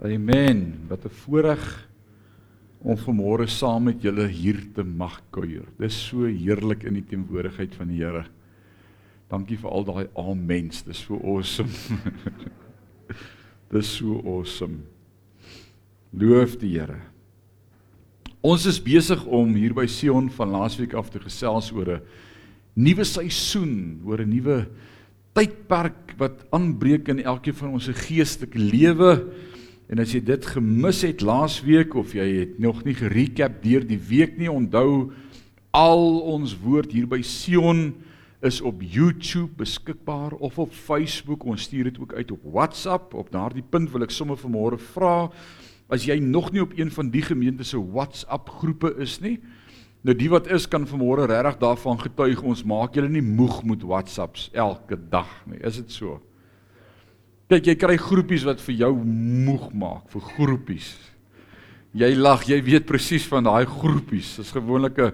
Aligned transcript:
Amen. 0.00 0.88
Wat 0.88 1.04
'n 1.04 1.12
voorreg 1.12 1.88
om 2.78 2.96
vanmôre 2.96 3.46
saam 3.46 3.82
met 3.82 4.02
julle 4.02 4.26
hier 4.26 4.72
te 4.72 4.82
mag 4.82 5.20
kuier. 5.30 5.68
Dis 5.78 6.08
so 6.08 6.24
heerlik 6.24 6.82
in 6.82 6.94
die 6.94 7.04
teenwoordigheid 7.04 7.74
van 7.74 7.88
die 7.88 8.00
Here. 8.00 8.24
Dankie 9.28 9.58
vir 9.58 9.70
al 9.70 9.84
daai 9.84 10.08
amens. 10.16 10.82
Dis 10.82 11.04
so 11.04 11.20
awesome. 11.20 11.68
Dis 13.72 13.96
so 13.96 14.22
awesome. 14.24 14.78
Loof 16.12 16.56
die 16.56 16.78
Here. 16.78 17.00
Ons 18.40 18.66
is 18.66 18.80
besig 18.80 19.26
om 19.26 19.54
hier 19.54 19.74
by 19.74 19.86
Sion 19.86 20.30
van 20.30 20.50
laasweek 20.50 20.94
af 20.94 21.10
te 21.10 21.20
gesels 21.20 21.72
oor 21.72 22.00
'n 22.00 22.02
nuwe 22.74 23.04
seisoen, 23.04 24.00
oor 24.04 24.24
'n 24.24 24.30
nuwe 24.30 24.66
tydperk 25.34 26.16
wat 26.16 26.46
aanbreek 26.50 27.08
in 27.08 27.20
elkeen 27.20 27.54
van 27.54 27.72
ons 27.72 27.84
se 27.84 27.92
geestelike 27.92 28.58
lewe. 28.58 29.28
En 29.90 29.98
as 29.98 30.12
jy 30.14 30.20
dit 30.22 30.44
gemis 30.52 31.00
het 31.02 31.24
laasweek 31.26 31.96
of 31.98 32.12
jy 32.14 32.26
het 32.44 32.58
nog 32.62 32.84
nie 32.86 32.94
gerecap 32.94 33.58
deur 33.64 33.82
die 33.82 33.98
week 33.98 34.36
nie, 34.38 34.50
onthou 34.50 35.10
al 35.74 36.04
ons 36.30 36.54
woord 36.62 36.94
hier 36.94 37.08
by 37.10 37.18
Sion 37.26 37.88
is 38.46 38.60
op 38.64 38.80
YouTube 38.80 39.50
beskikbaar 39.58 40.36
of 40.38 40.60
op 40.62 40.70
Facebook. 40.72 41.42
Ons 41.44 41.66
stuur 41.66 41.90
dit 41.90 41.98
ook 42.00 42.14
uit 42.14 42.30
op 42.30 42.46
WhatsApp. 42.54 43.14
Op 43.18 43.32
daardie 43.34 43.66
punt 43.66 43.90
wil 43.90 44.06
ek 44.06 44.14
sommer 44.14 44.38
vanmôre 44.38 44.78
vra 44.94 45.28
as 45.90 46.06
jy 46.06 46.20
nog 46.22 46.52
nie 46.54 46.62
op 46.62 46.76
een 46.78 46.90
van 46.94 47.10
die 47.10 47.22
gemeente 47.26 47.66
se 47.66 47.78
WhatsApp 47.80 48.48
groepe 48.60 48.94
is 49.02 49.18
nie. 49.18 49.40
Nou 50.06 50.14
die 50.16 50.30
wat 50.30 50.46
is 50.54 50.68
kan 50.70 50.86
vanmôre 50.86 51.26
regtig 51.28 51.58
daarvan 51.60 51.98
getuig 52.00 52.42
ons 52.46 52.62
maak 52.64 52.94
julle 52.94 53.10
nie 53.10 53.24
moeg 53.26 53.64
met 53.66 53.82
WhatsApps 53.82 54.48
elke 54.54 54.96
dag 55.10 55.28
nie. 55.50 55.58
Is 55.66 55.82
dit 55.82 55.90
so? 55.92 56.20
Kyk, 57.50 57.66
jy 57.66 57.72
kry 57.74 57.96
groepies 57.98 58.44
wat 58.46 58.60
vir 58.62 58.76
jou 58.84 58.92
moeg 59.02 59.72
maak, 59.74 60.04
vir 60.12 60.22
groepies. 60.36 60.92
Jy 61.98 62.12
lag, 62.14 62.44
jy 62.46 62.60
weet 62.62 62.84
presies 62.86 63.24
van 63.26 63.42
daai 63.48 63.64
groepies. 63.66 64.36
Dis 64.38 64.52
gewoonlik 64.54 64.98
'n 64.98 65.10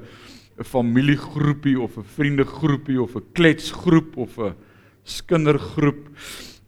'n 0.60 0.64
familiegroepie 0.64 1.80
of 1.80 1.96
'n 1.96 2.04
vriendegroepie 2.04 3.00
of 3.00 3.16
'n 3.16 3.24
kletsgroep 3.32 4.18
of 4.18 4.38
'n 4.38 4.54
skindergroep. 5.02 6.10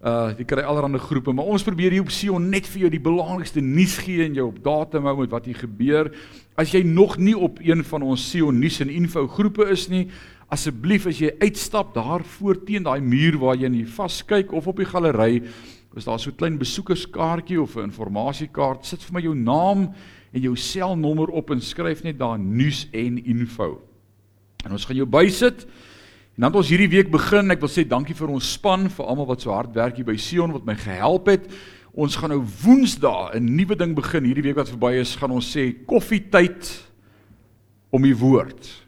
Uh 0.00 0.32
jy 0.38 0.44
kry 0.44 0.62
allerlei 0.62 0.98
groepe, 0.98 1.32
maar 1.32 1.44
ons 1.44 1.62
probeer 1.62 1.90
hier 1.90 2.00
op 2.00 2.10
Sion 2.10 2.48
net 2.48 2.66
vir 2.66 2.80
jou 2.80 2.90
die 2.90 3.00
belangrikste 3.00 3.60
nuus 3.60 3.98
gee 3.98 4.24
en 4.24 4.34
jou 4.34 4.46
op 4.48 4.64
datum 4.64 5.04
hou 5.04 5.18
met 5.20 5.30
wat 5.30 5.44
hier 5.44 5.58
gebeur. 5.58 6.10
As 6.56 6.72
jy 6.72 6.82
nog 6.82 7.18
nie 7.18 7.36
op 7.36 7.58
een 7.60 7.84
van 7.84 8.02
ons 8.02 8.30
Sion 8.30 8.58
nuus 8.58 8.80
en 8.80 8.88
info 8.88 9.28
groepe 9.28 9.68
is 9.68 9.88
nie, 9.88 10.08
asseblief 10.48 11.06
as 11.06 11.18
jy 11.20 11.32
uitstap 11.42 11.92
daar 11.94 12.24
voor 12.38 12.56
teen 12.64 12.86
daai 12.86 13.00
muur 13.00 13.36
waar 13.38 13.56
jy 13.56 13.68
in 13.68 13.86
vaskyk 13.86 14.52
of 14.52 14.66
op 14.66 14.76
die 14.80 14.88
galery, 14.88 15.42
is 15.96 16.04
daar 16.04 16.18
so 16.18 16.30
'n 16.30 16.36
klein 16.36 16.58
besoekerskaartjie 16.58 17.60
of 17.60 17.76
'n 17.76 17.90
informasiekaart. 17.90 18.86
Sit 18.86 19.02
vir 19.02 19.12
my 19.12 19.20
jou 19.20 19.34
naam 19.34 19.94
en 20.32 20.40
jou 20.40 20.56
selnommer 20.56 21.28
op 21.28 21.50
en 21.50 21.60
skryf 21.60 22.02
net 22.02 22.18
daar 22.18 22.38
nuus 22.38 22.88
en 22.92 23.24
info. 23.24 23.80
En 24.64 24.72
ons 24.72 24.84
gaan 24.84 24.96
jou 24.96 25.06
bysit. 25.06 25.64
En 26.36 26.44
dan 26.44 26.50
het 26.52 26.56
ons 26.56 26.68
hierdie 26.68 26.88
week 26.88 27.10
begin. 27.10 27.50
Ek 27.50 27.60
wil 27.60 27.68
sê 27.68 27.86
dankie 27.86 28.14
vir 28.14 28.28
ons 28.28 28.52
span, 28.52 28.88
vir 28.88 29.06
almal 29.06 29.26
wat 29.26 29.40
so 29.40 29.50
hard 29.50 29.74
werk 29.74 29.96
hier 29.96 30.04
by 30.04 30.16
Sion 30.16 30.52
wat 30.52 30.64
my 30.64 30.74
gehelp 30.74 31.26
het. 31.26 31.50
Ons 31.94 32.16
gaan 32.16 32.30
nou 32.30 32.44
Woensdae 32.62 33.34
'n 33.34 33.56
nuwe 33.56 33.76
ding 33.76 33.94
begin. 33.94 34.24
Hierdie 34.24 34.42
week 34.42 34.56
wat 34.56 34.68
verby 34.68 35.00
is, 35.00 35.16
gaan 35.16 35.30
ons 35.30 35.56
sê 35.56 35.74
koffietyd 35.86 36.88
om 37.90 38.02
die 38.02 38.16
woord. 38.16 38.87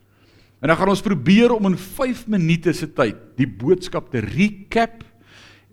En 0.61 0.69
dan 0.69 0.77
gaan 0.77 0.93
ons 0.93 1.05
probeer 1.05 1.55
om 1.55 1.71
in 1.71 1.79
5 1.81 2.27
minute 2.29 2.73
se 2.77 2.89
tyd 2.93 3.17
die 3.41 3.49
boodskap 3.49 4.11
te 4.13 4.21
recap 4.25 5.01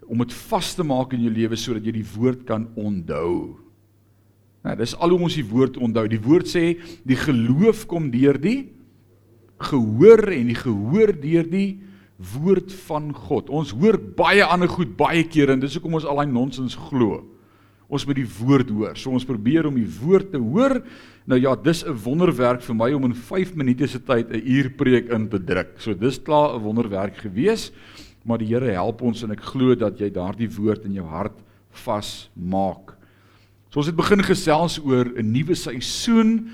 om 0.08 0.24
dit 0.24 0.36
vas 0.48 0.70
te 0.76 0.86
maak 0.88 1.12
in 1.16 1.26
jou 1.26 1.34
lewe 1.34 1.60
sodat 1.60 1.88
jy 1.88 1.98
die 2.00 2.10
woord 2.16 2.46
kan 2.48 2.70
onthou. 2.80 3.58
Nou, 4.64 4.76
dis 4.80 4.96
al 4.96 5.12
hoe 5.14 5.28
ons 5.28 5.36
die 5.36 5.48
woord 5.48 5.78
onthou. 5.84 6.06
Die 6.12 6.24
woord 6.24 6.48
sê 6.48 6.78
die 7.08 7.20
geloof 7.20 7.86
kom 7.92 8.08
deur 8.14 8.40
die 8.40 8.72
gehoor 9.68 10.30
en 10.32 10.52
die 10.52 10.58
gehoor 10.58 11.12
deur 11.18 11.48
die 11.52 11.70
woord 12.38 12.72
van 12.88 13.12
God. 13.14 13.52
Ons 13.54 13.74
hoor 13.78 14.00
baie 14.18 14.46
ander 14.46 14.70
goed 14.72 14.96
baie 14.98 15.26
kere 15.28 15.56
en 15.56 15.62
dis 15.62 15.76
hoekom 15.78 16.00
ons 16.00 16.08
al 16.08 16.22
daai 16.22 16.32
nonsens 16.32 16.78
glo. 16.88 17.26
Ons 17.88 18.06
moet 18.06 18.16
die 18.16 18.28
woord 18.40 18.70
hoor. 18.70 18.96
So 18.96 19.12
ons 19.12 19.26
probeer 19.26 19.66
om 19.66 19.76
die 19.76 19.88
woord 20.02 20.32
te 20.32 20.38
hoor 20.38 20.82
Nou 21.28 21.40
ja, 21.40 21.56
dis 21.60 21.84
'n 21.84 21.92
wonderwerk 21.92 22.62
vir 22.62 22.76
my 22.76 22.94
om 22.94 23.04
in 23.04 23.14
5 23.14 23.54
minute 23.56 23.88
se 23.88 24.00
tyd 24.00 24.32
'n 24.32 24.42
uur 24.46 24.70
preek 24.70 25.10
in 25.10 25.28
te 25.28 25.44
druk. 25.44 25.76
So 25.78 25.94
dis 25.94 26.22
klaar 26.24 26.56
'n 26.56 26.64
wonderwerk 26.64 27.18
gewees, 27.18 27.72
maar 28.24 28.38
die 28.38 28.48
Here 28.48 28.72
help 28.72 29.02
ons 29.02 29.24
en 29.24 29.32
ek 29.32 29.42
glo 29.42 29.76
dat 29.76 30.00
jy 30.00 30.10
daardie 30.10 30.50
woord 30.50 30.86
in 30.86 30.94
jou 30.94 31.06
hart 31.06 31.38
vasmaak. 31.72 32.96
So 33.70 33.80
ons 33.80 33.88
het 33.88 33.96
begin 33.96 34.24
gesels 34.24 34.80
oor 34.80 35.06
'n 35.06 35.32
nuwe 35.32 35.54
seisoen 35.54 36.50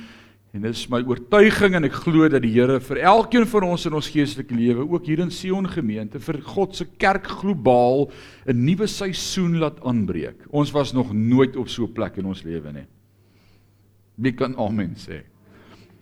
en 0.54 0.62
dit 0.62 0.76
is 0.76 0.86
my 0.86 1.00
oortuiging 1.10 1.74
en 1.80 1.88
ek 1.88 1.96
glo 2.04 2.28
dat 2.30 2.44
die 2.46 2.52
Here 2.54 2.78
vir 2.86 3.00
elkeen 3.10 3.46
van 3.50 3.66
ons 3.72 3.88
in 3.90 3.96
ons 3.98 4.10
geestelike 4.14 4.54
lewe, 4.54 4.84
ook 4.86 5.08
hier 5.10 5.24
in 5.24 5.32
Sion 5.34 5.66
gemeente, 5.66 6.22
vir 6.22 6.38
God 6.46 6.76
se 6.78 6.86
kerk 7.02 7.26
globaal 7.42 8.12
'n 8.46 8.66
nuwe 8.66 8.88
seisoen 8.88 9.58
laat 9.58 9.82
aanbreek. 9.82 10.46
Ons 10.52 10.72
was 10.72 10.94
nog 10.94 11.12
nooit 11.12 11.56
op 11.58 11.70
so 11.70 11.86
'n 11.86 11.94
plek 11.94 12.18
in 12.18 12.26
ons 12.26 12.44
lewe 12.44 12.72
nie. 12.72 12.86
Wie 14.16 14.32
kan 14.32 14.56
amen 14.56 14.94
sê? 14.96 15.24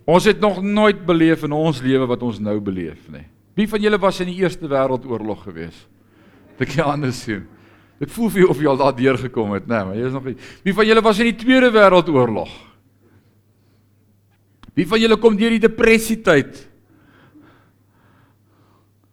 Ons 0.06 0.26
het 0.26 0.42
nog 0.42 0.62
nooit 0.62 1.06
beleef 1.06 1.44
in 1.44 1.52
ons 1.52 1.82
lewe 1.82 2.06
wat 2.08 2.22
ons 2.22 2.40
nou 2.40 2.60
beleef 2.60 3.10
nie. 3.10 3.26
Wie 3.56 3.68
van 3.68 3.80
julle 3.80 4.00
was 4.00 4.20
in 4.20 4.28
die 4.28 4.42
Eerste 4.42 4.68
Wêreldoorlog 4.68 5.44
gewees? 5.44 5.88
Dit 6.58 6.76
kan 6.76 6.86
anders 6.86 7.24
sien. 7.24 7.48
Dit 8.00 8.12
voel 8.12 8.30
vir 8.30 8.40
jou 8.40 8.50
of 8.50 8.60
jy 8.60 8.68
al 8.68 8.78
daar 8.78 8.96
deur 8.96 9.18
gekom 9.18 9.54
het, 9.54 9.68
nê, 9.68 9.76
nee, 9.76 9.86
maar 9.86 9.96
jy 9.96 10.06
is 10.08 10.14
nog 10.14 10.26
nie. 10.26 10.36
Wie 10.64 10.74
van 10.74 10.86
julle 10.86 11.02
was 11.02 11.20
in 11.20 11.26
die 11.26 11.46
Tweede 11.46 11.72
Wêreldoorlog? 11.72 12.71
Wie 14.78 14.88
van 14.88 15.02
julle 15.02 15.18
kom 15.20 15.36
deur 15.40 15.56
die 15.56 15.64
depressie 15.64 16.20
tyd? 16.24 16.68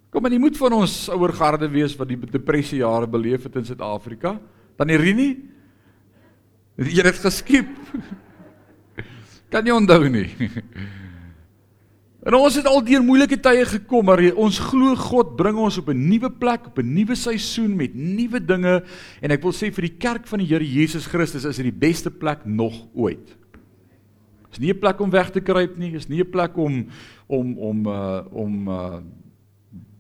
Kom 0.09 0.25
maar, 0.25 0.33
jy 0.33 0.41
moet 0.41 0.57
van 0.57 0.79
ons 0.79 0.95
ouer 1.13 1.35
garde 1.37 1.69
wees 1.69 1.97
wat 1.99 2.09
die 2.09 2.19
depressie 2.31 2.81
jare 2.81 3.09
beleef 3.11 3.45
het 3.45 3.59
in 3.61 3.67
Suid-Afrika. 3.69 4.39
Dan 4.79 4.95
Irini? 4.95 5.29
Jy 6.79 7.05
het 7.05 7.21
geskiep. 7.21 7.71
Kan 9.53 9.67
nie 9.67 9.75
onthou 9.75 10.07
nie. 10.13 10.29
En 12.29 12.35
ons 12.35 12.57
het 12.59 12.67
al 12.67 12.83
deur 12.85 13.05
moeilike 13.07 13.39
tye 13.41 13.63
gekom, 13.65 14.05
maar 14.11 14.21
ons 14.37 14.59
glo 14.61 14.97
God 14.99 15.37
bring 15.39 15.57
ons 15.57 15.79
op 15.79 15.89
'n 15.89 16.09
nuwe 16.11 16.31
plek, 16.31 16.67
op 16.67 16.79
'n 16.79 16.95
nuwe 16.95 17.15
seisoen 17.15 17.77
met 17.77 17.95
nuwe 17.95 18.41
dinge 18.41 18.83
en 19.23 19.31
ek 19.31 19.43
wil 19.43 19.53
sê 19.53 19.73
vir 19.73 19.89
die 19.89 19.97
kerk 19.97 20.27
van 20.27 20.39
die 20.39 20.47
Here 20.47 20.65
Jesus 20.65 21.07
Christus 21.07 21.45
is 21.45 21.57
dit 21.57 21.71
die 21.71 21.81
beste 21.89 22.11
plek 22.11 22.45
nog 22.45 22.89
ooit. 22.95 23.38
Is 24.53 24.59
nie 24.59 24.73
'n 24.73 24.79
plek 24.79 25.01
om 25.01 25.11
weg 25.11 25.31
te 25.31 25.41
kruip 25.41 25.77
nie, 25.77 25.95
is 25.95 26.09
nie 26.09 26.21
'n 26.21 26.31
plek 26.31 26.57
om 26.57 26.87
om 27.27 27.59
om 27.59 27.87
uh 27.87 28.21
om 28.33 28.69
uh 28.69 29.01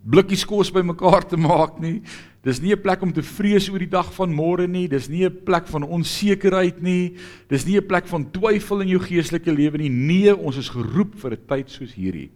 blikkies 0.08 0.44
kos 0.44 0.70
bymekaar 0.72 1.26
te 1.26 1.36
maak 1.36 1.80
nie. 1.80 2.02
Dis 2.42 2.60
nie 2.60 2.72
'n 2.72 2.80
plek 2.80 3.02
om 3.02 3.12
te 3.12 3.22
vrees 3.22 3.68
oor 3.68 3.78
die 3.78 3.90
dag 3.90 4.12
van 4.14 4.32
môre 4.32 4.66
nie. 4.66 4.88
Dis 4.88 5.08
nie 5.08 5.24
'n 5.24 5.44
plek 5.44 5.66
van 5.66 5.82
onsekerheid 5.82 6.82
nie. 6.82 7.16
Dis 7.48 7.66
nie 7.66 7.76
'n 7.76 7.86
plek 7.86 8.06
van 8.06 8.30
twyfel 8.30 8.80
in 8.80 8.88
jou 8.88 9.00
geestelike 9.00 9.52
lewe 9.52 9.78
nie. 9.78 9.90
Nee, 9.90 10.36
ons 10.36 10.56
is 10.56 10.68
geroep 10.68 11.14
vir 11.14 11.32
'n 11.32 11.46
tyd 11.46 11.70
soos 11.70 11.92
hierdie. 11.92 12.30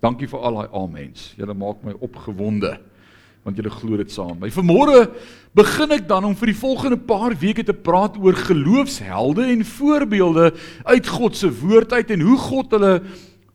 Dankie 0.00 0.26
vir 0.26 0.40
al 0.40 0.54
daai 0.54 0.68
amens. 0.72 1.34
Julle 1.36 1.54
maak 1.54 1.84
my 1.84 1.92
opgewonde 2.00 2.80
want 3.42 3.58
julle 3.58 3.72
glo 3.74 3.98
dit 3.98 4.12
saam. 4.14 4.36
My 4.38 4.50
vanmôre 4.54 5.08
begin 5.56 5.92
ek 5.96 6.06
dan 6.08 6.24
om 6.28 6.36
vir 6.38 6.52
die 6.52 6.60
volgende 6.60 6.98
paar 6.98 7.34
weke 7.38 7.64
te 7.66 7.74
praat 7.74 8.16
oor 8.22 8.38
geloofshelde 8.38 9.48
en 9.50 9.64
voorbeelde 9.66 10.52
uit 10.86 11.10
God 11.10 11.36
se 11.36 11.50
woord 11.50 11.92
uit 11.92 12.14
en 12.14 12.22
hoe 12.28 12.38
God 12.38 12.76
hulle 12.76 12.94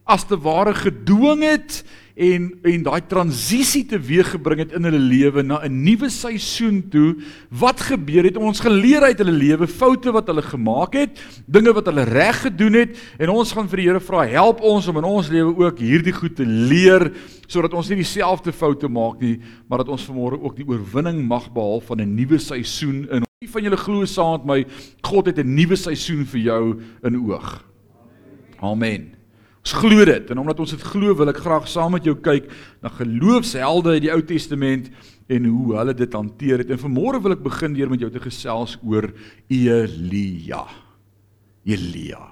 as 0.07 0.23
te 0.27 0.37
ware 0.39 0.73
gedwing 0.73 1.43
het 1.43 1.83
en 2.17 2.47
en 2.65 2.83
daai 2.87 3.01
transisie 3.05 3.83
teweeggebring 3.85 4.63
het 4.63 4.73
in 4.77 4.87
hulle 4.87 4.99
lewe 4.99 5.43
na 5.43 5.59
'n 5.63 5.83
nuwe 5.83 6.09
seisoen 6.09 6.81
toe. 6.89 7.15
Wat 7.49 7.79
gebeur 7.79 8.23
het? 8.23 8.37
Ons 8.37 8.59
geleer 8.59 9.01
uit 9.01 9.17
hulle 9.17 9.31
lewe 9.31 9.67
foute 9.67 10.11
wat 10.11 10.27
hulle 10.27 10.41
gemaak 10.41 10.93
het, 10.93 11.19
dinge 11.45 11.73
wat 11.73 11.85
hulle 11.85 12.03
reg 12.03 12.41
gedoen 12.41 12.73
het 12.73 12.97
en 13.19 13.29
ons 13.29 13.51
gaan 13.51 13.69
vir 13.69 13.77
die 13.77 13.87
Here 13.87 13.99
vra, 13.99 14.25
help 14.25 14.61
ons 14.61 14.87
om 14.87 14.97
in 14.97 15.03
ons 15.03 15.29
lewe 15.29 15.55
ook 15.65 15.79
hierdie 15.79 16.13
goed 16.13 16.35
te 16.35 16.45
leer 16.45 17.11
sodat 17.47 17.73
ons 17.73 17.89
nie 17.89 17.97
dieselfde 17.97 18.51
foute 18.51 18.87
maak 18.87 19.21
nie, 19.21 19.39
maar 19.69 19.77
dat 19.77 19.89
ons 19.89 20.05
vanmôre 20.05 20.41
ook 20.41 20.55
die 20.55 20.67
oorwinning 20.67 21.27
mag 21.27 21.51
behaal 21.53 21.81
van 21.81 22.01
'n 22.01 22.15
nuwe 22.15 22.39
seisoen 22.39 23.07
in. 23.11 23.23
Wie 23.39 23.49
van 23.49 23.63
julle 23.63 23.77
glo 23.77 24.05
saam 24.05 24.31
met 24.31 24.45
my, 24.45 24.65
God 25.01 25.25
het 25.27 25.37
'n 25.37 25.53
nuwe 25.53 25.75
seisoen 25.75 26.25
vir 26.25 26.39
jou 26.39 26.81
in 27.03 27.29
oog. 27.29 27.63
Amen. 28.59 29.16
Ons 29.67 29.81
glo 29.83 30.05
dit 30.07 30.29
en 30.31 30.39
omdat 30.39 30.61
ons 30.63 30.71
dit 30.71 30.83
glo, 30.93 31.11
wil 31.19 31.27
ek 31.27 31.41
graag 31.43 31.65
saam 31.67 31.91
met 31.97 32.05
jou 32.07 32.13
kyk 32.23 32.45
na 32.79 32.87
geloofshelde 32.95 33.97
uit 33.97 34.05
die 34.05 34.11
Ou 34.13 34.21
Testament 34.23 34.85
en 35.27 35.49
hoe 35.51 35.73
hulle 35.75 35.95
dit 35.97 36.13
hanteer 36.15 36.63
het. 36.63 36.71
En 36.71 36.79
vanmôre 36.79 37.19
wil 37.25 37.35
ek 37.35 37.43
begin 37.43 37.75
deur 37.75 37.91
met 37.91 37.99
jou 37.99 38.07
te 38.13 38.21
gesels 38.23 38.77
oor 38.79 39.09
Elia. 39.51 40.61
Elia. 41.67 42.23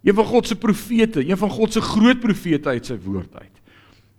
Een 0.00 0.16
van 0.16 0.30
God 0.30 0.48
se 0.48 0.56
profete, 0.56 1.20
een 1.20 1.36
van 1.36 1.52
God 1.52 1.76
se 1.76 1.84
groot 1.84 2.24
profete 2.24 2.72
uit 2.72 2.88
sy 2.88 2.96
woord 3.04 3.36
uit. 3.36 3.52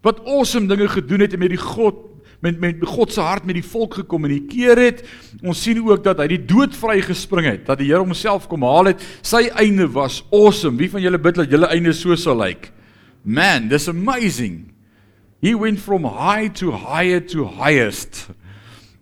Wat 0.05 0.21
awesome 0.21 0.69
dinge 0.69 0.91
gedoen 0.93 1.25
het 1.25 1.33
met 1.33 1.55
die 1.55 1.63
God 1.65 2.12
met 2.43 2.59
met 2.59 2.83
God 2.83 3.13
se 3.13 3.23
hart 3.23 3.45
met 3.47 3.55
die 3.55 3.65
volk 3.65 4.01
gekommunikeer 4.01 4.79
het. 4.81 5.03
Ons 5.41 5.63
sien 5.63 5.79
ook 5.79 6.03
dat 6.03 6.19
hy 6.19 6.27
die 6.35 6.41
dood 6.45 6.75
vrygespring 6.75 7.47
het, 7.47 7.65
dat 7.69 7.79
die 7.79 7.87
Here 7.91 8.03
homself 8.03 8.49
kom 8.51 8.65
haal 8.67 8.91
het. 8.91 9.03
Sy 9.23 9.47
einde 9.59 9.87
was 9.95 10.21
awesome. 10.31 10.77
Wie 10.81 10.91
van 10.91 11.03
julle 11.03 11.21
bid 11.21 11.39
dat 11.39 11.51
julle 11.51 11.71
einde 11.71 11.93
so 11.95 12.15
sal 12.19 12.41
lyk? 12.41 12.71
Man, 13.23 13.69
this 13.71 13.87
amazing. 13.87 14.73
He 15.43 15.55
went 15.55 15.79
from 15.79 16.03
high 16.03 16.51
to 16.59 16.71
higher 16.71 17.23
to 17.31 17.47
highest. 17.47 18.27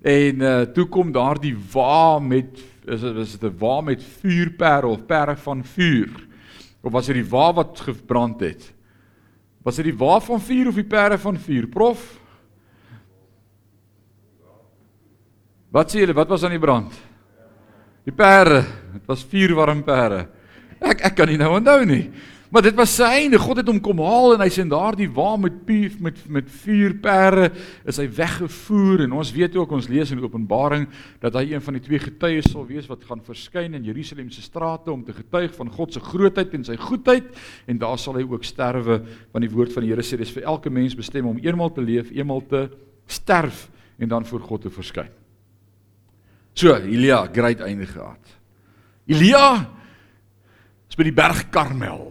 En 0.01 0.41
uh 0.41 0.61
toe 0.73 0.85
kom 0.89 1.11
daardie 1.13 1.55
wa 1.73 2.19
met 2.19 2.61
is 2.85 3.01
dit 3.01 3.17
is 3.21 3.37
dit 3.37 3.49
'n 3.49 3.57
wa 3.57 3.81
met 3.81 4.03
vuurpere 4.21 4.87
of 4.87 5.05
pere 5.05 5.35
van 5.37 5.65
vuur? 5.65 6.09
Of 6.81 6.91
was 6.91 7.05
dit 7.05 7.15
die 7.15 7.29
wa 7.29 7.53
wat 7.53 7.79
gebrand 7.79 8.39
het? 8.39 8.73
Was 9.61 9.75
dit 9.75 9.85
die 9.85 9.97
wa 9.97 10.19
van 10.19 10.41
vuur 10.41 10.67
of 10.67 10.75
die 10.75 10.89
pere 10.89 11.17
van 11.17 11.37
vuur? 11.37 11.67
Prof 11.67 12.20
Wat 15.71 15.91
sê 15.91 16.03
julle, 16.03 16.15
wat 16.17 16.27
was 16.27 16.43
aan 16.43 16.51
die 16.51 16.61
brand? 16.61 16.91
Die 18.03 18.13
pere. 18.15 18.59
Dit 18.91 19.07
was 19.07 19.23
vier 19.23 19.53
warm 19.55 19.85
pere. 19.87 20.25
Ek 20.81 21.05
ek 21.07 21.15
kan 21.15 21.29
nie 21.29 21.39
nou 21.39 21.53
onthou 21.55 21.79
nie. 21.87 22.05
Maar 22.51 22.65
dit 22.65 22.75
was 22.75 22.91
sy 22.97 23.07
einde. 23.21 23.39
God 23.39 23.61
het 23.61 23.69
hom 23.71 23.77
kom 23.79 24.01
haal 24.03 24.33
en 24.33 24.41
hy's 24.43 24.57
in 24.59 24.71
daardie 24.71 25.07
wa 25.15 25.37
met 25.39 25.61
pief 25.63 25.93
met 26.03 26.17
met 26.27 26.49
vier 26.65 26.97
pere 26.99 27.47
is 27.87 28.01
hy 28.01 28.09
weggevoer 28.17 29.05
en 29.05 29.15
ons 29.21 29.31
weet 29.31 29.55
ook 29.55 29.71
ons 29.77 29.87
lees 29.87 30.11
in 30.11 30.19
Openbaring 30.19 30.89
dat 31.23 31.37
hy 31.39 31.45
een 31.53 31.63
van 31.63 31.79
die 31.79 31.83
twee 31.85 32.01
getuies 32.03 32.51
sal 32.51 32.67
wees 32.67 32.89
wat 32.91 33.07
gaan 33.07 33.23
verskyn 33.23 33.79
in 33.79 33.87
Jerusalem 33.87 34.27
se 34.35 34.43
strate 34.43 34.91
om 34.91 35.05
te 35.07 35.15
getuig 35.15 35.55
van 35.55 35.71
God 35.71 35.95
se 35.95 36.03
grootheid 36.03 36.51
en 36.59 36.67
sy 36.67 36.75
goedheid 36.81 37.31
en 37.71 37.79
daar 37.79 38.01
sal 38.01 38.19
hy 38.19 38.27
ook 38.27 38.43
sterwe 38.43 38.99
want 39.31 39.47
die 39.47 39.53
woord 39.55 39.71
van 39.71 39.87
die 39.87 39.93
Here 39.93 40.03
sê 40.03 40.19
dis 40.19 40.35
vir 40.35 40.49
elke 40.51 40.73
mens 40.73 40.99
bestem 40.99 41.31
om 41.31 41.39
eenmal 41.39 41.71
te 41.71 41.85
leef, 41.85 42.11
eenmal 42.11 42.43
te 42.51 42.67
sterf 43.07 43.69
en 43.95 44.11
dan 44.11 44.27
voor 44.27 44.43
God 44.43 44.67
te 44.67 44.75
verskyn. 44.75 45.20
So, 46.53 46.75
Elia, 46.75 47.29
great 47.31 47.61
einde 47.63 47.87
gehad. 47.87 48.19
Elia 49.07 49.69
is 50.89 50.97
by 50.99 51.05
die 51.07 51.15
berg 51.15 51.45
Karmel. 51.53 52.09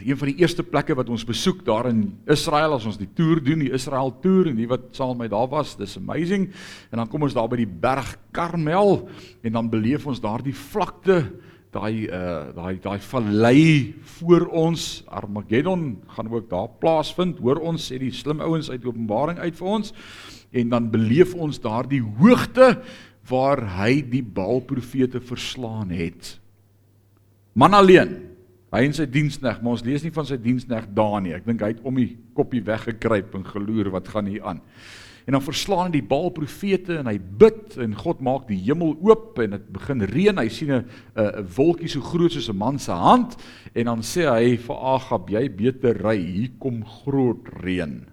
Een 0.00 0.18
van 0.20 0.30
die 0.30 0.40
eerste 0.40 0.64
plekke 0.64 0.94
wat 0.96 1.08
ons 1.12 1.24
besoek 1.28 1.62
daar 1.64 1.88
in 1.88 2.02
Israel 2.30 2.76
as 2.76 2.86
ons 2.88 2.98
die 3.00 3.08
toer 3.16 3.40
doen, 3.44 3.64
die 3.64 3.72
Israel 3.76 4.12
toer 4.20 4.50
en 4.52 4.60
die 4.60 4.68
wat 4.68 4.90
saam 4.96 5.14
met 5.16 5.26
my 5.26 5.30
daar 5.32 5.48
was, 5.52 5.74
dis 5.80 5.96
amazing. 5.96 6.48
En 6.92 7.00
dan 7.00 7.08
kom 7.08 7.24
ons 7.24 7.36
daar 7.36 7.48
by 7.52 7.62
die 7.62 7.68
berg 7.68 8.14
Karmel 8.36 9.06
en 9.44 9.56
dan 9.56 9.72
beleef 9.72 10.06
ons 10.08 10.20
daardie 10.20 10.56
vlakte, 10.56 11.22
daai 11.72 12.04
uh 12.04 12.50
daai 12.56 12.80
daai 12.82 12.98
vallei 13.00 13.64
voor 14.18 14.48
ons, 14.60 15.04
Armageddon 15.08 16.00
gaan 16.16 16.32
ook 16.32 16.48
daar 16.52 16.68
plaasvind. 16.80 17.40
Hoor 17.40 17.62
ons 17.64 17.92
sê 17.92 18.00
die 18.00 18.12
slim 18.12 18.44
ouens 18.44 18.68
uit 18.72 18.84
Openbaring 18.84 19.40
uit 19.40 19.56
vir 19.56 19.76
ons 19.78 19.94
en 20.50 20.72
dan 20.72 20.88
beleef 20.90 21.34
ons 21.38 21.60
daardie 21.62 22.02
hoogte 22.02 22.80
waar 23.30 23.62
hy 23.78 24.00
die 24.02 24.22
Baalprofete 24.22 25.20
verslaan 25.20 25.90
het. 25.94 26.36
Man 27.54 27.74
alleen. 27.74 28.16
Hy 28.70 28.84
en 28.86 28.94
sy 28.94 29.06
diensneg, 29.10 29.58
maar 29.58 29.74
ons 29.74 29.82
lees 29.82 30.04
nie 30.06 30.14
van 30.14 30.26
sy 30.28 30.36
diensneg 30.38 30.84
daar 30.94 31.18
nie. 31.22 31.34
Ek 31.34 31.46
dink 31.46 31.62
hy 31.64 31.72
het 31.72 31.86
om 31.86 31.96
die 31.98 32.12
koppie 32.38 32.62
weggekruip 32.62 33.34
en 33.34 33.46
geloer 33.48 33.90
wat 33.90 34.10
gaan 34.12 34.30
hier 34.30 34.44
aan. 34.46 34.60
En 35.26 35.34
dan 35.36 35.42
verslaan 35.42 35.90
hy 35.90 35.98
die 35.98 36.06
Baalprofete 36.06 37.00
en 37.00 37.10
hy 37.10 37.16
bid 37.18 37.76
en 37.82 37.96
God 37.98 38.22
maak 38.24 38.46
die 38.48 38.60
hemel 38.62 38.94
oop 39.04 39.40
en 39.42 39.56
dit 39.56 39.66
begin 39.74 40.06
reën. 40.06 40.38
Hy 40.38 40.48
sien 40.48 40.72
'n 40.72 40.84
'n 41.16 41.46
wolkie 41.56 41.88
so 41.88 42.00
groot 42.00 42.32
soos 42.32 42.48
'n 42.48 42.56
man 42.56 42.78
se 42.78 42.92
hand 42.92 43.36
en 43.74 43.84
dan 43.84 44.00
sê 44.02 44.26
hy 44.30 44.56
vir 44.56 44.76
Agab, 44.76 45.30
jy 45.30 45.48
beter 45.48 45.94
ry, 46.02 46.16
hier 46.16 46.50
kom 46.58 46.84
groot 46.84 47.46
reën. 47.62 48.06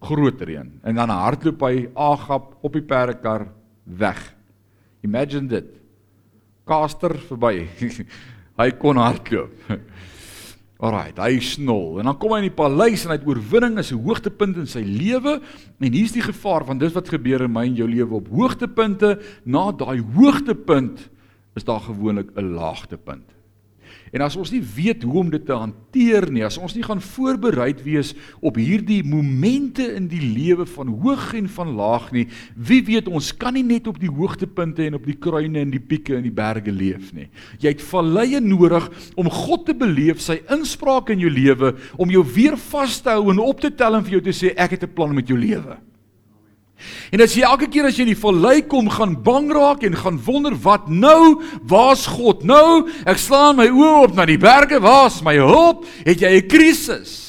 Groot 0.00 0.40
reën. 0.40 0.80
En 0.82 0.94
dan 0.94 1.08
hardloop 1.08 1.60
hy 1.62 1.88
Agab 1.94 2.56
op 2.62 2.72
die 2.72 2.82
perdekar 2.82 3.48
weg. 3.86 4.34
Imagine 5.06 5.46
dit. 5.46 5.68
Kaster 6.66 7.14
verby. 7.28 7.66
hy 8.60 8.70
kon 8.80 8.98
hardloop. 8.98 9.52
Alraight, 10.76 11.16
hy 11.22 11.38
snol. 11.40 12.00
En 12.00 12.10
dan 12.10 12.18
kom 12.20 12.34
hy 12.34 12.42
in 12.42 12.50
die 12.50 12.56
paleis 12.56 13.06
en 13.06 13.14
hy 13.14 13.16
het 13.16 13.28
oorwinning 13.28 13.78
as 13.80 13.94
'n 13.94 14.02
hoogtepunt 14.02 14.58
in 14.60 14.68
sy 14.68 14.82
lewe. 14.84 15.38
En 15.80 15.92
hier's 15.92 16.12
die 16.12 16.24
gevaar 16.24 16.66
van 16.68 16.78
dis 16.78 16.92
wat 16.92 17.08
gebeur 17.08 17.46
in 17.46 17.52
my 17.52 17.64
en 17.64 17.78
jou 17.78 17.88
lewe 17.88 18.20
op 18.20 18.28
hoogtepunte. 18.28 19.16
Na 19.44 19.72
daai 19.72 20.02
hoogtepunt 20.02 21.08
is 21.56 21.64
daar 21.64 21.80
gewoonlik 21.80 22.36
'n 22.36 22.52
laagtepunt. 22.52 23.35
En 24.14 24.22
as 24.22 24.36
ons 24.38 24.50
nie 24.54 24.62
weet 24.62 25.02
hoe 25.02 25.18
om 25.22 25.30
dit 25.32 25.42
te 25.46 25.54
hanteer 25.56 26.28
nie, 26.30 26.44
as 26.46 26.58
ons 26.62 26.74
nie 26.76 26.84
gaan 26.86 27.00
voorbereid 27.02 27.80
wees 27.84 28.12
op 28.38 28.58
hierdie 28.60 29.02
momente 29.06 29.86
in 29.96 30.06
die 30.10 30.20
lewe 30.20 30.66
van 30.70 30.92
hoog 31.02 31.32
en 31.38 31.48
van 31.56 31.72
laag 31.78 32.10
nie, 32.14 32.26
wie 32.54 32.82
weet 32.86 33.10
ons 33.10 33.32
kan 33.36 33.56
nie 33.56 33.64
net 33.66 33.88
op 33.90 33.98
die 34.02 34.12
hoogtepunte 34.12 34.86
en 34.86 34.98
op 35.00 35.08
die 35.08 35.18
kruine 35.18 35.64
en 35.64 35.74
die 35.74 35.82
pieke 35.82 36.16
en 36.18 36.26
die 36.26 36.34
berge 36.34 36.74
leef 36.74 37.10
nie. 37.16 37.28
Jy 37.62 37.74
het 37.74 37.82
valleie 37.82 38.40
nodig 38.44 38.86
om 39.18 39.30
God 39.32 39.66
te 39.66 39.74
beleef, 39.76 40.22
sy 40.22 40.38
inspraak 40.54 41.10
in 41.14 41.24
jou 41.24 41.32
lewe, 41.32 41.74
om 41.98 42.12
jou 42.12 42.22
weer 42.36 42.56
vas 42.70 43.00
te 43.02 43.16
hou 43.16 43.32
en 43.32 43.42
op 43.42 43.60
te 43.64 43.72
tel 43.74 43.98
en 43.98 44.06
vir 44.06 44.18
jou 44.18 44.24
te 44.28 44.36
sê 44.36 44.54
ek 44.56 44.78
het 44.78 44.84
'n 44.84 44.94
plan 44.94 45.14
met 45.14 45.28
jou 45.28 45.38
lewe. 45.38 45.78
En 47.10 47.22
as 47.24 47.34
jy 47.34 47.44
elke 47.46 47.68
keer 47.72 47.88
as 47.88 47.96
jy 47.96 48.04
in 48.04 48.12
die 48.12 48.20
vallei 48.20 48.60
kom 48.68 48.90
gaan 48.92 49.14
bang 49.24 49.48
raak 49.54 49.84
en 49.86 49.96
gaan 49.96 50.18
wonder 50.26 50.56
wat 50.66 50.88
nou? 50.88 51.42
Waar's 51.64 52.06
God 52.06 52.44
nou? 52.44 52.88
Ek 53.08 53.20
slaan 53.20 53.56
my 53.60 53.68
oë 53.70 54.02
op 54.08 54.16
na 54.16 54.26
die 54.28 54.40
berge, 54.40 54.80
waar's 54.82 55.22
my 55.24 55.36
hulp? 55.40 55.86
Het 56.04 56.20
jy 56.20 56.32
'n 56.36 56.48
krisis? 56.48 57.22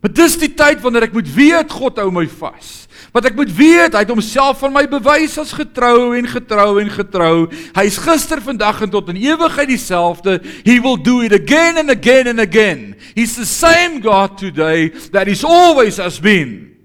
Maar 0.00 0.12
dis 0.16 0.36
die 0.40 0.54
tyd 0.56 0.80
wanneer 0.80 1.02
ek 1.10 1.12
moet 1.12 1.28
weet 1.28 1.72
God 1.72 1.98
hou 2.00 2.10
my 2.10 2.26
vas. 2.26 2.88
Wat 3.12 3.26
ek 3.26 3.34
moet 3.34 3.50
weet, 3.52 3.92
hy 3.92 4.04
het 4.04 4.12
homself 4.12 4.60
van 4.62 4.72
my 4.72 4.84
bewys 4.88 5.34
as 5.38 5.52
getrou 5.52 6.14
en 6.16 6.28
getrou 6.30 6.78
en 6.80 6.90
getrou. 6.94 7.50
Hy's 7.74 7.98
gister, 7.98 8.40
vandag 8.40 8.84
en 8.86 8.90
tot 8.90 9.10
in 9.10 9.18
ewigheid 9.18 9.68
dieselfde. 9.68 10.38
He 10.64 10.78
will 10.80 10.96
do 10.96 11.20
it 11.26 11.34
again 11.34 11.76
and 11.76 11.90
again 11.90 12.30
and 12.30 12.40
again. 12.40 12.94
He's 13.14 13.36
the 13.36 13.44
same 13.44 14.00
God 14.00 14.38
today 14.38 14.90
that 15.10 15.26
he's 15.26 15.44
always 15.44 15.98
has 15.98 16.20
been. 16.20 16.79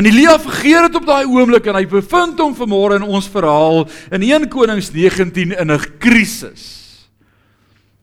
En 0.00 0.06
Elia 0.06 0.38
vergeet 0.40 0.86
dit 0.86 0.94
op 0.96 1.04
daai 1.04 1.26
oomblik 1.28 1.66
en 1.68 1.76
hy 1.76 1.82
bevind 1.84 2.38
hom 2.40 2.54
vanmôre 2.56 2.96
in 2.96 3.04
ons 3.04 3.26
verhaal 3.28 3.82
in 4.16 4.22
1 4.24 4.46
Konings 4.48 4.88
19 4.94 5.50
in 5.52 5.70
'n 5.70 5.98
krisis. 6.00 6.62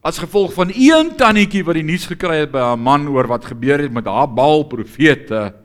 As 0.06 0.22
gevolg 0.22 0.54
van 0.54 0.70
een 0.70 1.16
tannetjie 1.18 1.64
wat 1.66 1.74
die 1.74 1.84
nuus 1.84 2.06
gekry 2.06 2.46
het 2.46 2.52
by 2.52 2.60
haar 2.60 2.78
man 2.78 3.08
oor 3.08 3.26
wat 3.26 3.50
gebeur 3.50 3.82
het 3.82 3.92
met 3.92 4.06
haar 4.06 4.30
Baal 4.30 4.64
profete 4.64 5.56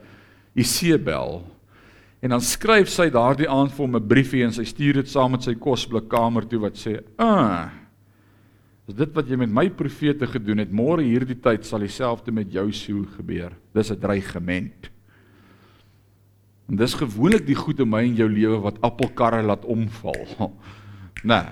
Isebel. 0.55 1.45
En 2.19 2.29
dan 2.29 2.41
skryf 2.41 2.89
sy 2.89 3.11
daardie 3.11 3.49
aand 3.49 3.71
vir 3.71 3.85
hom 3.85 3.95
'n 3.95 4.07
briefie 4.07 4.43
en 4.43 4.51
sy 4.51 4.63
stuur 4.63 4.93
dit 4.93 5.09
saam 5.09 5.31
met 5.31 5.43
sy 5.43 5.53
kosblik 5.53 6.09
kamer 6.09 6.47
toe 6.47 6.59
wat 6.59 6.73
sê: 6.73 6.99
"Ah. 7.19 7.69
As 8.87 8.95
dit 8.95 9.13
wat 9.13 9.27
jy 9.29 9.35
met 9.35 9.49
my 9.49 9.69
profete 9.69 10.25
gedoen 10.25 10.57
het, 10.57 10.71
môre 10.71 11.03
hierdie 11.03 11.39
tyd 11.39 11.63
sal 11.63 11.79
dieselfde 11.79 12.31
met 12.31 12.51
jou 12.51 12.71
siel 12.71 13.05
gebeur." 13.17 13.51
Dis 13.71 13.91
'n 13.91 13.99
dreigement. 13.99 14.92
En 16.69 16.79
dis 16.79 16.95
gewoonlik 16.95 17.45
die 17.47 17.57
goed 17.57 17.81
in 17.83 17.89
my 17.91 18.03
en 18.07 18.15
jou 18.15 18.29
lewe 18.31 18.61
wat 18.63 18.79
appelkarre 18.81 19.43
laat 19.43 19.65
omval. 19.65 20.23
Nee. 21.23 21.47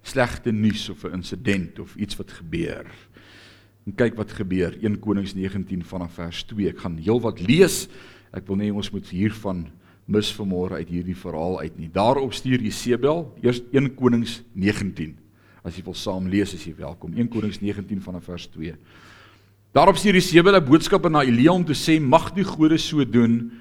Slegte 0.00 0.52
nuus 0.56 0.86
of 0.88 1.04
'n 1.04 1.20
insident 1.20 1.78
of 1.78 1.94
iets 1.96 2.16
wat 2.16 2.32
gebeur. 2.32 2.86
En 3.84 3.94
kyk 3.94 4.16
wat 4.16 4.32
gebeur 4.32 4.72
1 4.80 4.98
Konings 5.00 5.34
19 5.34 5.84
vanaf 5.84 6.12
vers 6.12 6.42
2. 6.44 6.68
Ek 6.68 6.78
gaan 6.78 6.96
heelwat 6.96 7.40
lees. 7.40 7.88
Ek 8.32 8.46
wil 8.48 8.56
nie 8.56 8.72
ons 8.72 8.90
moet 8.90 9.08
hiervan 9.08 9.66
mis 10.08 10.32
vanmôre 10.32 10.80
uit 10.80 10.88
hierdie 10.88 11.16
verhaal 11.16 11.60
uit 11.60 11.76
nie. 11.76 11.90
Daarop 11.92 12.32
stuur 12.32 12.60
Jesebel, 12.64 13.26
eers 13.44 13.60
1 13.72 13.94
Konings 13.94 14.42
19. 14.52 15.16
As 15.62 15.76
jy 15.76 15.84
wil 15.84 15.94
saam 15.94 16.28
lees, 16.28 16.54
is 16.56 16.64
jy 16.64 16.74
welkom. 16.78 17.12
1 17.12 17.28
Konings 17.28 17.60
19 17.60 18.00
vanaf 18.00 18.24
vers 18.24 18.48
2. 18.48 18.76
Daarop 19.76 19.96
stuur 19.96 20.16
Jesebel 20.16 20.56
'n 20.56 20.64
boodskap 20.64 21.10
na 21.10 21.22
Elia 21.22 21.52
om 21.52 21.64
te 21.64 21.74
sê: 21.74 22.00
"Mag 22.00 22.32
die 22.32 22.44
gode 22.44 22.78
so 22.78 23.04
doen 23.04 23.52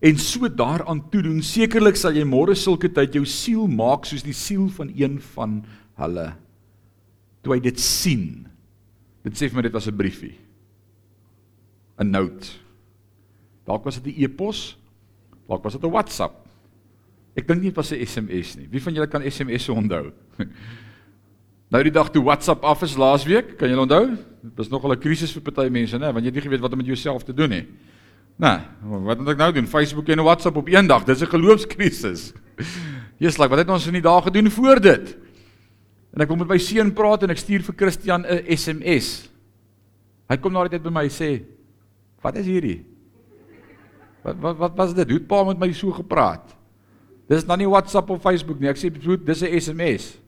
en 0.00 0.18
so 0.18 0.48
daaraan 0.48 1.02
toe 1.10 1.22
doen, 1.22 1.42
sekerlik 1.42 1.96
sal 1.96 2.16
jy 2.16 2.24
môre 2.24 2.54
sulke 2.54 2.88
tyd 2.88 3.14
jou 3.14 3.24
siel 3.26 3.66
maak 3.66 4.06
soos 4.06 4.22
die 4.22 4.36
siel 4.36 4.68
van 4.68 4.92
een 4.94 5.18
van 5.34 5.62
hulle. 5.98 6.32
Toe 7.42 7.54
hy 7.54 7.60
dit 7.60 7.80
sien. 7.80 8.46
Dit 9.26 9.38
sê 9.38 9.48
vir 9.48 9.56
my 9.56 9.62
dit 9.62 9.72
was 9.72 9.88
'n 9.88 9.96
briefie. 9.96 10.38
'n 11.98 12.10
Note. 12.10 12.46
Dalk 13.66 13.84
was 13.84 14.00
dit 14.00 14.14
'n 14.14 14.22
e-pos. 14.24 14.76
Dalk 15.48 15.62
was 15.62 15.74
dit 15.74 15.82
'n 15.82 15.90
WhatsApp. 15.90 16.46
Ek 17.36 17.46
dink 17.46 17.60
nie 17.60 17.70
dit 17.70 17.76
was 17.76 17.92
'n 17.92 18.06
SMS 18.06 18.56
nie. 18.56 18.68
Wie 18.70 18.82
van 18.82 18.94
julle 18.94 19.06
kan 19.06 19.22
SMS 19.22 19.64
se 19.64 19.72
onthou? 19.72 20.12
Nou 21.68 21.82
die 21.84 21.92
dag 21.92 22.08
toe 22.08 22.22
WhatsApp 22.24 22.62
af 22.64 22.82
is 22.82 22.96
laasweek, 22.96 23.58
kan 23.60 23.68
julle 23.68 23.84
onthou? 23.84 24.16
Dit 24.40 24.56
was 24.56 24.70
nogal 24.70 24.92
'n 24.92 25.00
krisis 25.00 25.32
vir 25.32 25.42
party 25.42 25.68
mense, 25.68 25.98
né, 25.98 26.12
want 26.12 26.24
jy 26.24 26.32
het 26.32 26.34
nie 26.34 26.42
geweet 26.42 26.60
wat 26.60 26.72
om 26.72 26.78
met 26.78 26.86
jouself 26.86 27.24
te 27.24 27.34
doen 27.34 27.50
nie. 27.50 27.66
Nee, 28.38 28.58
wat 29.02 29.18
moet 29.18 29.32
ek 29.34 29.40
nou 29.40 29.52
doen? 29.56 29.66
Facebook 29.66 30.08
en 30.14 30.22
WhatsApp 30.22 30.60
op 30.60 30.68
een 30.70 30.86
dag. 30.86 31.04
Dis 31.04 31.22
'n 31.22 31.26
geloofskrisis. 31.26 32.32
Jesus, 33.18 33.38
like, 33.38 33.50
wat 33.50 33.58
het 33.58 33.68
ons 33.68 33.86
in 33.86 33.98
die 33.98 34.02
dae 34.02 34.22
gedoen 34.22 34.50
voor 34.50 34.80
dit? 34.80 35.16
En 36.14 36.22
ek 36.22 36.28
wil 36.28 36.36
met 36.36 36.48
my 36.48 36.58
seun 36.58 36.92
praat 36.94 37.22
en 37.22 37.30
ek 37.30 37.40
stuur 37.42 37.62
vir 37.62 37.74
Christian 37.76 38.22
'n 38.22 38.56
SMS. 38.56 39.30
Hy 40.28 40.36
kom 40.36 40.52
na 40.52 40.62
die 40.68 40.78
tyd 40.78 40.82
by 40.82 40.90
my 40.90 41.08
sê: 41.08 41.42
"Wat 42.22 42.36
is 42.36 42.46
hierdie?" 42.46 42.84
Wat 44.22 44.36
wat 44.40 44.56
wat 44.56 44.76
was 44.76 44.94
dit? 44.94 45.08
Hoe 45.08 45.18
het 45.18 45.26
pa 45.26 45.44
met 45.44 45.58
my 45.58 45.72
so 45.72 45.90
gepraat? 45.90 46.56
Dis 47.28 47.44
nou 47.44 47.56
nie 47.56 47.68
WhatsApp 47.68 48.10
of 48.10 48.22
Facebook 48.22 48.60
nie. 48.60 48.68
Ek 48.68 48.76
sê 48.76 48.90
broer, 48.90 49.18
dis 49.24 49.42
'n 49.42 49.60
SMS. 49.60 50.18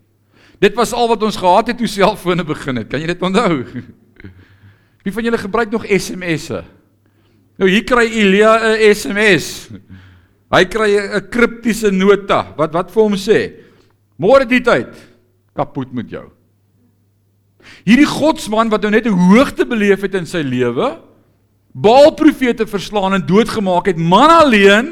Dit 0.58 0.74
was 0.74 0.92
al 0.92 1.08
wat 1.08 1.22
ons 1.22 1.36
gehad 1.36 1.66
het 1.66 1.78
toe 1.78 1.86
selfone 1.86 2.44
begin 2.44 2.76
het. 2.76 2.88
Kan 2.88 3.00
jy 3.00 3.06
dit 3.06 3.22
onthou? 3.22 3.64
Wie 5.04 5.12
van 5.12 5.24
julle 5.24 5.38
gebruik 5.38 5.70
nog 5.70 5.86
SMS'e? 5.86 6.64
Nou 7.60 7.68
hier 7.68 7.84
kry 7.84 8.06
Elia 8.08 8.56
'n 8.56 8.94
SMS. 8.94 9.68
Hy 10.50 10.64
kry 10.64 10.96
'n 10.96 11.28
kriptiese 11.28 11.92
nota 11.92 12.54
wat 12.56 12.72
wat 12.72 12.90
vir 12.90 13.02
hom 13.02 13.14
sê: 13.14 13.52
"Môre 14.18 14.48
die 14.48 14.60
tyd 14.60 14.96
kapot 15.54 15.92
met 15.92 16.08
jou." 16.08 16.30
Hierdie 17.84 18.08
godsman 18.08 18.70
wat 18.70 18.82
nou 18.82 18.90
net 18.90 19.06
'n 19.06 19.12
hoogte 19.12 19.66
beleef 19.66 20.00
het 20.00 20.14
in 20.14 20.26
sy 20.26 20.40
lewe, 20.40 21.10
Baal 21.72 22.14
profete 22.18 22.66
verslaan 22.66 23.14
en 23.14 23.26
doodgemaak 23.26 23.86
het, 23.86 23.96
man 23.96 24.30
alleen, 24.30 24.88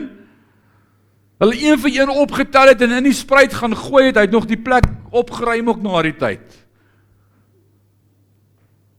hulle 1.38 1.56
een 1.58 1.78
vir 1.78 1.90
een 1.90 2.08
opgetel 2.08 2.70
het 2.70 2.82
en 2.82 2.90
in 3.00 3.08
die 3.08 3.12
spruit 3.12 3.54
gaan 3.54 3.74
gooi 3.74 4.06
het, 4.06 4.16
hy 4.16 4.26
het 4.28 4.34
nog 4.34 4.46
die 4.46 4.60
plek 4.60 4.86
opgeruim 5.10 5.68
ook 5.68 5.82
na 5.82 6.02
die 6.02 6.14
tyd. 6.14 6.67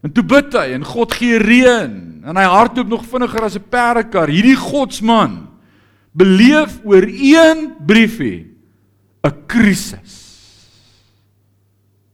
En 0.03 0.13
toe 0.15 0.24
bid 0.24 0.53
hy 0.56 0.75
en 0.77 0.86
God 0.88 1.13
gee 1.18 1.39
reën 1.41 1.96
en 2.24 2.39
hy 2.39 2.46
hardloop 2.48 2.88
nog 2.88 3.08
vinniger 3.08 3.44
as 3.44 3.58
'n 3.58 3.70
perdekar. 3.70 4.29
Hierdie 4.29 4.56
godsman 4.56 5.50
beleef 6.12 6.79
oor 6.84 7.03
een 7.03 7.75
briefie 7.86 8.56
'n 9.24 9.46
krisis. 9.48 10.15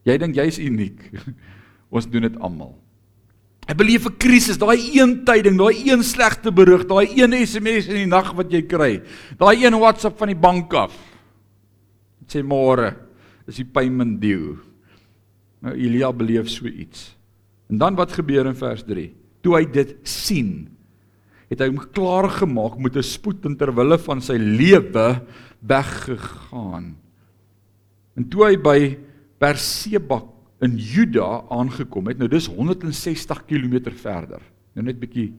Jy 0.05 0.17
dink 0.17 0.35
jy's 0.35 0.57
uniek. 0.61 0.99
Ons 1.95 2.09
doen 2.09 2.21
dit 2.21 2.39
almal. 2.39 2.75
Hy 3.65 3.73
beleef 3.73 4.05
'n 4.05 4.17
krisis, 4.17 4.57
daai 4.57 4.77
een 4.93 5.25
tyding, 5.25 5.57
daai 5.57 5.89
een 5.89 6.03
slegte 6.03 6.51
berig, 6.51 6.85
daai 6.85 7.09
een 7.17 7.33
SMS 7.33 7.89
in 7.89 8.05
die 8.05 8.09
nag 8.09 8.33
wat 8.37 8.51
jy 8.51 8.61
kry. 8.61 9.01
Daai 9.37 9.65
een 9.65 9.77
WhatsApp 9.79 10.17
van 10.17 10.27
die 10.27 10.37
bank 10.37 10.73
af. 10.73 10.93
Dit 12.21 12.37
sê 12.37 12.45
môre 12.45 12.95
is 13.47 13.57
die 13.57 13.65
payment 13.65 14.21
due. 14.21 14.57
Nou 15.61 15.73
Elia 15.73 16.11
beleef 16.13 16.49
so 16.49 16.65
iets. 16.65 17.15
En 17.69 17.77
dan 17.81 17.95
wat 17.95 18.13
gebeur 18.13 18.45
in 18.45 18.57
vers 18.57 18.83
3? 18.85 19.09
Toe 19.41 19.55
hy 19.57 19.65
dit 19.65 19.95
sien, 20.07 20.67
het 21.49 21.61
hy 21.61 21.69
hom 21.69 21.81
klaar 21.93 22.29
gemaak 22.41 22.77
met 22.81 22.97
'n 22.97 23.03
spoed 23.03 23.45
en 23.45 23.55
ter 23.55 23.73
wille 23.73 23.97
van 23.97 24.21
sy 24.21 24.37
lewe 24.37 25.21
weggegaan. 25.61 26.95
En 28.15 28.29
toe 28.29 28.45
hy 28.45 28.57
by 28.57 28.97
Perseba 29.37 30.23
in 30.61 30.77
Juda 30.77 31.43
aangekom 31.49 32.07
het. 32.07 32.17
Nou 32.17 32.27
dis 32.27 32.47
160 32.47 33.45
km 33.45 33.91
verder. 33.91 34.41
Nou 34.73 34.85
net 34.85 34.99
bietjie 34.99 35.33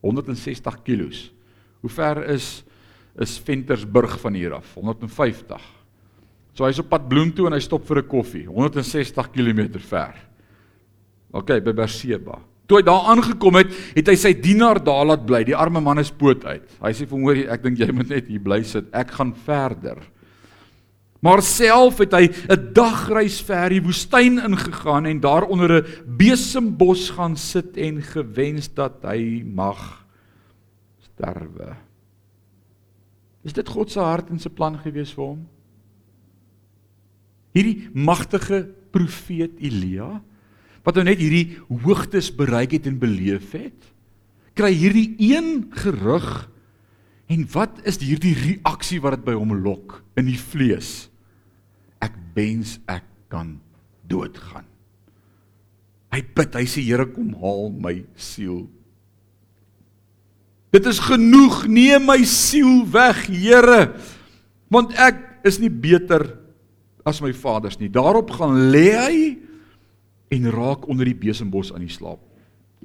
160 0.00 0.82
kilos. 0.82 1.32
Hoe 1.80 1.90
ver 1.90 2.24
is 2.30 2.64
is 3.20 3.38
Ventersburg 3.38 4.20
van 4.20 4.34
hier 4.34 4.54
af? 4.54 4.74
150. 4.74 5.60
So 6.54 6.64
hy's 6.64 6.78
op 6.78 6.88
pad 6.88 7.08
Bloem 7.08 7.32
toe 7.34 7.48
en 7.48 7.52
hy 7.52 7.60
stop 7.60 7.84
vir 7.86 7.98
'n 7.98 8.06
koffie. 8.06 8.46
160 8.46 9.30
km 9.30 9.78
ver. 9.78 10.29
OK, 11.32 11.60
by 11.64 11.74
Berseba. 11.76 12.38
Toe 12.70 12.78
hy 12.78 12.84
daar 12.86 13.08
aangekom 13.10 13.58
het, 13.58 13.72
het 13.96 14.08
hy 14.12 14.14
sy 14.18 14.30
dienaar 14.38 14.78
daar 14.84 15.08
laat 15.08 15.26
bly. 15.26 15.42
Die 15.46 15.56
arme 15.58 15.82
man 15.82 15.98
is 15.98 16.12
poot 16.14 16.44
uit. 16.46 16.66
Hy 16.78 16.92
sê 16.94 17.06
vir 17.06 17.16
hom: 17.16 17.26
"Hoor, 17.26 17.40
ek 17.50 17.62
dink 17.62 17.78
jy 17.78 17.90
moet 17.90 18.08
net 18.08 18.28
hier 18.30 18.42
bly 18.42 18.62
sit. 18.62 18.86
Ek 18.94 19.10
gaan 19.10 19.34
verder." 19.46 19.98
Maar 21.20 21.42
self 21.44 21.98
het 22.00 22.14
hy 22.16 22.30
'n 22.48 22.72
dagreis 22.72 23.40
ver 23.44 23.68
die 23.68 23.82
woestyn 23.82 24.38
ingegaan 24.40 25.06
en 25.06 25.20
daar 25.20 25.44
onder 25.44 25.82
'n 25.82 25.86
besembos 26.16 27.10
gaan 27.10 27.36
sit 27.36 27.76
en 27.76 28.02
gewens 28.02 28.72
dat 28.74 29.02
hy 29.02 29.42
mag 29.44 30.06
sterwe. 31.00 31.76
Is 33.44 33.52
dit 33.52 33.68
God 33.68 33.90
se 33.90 34.00
hart 34.00 34.30
en 34.30 34.38
se 34.38 34.48
plan 34.48 34.78
gewees 34.78 35.12
vir 35.12 35.24
hom? 35.24 35.48
Hierdie 37.52 37.88
magtige 37.92 38.68
profeet 38.90 39.58
Elia 39.60 40.22
wat 40.86 40.96
nou 40.96 41.04
net 41.04 41.20
hierdie 41.20 41.58
hoogtes 41.68 42.30
bereik 42.34 42.72
het 42.78 42.88
en 42.88 42.98
beleef 43.00 43.52
het, 43.52 43.90
kry 44.56 44.72
hierdie 44.74 45.14
een 45.20 45.70
gerug 45.76 46.48
en 47.30 47.46
wat 47.52 47.82
is 47.88 48.00
hierdie 48.02 48.34
reaksie 48.34 48.98
wat 49.02 49.18
dit 49.18 49.28
by 49.28 49.36
hom 49.38 49.54
lok 49.62 50.00
in 50.18 50.26
die 50.30 50.40
vlees? 50.40 51.10
ek 52.00 52.16
wens 52.34 52.78
ek 52.90 53.04
kan 53.30 53.58
doodgaan. 54.08 54.66
Hy 56.10 56.20
bid, 56.34 56.56
hy 56.58 56.66
sê 56.66 56.82
Here 56.82 57.06
kom 57.12 57.30
haal 57.38 57.70
my 57.70 58.00
siel. 58.18 58.64
Dit 60.74 60.86
is 60.86 60.98
genoeg, 61.02 61.64
neem 61.70 62.06
my 62.08 62.18
siel 62.26 62.82
weg, 62.90 63.26
Here, 63.30 63.92
want 64.70 64.94
ek 64.98 65.20
is 65.46 65.60
nie 65.62 65.70
beter 65.70 66.26
as 67.06 67.20
my 67.22 67.30
vaders 67.34 67.78
nie. 67.80 67.90
Daarop 67.92 68.32
gaan 68.34 68.70
lê 68.74 68.88
hy 68.94 69.20
en 70.30 70.50
raak 70.50 70.86
onder 70.88 71.08
die 71.08 71.18
besembos 71.18 71.72
aan 71.74 71.84
die 71.84 71.92
slaap. 71.92 72.22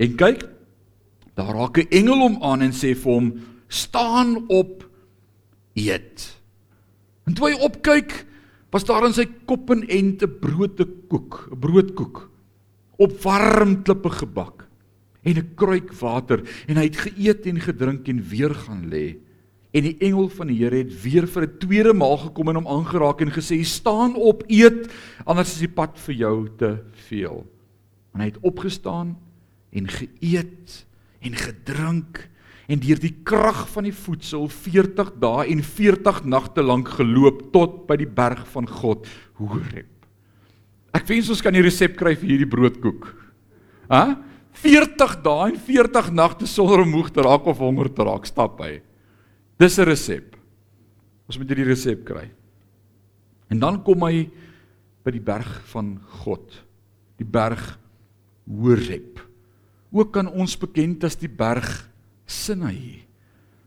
En 0.01 0.15
kyk, 0.19 0.45
daar 1.37 1.53
raak 1.55 1.77
'n 1.77 1.87
engel 1.89 2.19
hom 2.19 2.37
aan 2.43 2.61
en 2.61 2.71
sê 2.73 2.95
vir 2.95 3.11
hom: 3.11 3.33
"Staan 3.67 4.47
op, 4.47 4.89
eet." 5.73 6.41
En 7.25 7.33
toe 7.33 7.49
hy 7.49 7.55
opkyk, 7.59 8.25
was 8.71 8.83
daar 8.83 9.05
in 9.05 9.13
sy 9.13 9.25
kop 9.45 9.69
en 9.69 9.87
ente 9.87 10.27
brood 10.27 10.77
te 10.77 10.85
koek, 11.07 11.49
'n 11.51 11.59
broodkoek 11.59 12.29
op 12.97 13.11
warm 13.23 13.81
klippe 13.83 14.09
gebak 14.09 14.67
en 15.23 15.37
'n 15.37 15.55
kruik 15.55 15.91
water 15.99 16.43
en 16.67 16.77
hy 16.77 16.83
het 16.83 16.97
geëet 16.97 17.45
en 17.45 17.59
gedrink 17.59 18.07
en 18.07 18.21
weer 18.21 18.53
gaan 18.53 18.89
lê. 18.89 19.17
En 19.75 19.83
die 19.83 19.97
engel 20.07 20.29
van 20.31 20.47
die 20.47 20.61
Here 20.61 20.79
het 20.79 20.93
weer 21.03 21.27
vir 21.27 21.43
'n 21.43 21.57
tweede 21.59 21.93
maal 21.93 22.17
gekom 22.17 22.49
en 22.49 22.55
hom 22.55 22.67
aangeraak 22.67 23.21
en 23.21 23.31
gesê: 23.31 23.59
"Staan 23.63 24.15
op, 24.15 24.43
eet, 24.47 24.87
anders 25.25 25.53
is 25.53 25.59
die 25.59 25.75
pad 25.75 25.99
vir 25.99 26.15
jou 26.15 26.47
te 26.57 26.79
veel." 27.09 27.45
En 28.13 28.19
hy 28.19 28.25
het 28.25 28.39
opgestaan 28.41 29.17
en 29.71 29.87
geëet 29.87 30.85
en 31.19 31.35
gedrink 31.35 32.29
en 32.67 32.79
deur 32.79 32.99
die 32.99 33.15
krag 33.23 33.67
van 33.69 33.83
die 33.83 33.93
voedsel 33.93 34.47
40 34.47 35.11
dae 35.19 35.45
en 35.51 35.61
40 35.63 36.23
nagte 36.23 36.63
lank 36.63 36.87
geloop 36.87 37.51
tot 37.51 37.85
by 37.87 37.97
die 37.97 38.09
berg 38.09 38.47
van 38.47 38.67
God 38.67 39.07
Horeb. 39.33 39.91
Ek 40.93 41.05
wens 41.07 41.29
ons 41.29 41.41
kan 41.41 41.53
die 41.53 41.61
resep 41.61 41.97
kry 41.99 42.15
vir 42.15 42.29
hierdie 42.29 42.49
broodkoek. 42.49 43.11
Hæ? 43.91 44.15
40 44.53 45.21
dae 45.21 45.51
en 45.51 45.59
40 45.59 46.11
nagte 46.15 46.47
sonder 46.47 46.85
om 46.85 46.89
moeg 46.89 47.11
te 47.11 47.21
raak 47.21 47.45
of 47.45 47.57
honger 47.57 47.91
te 47.93 48.03
raak, 48.07 48.25
stap 48.25 48.61
hy. 48.63 48.79
Dis 49.57 49.77
'n 49.79 49.87
resep. 49.87 50.35
Ons 51.27 51.37
moet 51.37 51.47
hierdie 51.47 51.71
resep 51.71 52.03
kry. 52.05 52.29
En 53.49 53.59
dan 53.59 53.83
kom 53.83 54.03
hy 54.03 54.29
by 55.03 55.11
die 55.11 55.23
berg 55.23 55.61
van 55.71 55.99
God, 56.23 56.63
die 57.17 57.25
berg 57.25 57.79
Horeb. 58.45 59.19
Ook 59.91 60.11
kan 60.13 60.27
ons 60.27 60.57
bekend 60.57 61.03
as 61.03 61.15
die 61.15 61.29
berg 61.31 61.89
Sinai 62.25 63.05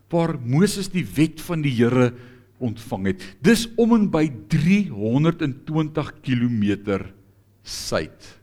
waar 0.09 0.39
Moses 0.41 0.89
die 0.89 1.05
wet 1.05 1.41
van 1.41 1.61
die 1.61 1.73
Here 1.77 2.13
ontvang 2.59 3.11
het. 3.11 3.23
Dis 3.45 3.67
om 3.77 3.93
en 3.93 4.07
by 4.11 4.25
320 4.51 6.09
km 6.25 6.97
suid. 7.63 8.39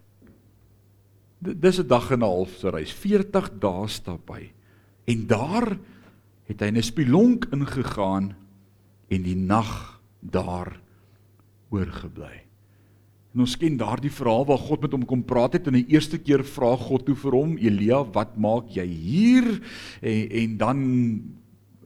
Dis 1.43 1.79
'n 1.79 1.87
dag 1.87 2.11
en 2.11 2.21
'n 2.21 2.23
half 2.23 2.57
se 2.59 2.71
reis, 2.71 2.93
40 2.93 3.51
dae 3.59 3.89
stap 3.89 4.31
hy. 4.31 4.53
En 5.07 5.27
daar 5.27 5.79
het 6.47 6.61
hy 6.61 6.67
in 6.67 6.79
'n 6.79 6.83
spilonk 6.83 7.47
ingegaan 7.53 8.35
en 9.09 9.23
die 9.23 9.37
nag 9.37 10.01
daar 10.21 10.81
oorgebly. 11.71 12.47
En 13.35 13.41
ons 13.45 13.57
ken 13.57 13.77
daardie 13.77 14.11
verhaal 14.11 14.47
waar 14.49 14.59
God 14.59 14.81
met 14.81 14.93
hom 14.93 15.05
kom 15.05 15.23
praat 15.25 15.53
het 15.53 15.67
en 15.67 15.77
die 15.77 15.91
eerste 15.93 16.19
keer 16.19 16.45
vra 16.45 16.77
God 16.77 17.05
toe 17.05 17.15
vir 17.15 17.33
hom, 17.37 17.59
Elia, 17.59 18.01
wat 18.15 18.37
maak 18.41 18.71
jy 18.73 18.87
hier? 18.87 19.61
En 20.01 20.31
en 20.31 20.57
dan 20.57 20.79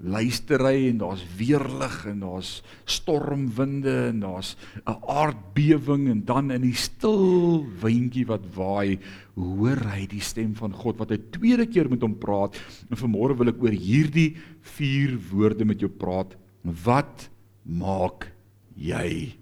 luister 0.01 0.63
hy 0.65 0.89
en 0.89 1.01
daar's 1.03 1.23
weerlig 1.37 1.97
en 2.09 2.23
daar's 2.25 2.51
stormwinde 2.89 3.93
en 4.09 4.21
daar's 4.23 4.57
'n 4.87 4.97
aardbewing 5.05 6.09
en 6.09 6.25
dan 6.25 6.51
in 6.51 6.63
die 6.63 6.75
stil 6.75 7.67
windjie 7.83 8.27
wat 8.27 8.45
waai, 8.55 8.99
hoor 9.37 9.81
hy 9.93 10.07
die 10.07 10.25
stem 10.25 10.55
van 10.55 10.73
God 10.73 10.99
wat 10.99 11.11
hy 11.11 11.19
tweede 11.31 11.67
keer 11.67 11.89
met 11.89 12.03
hom 12.03 12.17
praat. 12.19 12.57
En 12.91 12.97
vanmôre 12.97 13.37
wil 13.37 13.49
ek 13.49 13.63
oor 13.63 13.73
hierdie 13.73 14.37
vier 14.61 15.19
woorde 15.31 15.65
met 15.65 15.81
jou 15.81 15.91
praat. 15.91 16.37
Wat 16.63 17.29
maak 17.65 18.33
jy 18.77 19.37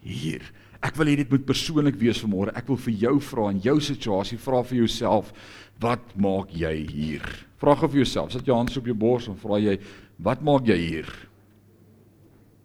hier? 0.00 0.42
Ek 0.80 0.96
wil 0.96 1.06
hê 1.06 1.16
dit 1.16 1.30
moet 1.30 1.44
persoonlik 1.44 1.96
wees 1.96 2.22
vanmôre. 2.22 2.56
Ek 2.56 2.68
wil 2.68 2.76
vir 2.76 2.94
jou 2.94 3.20
vra 3.20 3.50
in 3.50 3.60
jou 3.60 3.80
situasie, 3.80 4.38
vra 4.38 4.62
vir 4.62 4.78
jouself, 4.78 5.32
wat 5.80 6.16
maak 6.16 6.54
jy 6.54 6.86
hier? 6.86 7.47
Vra 7.58 7.74
gou 7.74 7.90
vir 7.90 8.04
jouself, 8.04 8.32
sit 8.32 8.46
jou 8.46 8.56
hand 8.56 8.74
op 8.78 8.86
jou 8.86 8.96
bors 8.96 9.28
en 9.30 9.38
vra 9.38 9.58
jy, 9.58 9.78
wat 10.22 10.42
maak 10.46 10.68
jy 10.68 10.76
hier? 10.78 11.08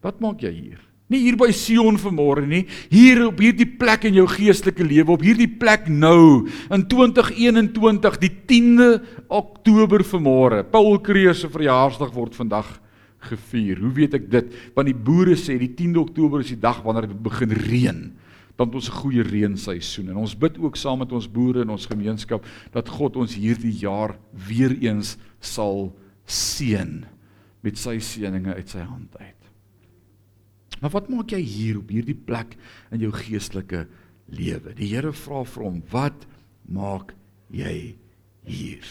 Wat 0.04 0.20
maak 0.22 0.44
jy 0.44 0.52
hier? 0.54 0.82
Nie 1.12 1.20
hier 1.26 1.36
by 1.38 1.50
Sion 1.54 1.98
vanmôre 2.00 2.46
nie, 2.48 2.64
hier 2.90 3.26
op 3.28 3.42
hierdie 3.44 3.68
plek 3.68 4.08
in 4.08 4.16
jou 4.18 4.26
geestelike 4.30 4.86
lewe, 4.86 5.14
op 5.14 5.26
hierdie 5.26 5.50
plek 5.60 5.90
nou 5.92 6.46
in 6.74 6.86
2021, 6.90 8.18
die 8.22 8.32
10de 8.50 8.90
Oktober 9.28 10.06
vanmôre. 10.08 10.64
Paul 10.72 10.98
Kreer 11.04 11.36
se 11.38 11.52
verjaarsdag 11.52 12.14
word 12.16 12.38
vandag 12.38 12.72
gevier. 13.30 13.82
Hoe 13.84 13.94
weet 13.96 14.18
ek 14.20 14.30
dit? 14.32 14.56
Want 14.76 14.90
die 14.90 14.98
boere 14.98 15.36
sê 15.40 15.58
die 15.60 15.72
10de 15.72 16.02
Oktober 16.02 16.44
is 16.44 16.54
die 16.54 16.62
dag 16.62 16.82
wanneer 16.86 17.10
dit 17.12 17.24
begin 17.24 17.54
reën. 17.66 18.02
Dan 18.56 18.68
het 18.68 18.76
ons 18.76 18.90
'n 18.90 19.00
goeie 19.02 19.24
reenseisoen 19.24 20.10
en 20.10 20.18
ons 20.18 20.38
bid 20.38 20.58
ook 20.58 20.76
saam 20.76 21.00
met 21.00 21.12
ons 21.12 21.32
boere 21.32 21.62
in 21.62 21.70
ons 21.70 21.86
gemeenskap 21.86 22.46
dat 22.72 22.90
God 22.90 23.16
ons 23.16 23.36
hierdie 23.36 23.78
jaar 23.80 24.18
weer 24.48 24.78
eens 24.82 25.18
sal 25.40 25.96
seën 26.26 27.06
met 27.62 27.78
sy 27.78 28.00
seëninge 28.00 28.54
uit 28.54 28.70
sy 28.70 28.80
hand 28.80 29.18
uit. 29.18 29.44
Maar 30.82 30.92
wat 30.92 31.10
maak 31.10 31.32
jy 31.32 31.40
hier 31.40 31.78
op 31.80 31.90
hierdie 31.90 32.18
plek 32.18 32.58
in 32.92 33.00
jou 33.00 33.12
geestelike 33.12 33.88
lewe? 34.28 34.74
Die 34.76 34.90
Here 34.92 35.14
vra 35.14 35.44
vir 35.44 35.64
hom, 35.64 35.84
"Wat 35.90 36.28
maak 36.68 37.14
jy 37.50 37.96
hier?" 38.44 38.84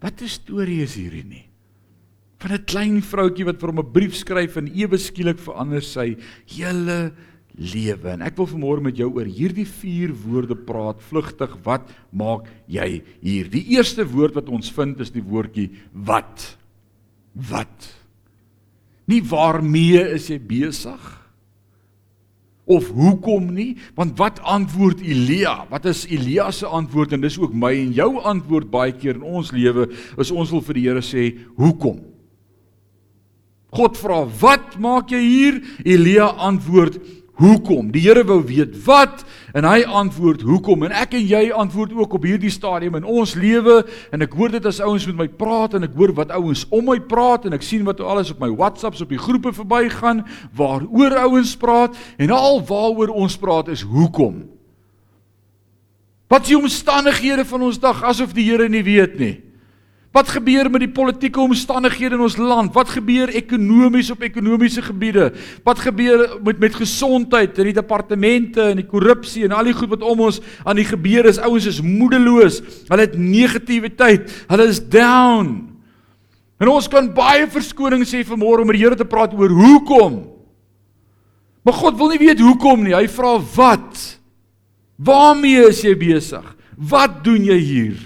Wat 0.00 0.20
'n 0.20 0.28
storie 0.28 0.82
is 0.82 0.94
hierdie 0.94 1.24
nie? 1.24 1.46
Van 2.38 2.52
'n 2.52 2.64
klein 2.64 3.02
vroutjie 3.02 3.44
wat 3.44 3.60
vir 3.60 3.68
hom 3.68 3.80
'n 3.80 3.92
brief 3.92 4.14
skryf 4.14 4.56
en 4.56 4.66
ewe 4.66 4.98
skielik 4.98 5.38
verander 5.38 5.82
sy 5.82 6.16
hele 6.46 7.12
lewe. 7.58 8.12
En 8.14 8.24
ek 8.26 8.36
wil 8.38 8.48
vanmôre 8.50 8.84
met 8.84 8.98
jou 8.98 9.08
oor 9.16 9.28
hierdie 9.28 9.66
vier 9.68 10.12
woorde 10.24 10.56
praat, 10.56 11.00
vlugtig. 11.10 11.56
Wat 11.64 11.88
maak 12.10 12.48
jy 12.70 13.02
hier? 13.20 13.48
Die 13.52 13.64
eerste 13.76 14.06
woord 14.08 14.38
wat 14.38 14.50
ons 14.52 14.70
vind 14.74 15.00
is 15.00 15.12
die 15.14 15.24
woordjie 15.24 15.70
wat. 15.92 16.50
Wat? 17.34 17.88
Nie 19.10 19.22
waarmee 19.26 20.02
is 20.14 20.28
jy 20.30 20.38
besig? 20.38 21.08
Of 22.70 22.90
hoekom 22.94 23.48
nie? 23.54 23.72
Want 23.98 24.14
wat 24.20 24.38
antwoord 24.46 25.02
Elia? 25.02 25.64
Wat 25.70 25.88
is 25.90 26.04
Elia 26.06 26.50
se 26.54 26.68
antwoord 26.68 27.16
en 27.16 27.24
dis 27.24 27.38
ook 27.40 27.54
my 27.56 27.72
en 27.74 27.90
jou 27.96 28.12
antwoord 28.30 28.70
baie 28.70 28.94
keer 28.94 29.18
in 29.18 29.26
ons 29.26 29.50
lewe 29.54 29.88
is 29.90 30.30
ons 30.30 30.52
wil 30.54 30.62
vir 30.68 30.78
die 30.78 30.86
Here 30.86 31.02
sê, 31.02 31.24
"Hoekom?" 31.56 31.98
God 33.72 33.96
vra, 33.98 34.24
"Wat 34.40 34.78
maak 34.78 35.10
jy 35.10 35.20
hier?" 35.20 35.62
Elia 35.84 36.26
antwoord, 36.26 36.98
hoekom. 37.40 37.88
Die 37.92 38.02
Here 38.04 38.22
wou 38.28 38.38
weet 38.46 38.76
wat 38.86 39.24
en 39.56 39.66
hy 39.66 39.80
antwoord 39.84 40.44
hoekom 40.46 40.84
en 40.86 40.94
ek 40.94 41.16
en 41.18 41.24
jy 41.26 41.42
antwoord 41.56 41.94
ook 41.96 42.14
op 42.20 42.28
hierdie 42.28 42.52
stadium 42.52 43.00
in 43.00 43.08
ons 43.08 43.34
lewe 43.38 43.80
en 44.14 44.22
ek 44.22 44.36
hoor 44.38 44.54
dit 44.54 44.68
as 44.68 44.78
ouens 44.84 45.08
met 45.10 45.18
my 45.24 45.28
praat 45.40 45.74
en 45.78 45.88
ek 45.88 45.96
hoor 45.98 46.14
wat 46.20 46.32
ouens 46.36 46.66
om 46.68 46.86
my 46.92 47.00
praat 47.10 47.48
en 47.48 47.56
ek 47.56 47.66
sien 47.66 47.84
wat 47.88 48.02
alles 48.04 48.30
op 48.34 48.40
my 48.44 48.52
WhatsApps 48.52 49.02
op 49.02 49.10
die 49.10 49.20
groepe 49.20 49.54
verbygaan 49.56 50.22
waaroor 50.56 51.18
ouens 51.26 51.56
praat 51.58 51.98
en 52.20 52.34
al 52.36 52.62
waaroor 52.68 53.14
ons 53.24 53.36
praat 53.40 53.72
is 53.72 53.82
hoekom. 53.82 54.44
Wat 56.30 56.46
is 56.46 56.52
die 56.52 56.60
omstandighede 56.60 57.44
van 57.44 57.62
ons 57.66 57.80
dag 57.82 58.04
asof 58.06 58.36
die 58.36 58.46
Here 58.46 58.68
nie 58.70 58.84
weet 58.86 59.18
nie? 59.18 59.36
Wat 60.10 60.26
gebeur 60.34 60.66
met 60.66 60.82
die 60.82 60.90
politieke 60.90 61.38
omstandighede 61.38 62.16
in 62.16 62.24
ons 62.24 62.34
land? 62.36 62.72
Wat 62.74 62.88
gebeur 62.90 63.30
ekonomies 63.38 64.10
op 64.10 64.24
ekonomiese 64.26 64.82
gebiede? 64.82 65.28
Wat 65.62 65.78
gebeur 65.78 66.24
met 66.42 66.58
met 66.58 66.74
gesondheid 66.74 67.58
in 67.62 67.70
die 67.70 67.76
departemente 67.76 68.64
en 68.72 68.80
die 68.82 68.88
korrupsie 68.90 69.44
en 69.46 69.54
al 69.54 69.70
die 69.70 69.76
goed 69.76 69.92
wat 69.94 70.02
om 70.02 70.24
ons 70.26 70.40
aan 70.64 70.80
die 70.82 70.88
gebeur 70.88 71.30
is? 71.30 71.38
Ouens 71.38 71.70
is 71.70 71.78
moedeloos. 71.80 72.58
Hulle 72.90 73.06
het 73.06 73.14
negativiteit. 73.14 74.34
Hulle 74.50 74.66
is 74.66 74.82
down. 74.82 75.70
En 76.58 76.68
ons 76.68 76.90
kan 76.90 77.06
baie 77.14 77.46
verskoning 77.46 78.02
sê 78.02 78.24
vanmôre 78.26 78.64
om 78.64 78.68
met 78.68 78.80
die 78.80 78.82
Here 78.82 78.98
te 78.98 79.06
praat 79.06 79.32
oor 79.38 79.54
hoekom. 79.62 80.24
Maar 81.62 81.76
God 81.78 81.98
wil 82.00 82.10
nie 82.10 82.24
weet 82.26 82.42
hoekom 82.42 82.82
nie. 82.82 82.96
Hy 82.98 83.06
vra 83.06 83.38
wat? 83.54 84.06
Waarmee 84.98 85.68
is 85.70 85.84
jy 85.86 85.94
besig? 85.94 86.56
Wat 86.74 87.22
doen 87.22 87.46
jy 87.46 87.62
hier? 87.62 88.00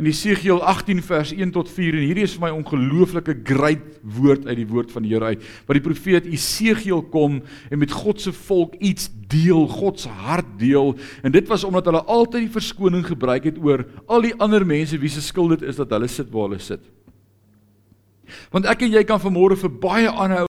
In 0.00 0.08
Jesegiel 0.08 0.62
18 0.64 1.02
vers 1.04 1.30
1 1.36 1.50
tot 1.52 1.68
4 1.70 1.98
en 1.98 2.06
hierdie 2.06 2.24
is 2.24 2.32
vir 2.38 2.46
my 2.46 2.50
ongelooflike 2.56 3.34
great 3.46 3.82
woord 4.00 4.46
uit 4.48 4.56
die 4.62 4.66
woord 4.66 4.92
van 4.94 5.04
die 5.04 5.12
Here 5.12 5.34
uit. 5.34 5.42
Wat 5.68 5.76
die 5.76 5.84
profeet 5.84 6.26
Jesegiel 6.26 7.02
kom 7.12 7.42
en 7.68 7.82
met 7.82 7.92
God 7.92 8.20
se 8.20 8.32
volk 8.32 8.78
iets 8.80 9.10
deel, 9.30 9.66
God 9.68 10.00
se 10.00 10.08
hart 10.08 10.48
deel 10.60 10.94
en 11.22 11.34
dit 11.34 11.48
was 11.48 11.64
omdat 11.68 11.90
hulle 11.90 12.02
altyd 12.08 12.46
die 12.46 12.54
verskoning 12.56 13.04
gebruik 13.06 13.50
het 13.50 13.60
oor 13.60 13.84
al 14.08 14.24
die 14.24 14.34
ander 14.40 14.64
mense 14.66 14.98
wie 14.98 15.12
se 15.12 15.22
skuld 15.22 15.58
dit 15.58 15.68
is 15.70 15.78
dat 15.78 15.92
hulle 15.92 16.08
sit 16.08 16.32
waar 16.32 16.48
hulle 16.48 16.62
sit. 16.62 16.82
Want 18.50 18.66
ek 18.70 18.86
en 18.86 18.96
jy 18.96 19.04
kan 19.04 19.20
vanmôre 19.20 19.60
vir 19.60 19.76
baie 19.82 20.08
aanhou 20.08 20.48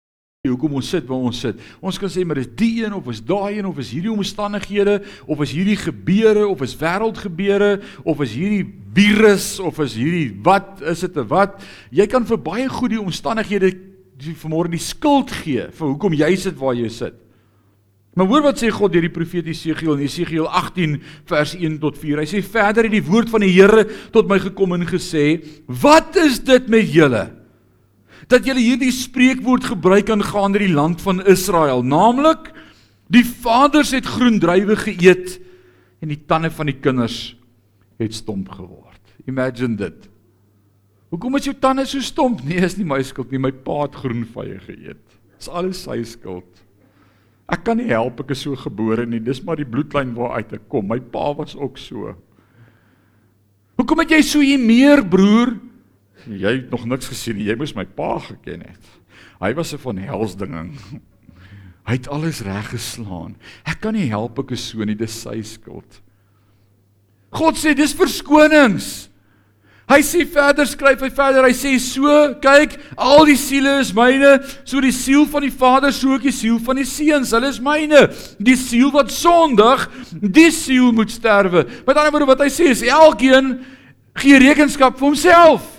hoekom 0.44 0.74
ons 0.76 0.88
sit 0.92 1.06
waar 1.08 1.22
ons 1.24 1.38
sit. 1.40 1.60
Ons 1.80 1.96
kan 1.96 2.10
sê 2.12 2.20
maar 2.20 2.36
dis 2.36 2.50
die 2.52 2.82
een 2.82 2.92
of 2.92 3.06
is 3.08 3.22
daai 3.24 3.54
een 3.56 3.64
of 3.64 3.78
is 3.80 3.94
hierdie 3.94 4.12
omstandighede 4.12 4.98
of 5.24 5.40
is 5.40 5.54
hierdie 5.56 5.78
gebeure 5.80 6.42
of 6.44 6.60
is 6.66 6.74
wêreldgebeure 6.76 7.70
of 8.04 8.18
is 8.20 8.34
hierdie 8.36 8.66
virus 8.92 9.46
of 9.64 9.78
is 9.80 9.94
hierdie 9.96 10.34
wat 10.44 10.82
is 10.84 11.00
dit 11.00 11.16
'n 11.16 11.24
wat? 11.30 11.64
Jy 11.88 12.06
kan 12.12 12.26
vir 12.28 12.36
baie 12.36 12.68
goed 12.68 12.90
die 12.92 13.00
omstandighede 13.00 13.72
vanmôre 14.20 14.68
die 14.68 14.84
skuld 14.84 15.32
gee 15.32 15.64
vir 15.72 15.88
hoekom 15.88 16.12
jy 16.12 16.36
sit 16.36 16.60
waar 16.60 16.74
jy 16.76 16.90
sit. 16.92 17.14
Maar 18.14 18.26
hoor 18.26 18.42
wat 18.42 18.60
sê 18.60 18.68
God 18.68 18.92
deur 18.92 19.00
die 19.00 19.08
profeet 19.08 19.46
Jesegiel 19.46 19.94
in 19.94 20.04
Jesegiel 20.04 20.44
18 20.46 21.00
vers 21.24 21.54
1 21.54 21.78
tot 21.78 21.96
4. 21.96 22.18
Hy 22.18 22.26
sê 22.26 22.42
verder 22.44 22.84
het 22.84 22.92
die 22.92 23.00
woord 23.02 23.30
van 23.30 23.40
die 23.40 23.52
Here 23.52 23.88
tot 24.12 24.28
my 24.28 24.38
gekom 24.38 24.74
en 24.74 24.84
gesê: 24.84 25.40
"Wat 25.66 26.16
is 26.16 26.38
dit 26.44 26.68
met 26.68 26.92
julle?" 26.92 27.43
Dat 28.28 28.46
julle 28.46 28.62
hierdie 28.62 28.92
spreekwoord 28.94 29.68
gebruik 29.74 30.10
aangaande 30.12 30.62
die 30.64 30.72
land 30.72 31.02
van 31.04 31.22
Israel, 31.28 31.82
naamlik 31.84 32.50
die 33.12 33.24
vaders 33.24 33.92
het 33.94 34.08
groen 34.08 34.38
druiwe 34.40 34.76
geëet 34.80 35.38
en 36.02 36.12
die 36.12 36.20
tande 36.28 36.50
van 36.52 36.70
die 36.70 36.78
kinders 36.78 37.36
het 38.00 38.14
stomp 38.16 38.48
geword. 38.56 39.00
Imagine 39.28 39.76
dit. 39.76 40.08
Hoekom 41.12 41.36
is 41.38 41.46
jou 41.46 41.54
tande 41.60 41.84
so 41.86 42.02
stomp? 42.02 42.42
Nee, 42.44 42.64
is 42.64 42.78
nie 42.78 42.86
my 42.88 43.00
skuld 43.06 43.30
nie, 43.30 43.40
my 43.40 43.52
pa 43.52 43.84
het 43.84 43.96
groen 44.02 44.24
vye 44.34 44.58
geëet. 44.66 45.02
Dis 45.38 45.50
alles 45.52 45.84
sy 45.84 46.00
skuld. 46.08 46.64
Ek 47.52 47.60
kan 47.66 47.76
nie 47.78 47.90
help 47.90 48.22
ek 48.22 48.32
is 48.32 48.42
so 48.46 48.56
gebore 48.56 49.04
nie. 49.06 49.20
Dis 49.20 49.42
maar 49.44 49.60
die 49.60 49.68
bloedlyn 49.68 50.14
waaruit 50.16 50.54
ek 50.56 50.64
kom. 50.72 50.88
My 50.88 50.98
pa 50.98 51.28
was 51.36 51.52
ook 51.58 51.76
so. 51.78 52.14
Hoekom 53.78 54.00
het 54.00 54.14
jy 54.16 54.20
so 54.24 54.40
hier 54.40 54.60
meer 54.60 55.04
broer? 55.04 55.52
Jy 56.28 56.52
het 56.60 56.70
nog 56.70 56.86
niks 56.88 57.10
gesien 57.12 57.36
nie. 57.36 57.48
Jy 57.48 57.56
moes 57.60 57.74
my 57.76 57.84
pa 57.84 58.18
geken 58.18 58.64
het. 58.68 58.92
Hy 59.40 59.52
was 59.54 59.74
'n 59.74 59.78
van 59.78 59.98
helsdinging. 59.98 60.78
Hy 61.84 61.92
het 61.92 62.08
alles 62.08 62.40
reg 62.40 62.70
geslaan. 62.72 63.36
Ek 63.64 63.80
kan 63.80 63.92
nie 63.92 64.08
help 64.08 64.38
ek 64.38 64.54
is 64.56 64.68
so 64.70 64.84
nie, 64.84 64.96
dis 64.96 65.12
sy 65.12 65.42
skuld. 65.42 66.00
God 67.34 67.58
sê 67.60 67.74
dis 67.74 67.92
verskonings. 67.92 69.10
Hy 69.84 69.98
sê 70.00 70.22
verder 70.24 70.64
skryf 70.64 71.02
hy 71.04 71.10
verder, 71.12 71.44
hy 71.44 71.52
sê 71.52 71.74
so, 71.82 72.08
kyk, 72.40 72.78
al 72.96 73.26
die 73.28 73.36
siele 73.36 73.82
is 73.82 73.90
myne, 73.92 74.38
so 74.64 74.80
die 74.80 74.94
siel 74.96 75.26
van 75.28 75.44
die 75.44 75.52
Vader, 75.52 75.92
so 75.92 76.14
ook 76.14 76.24
die 76.24 76.32
siel 76.32 76.56
van 76.64 76.80
die 76.80 76.86
Seun, 76.88 77.26
hulle 77.28 77.50
is 77.52 77.60
myne. 77.60 78.06
Die 78.40 78.56
siel 78.56 78.88
wat 78.94 79.12
sondig, 79.12 79.84
die 80.24 80.48
siel 80.56 80.88
moet 80.96 81.12
sterwe. 81.12 81.66
Met 81.84 82.00
ander 82.00 82.14
woorde 82.14 82.30
wat 82.32 82.46
hy 82.46 82.48
sê 82.54 82.70
is 82.72 82.80
elkeen 82.88 83.58
gee 84.22 84.40
rekenskap 84.40 84.96
vir 84.96 85.10
homself. 85.10 85.73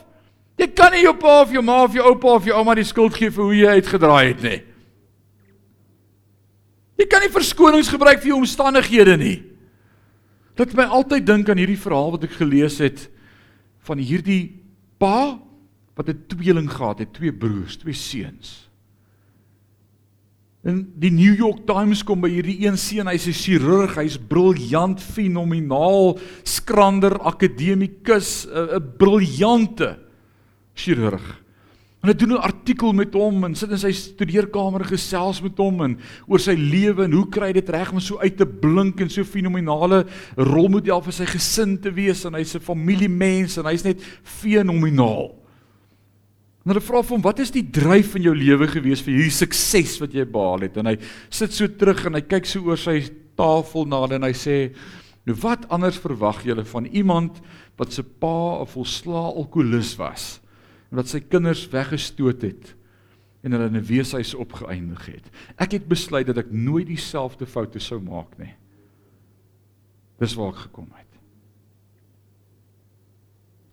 Jy 0.56 0.68
kan 0.72 0.94
nie 0.96 1.04
jou 1.04 1.16
pa 1.20 1.42
of 1.44 1.52
jou 1.52 1.62
ma 1.66 1.82
of 1.84 1.96
jou 1.96 2.06
oupa 2.06 2.36
of 2.38 2.46
jou 2.48 2.56
ouma 2.56 2.76
die 2.78 2.88
skuld 2.88 3.16
gee 3.18 3.30
vir 3.30 3.44
hoe 3.44 3.56
jy 3.56 3.74
uitgedraai 3.80 4.28
het 4.30 4.44
nie. 4.46 4.60
Jy 6.96 7.08
kan 7.12 7.26
nie 7.26 7.34
verskonings 7.34 7.92
gebruik 7.92 8.22
vir 8.24 8.32
jou 8.32 8.40
omstandighede 8.40 9.18
nie. 9.20 9.38
Dit 10.56 10.76
my 10.78 10.86
altyd 10.88 11.26
dink 11.28 11.50
aan 11.52 11.60
hierdie 11.60 11.80
verhaal 11.80 12.14
wat 12.16 12.24
ek 12.24 12.38
gelees 12.40 12.80
het 12.80 13.10
van 13.86 14.00
hierdie 14.00 14.56
pa 14.98 15.36
wat 15.96 16.10
'n 16.10 16.24
tweeling 16.28 16.72
gehad 16.72 17.00
het, 17.00 17.14
twee 17.14 17.32
broers, 17.32 17.78
twee 17.78 17.94
seuns. 17.94 18.70
En 20.64 20.94
die 20.96 21.12
New 21.12 21.36
York 21.36 21.68
Times 21.68 22.04
kom 22.04 22.22
by 22.22 22.30
hierdie 22.30 22.66
een 22.66 22.78
seun, 22.78 23.08
hy's 23.08 23.28
'n 23.28 23.34
chirurg, 23.34 23.96
hy's 23.96 24.18
briljant, 24.18 25.00
fenomenaal, 25.00 26.18
skrander, 26.44 27.20
akademikus, 27.20 28.48
'n 28.48 28.82
briljante 28.98 30.05
chirurg. 30.76 31.46
En 32.06 32.12
hy 32.12 32.18
doen 32.22 32.36
'n 32.38 32.46
artikel 32.46 32.94
met 32.94 33.14
hom 33.14 33.44
en 33.44 33.56
sit 33.56 33.72
in 33.72 33.80
sy 33.82 33.90
studeerkamer 33.92 34.84
gesels 34.86 35.42
met 35.42 35.58
hom 35.58 35.82
en 35.82 35.98
oor 36.28 36.40
sy 36.40 36.54
lewe 36.54 37.04
en 37.04 37.12
hoe 37.12 37.26
kry 37.30 37.52
dit 37.52 37.70
reg 37.70 37.92
om 37.92 38.00
so 38.00 38.20
uit 38.20 38.38
te 38.38 38.46
blink 38.46 39.02
en 39.02 39.10
so 39.10 39.24
fenominale 39.24 40.06
rolmodel 40.38 41.02
vir 41.02 41.14
sy 41.14 41.26
gesin 41.26 41.78
te 41.82 41.90
wees 41.90 42.24
en 42.26 42.36
hy's 42.36 42.56
'n 42.56 42.60
familiemens 42.62 43.58
en 43.58 43.66
hy's 43.66 43.84
net 43.84 44.04
fenomenaal. 44.22 45.34
En 46.66 46.74
hulle 46.74 46.82
vra 46.82 47.02
vir 47.02 47.16
hom, 47.16 47.22
"Wat 47.22 47.40
is 47.40 47.52
die 47.52 47.64
dryf 47.72 48.16
in 48.16 48.22
jou 48.22 48.36
lewe 48.36 48.68
gewees 48.68 49.02
vir 49.02 49.14
hierdie 49.14 49.32
sukses 49.32 50.00
wat 50.00 50.14
jy 50.14 50.26
behaal 50.26 50.62
het?" 50.62 50.78
En 50.78 50.86
hy 50.86 50.98
sit 51.32 51.54
so 51.54 51.68
terug 51.68 52.06
en 52.06 52.14
hy 52.14 52.22
kyk 52.22 52.46
so 52.46 52.60
oor 52.60 52.78
sy 52.78 53.02
tafel 53.36 53.86
na 53.86 54.02
hulle 54.02 54.16
en 54.16 54.24
hy 54.24 54.34
sê, 54.34 54.76
"Nou 55.26 55.36
wat 55.42 55.70
anders 55.70 55.98
verwag 55.98 56.44
julle 56.44 56.66
van 56.66 56.86
iemand 56.86 57.42
wat 57.78 57.94
se 57.94 58.04
pa 58.04 58.62
'n 58.62 58.68
volslaa 58.68 59.34
alkolikus 59.36 59.98
was?" 59.98 60.40
Wat 60.90 61.08
sy 61.08 61.20
kinders 61.20 61.70
weggestoot 61.70 62.42
het 62.42 62.76
en 63.46 63.52
hulle 63.52 63.70
in 63.70 63.78
'n 63.78 63.86
weeshuis 63.86 64.34
opgeëindig 64.34 65.06
het. 65.06 65.26
Ek 65.58 65.72
het 65.72 65.88
besluit 65.88 66.28
dat 66.28 66.38
ek 66.38 66.52
nooit 66.52 66.88
dieselfde 66.88 67.46
foute 67.46 67.80
sou 67.80 68.02
maak 68.02 68.38
nie. 68.38 68.56
Dis 70.20 70.34
waar 70.34 70.50
ek 70.50 70.56
gekom 70.70 70.88
het. 70.96 71.06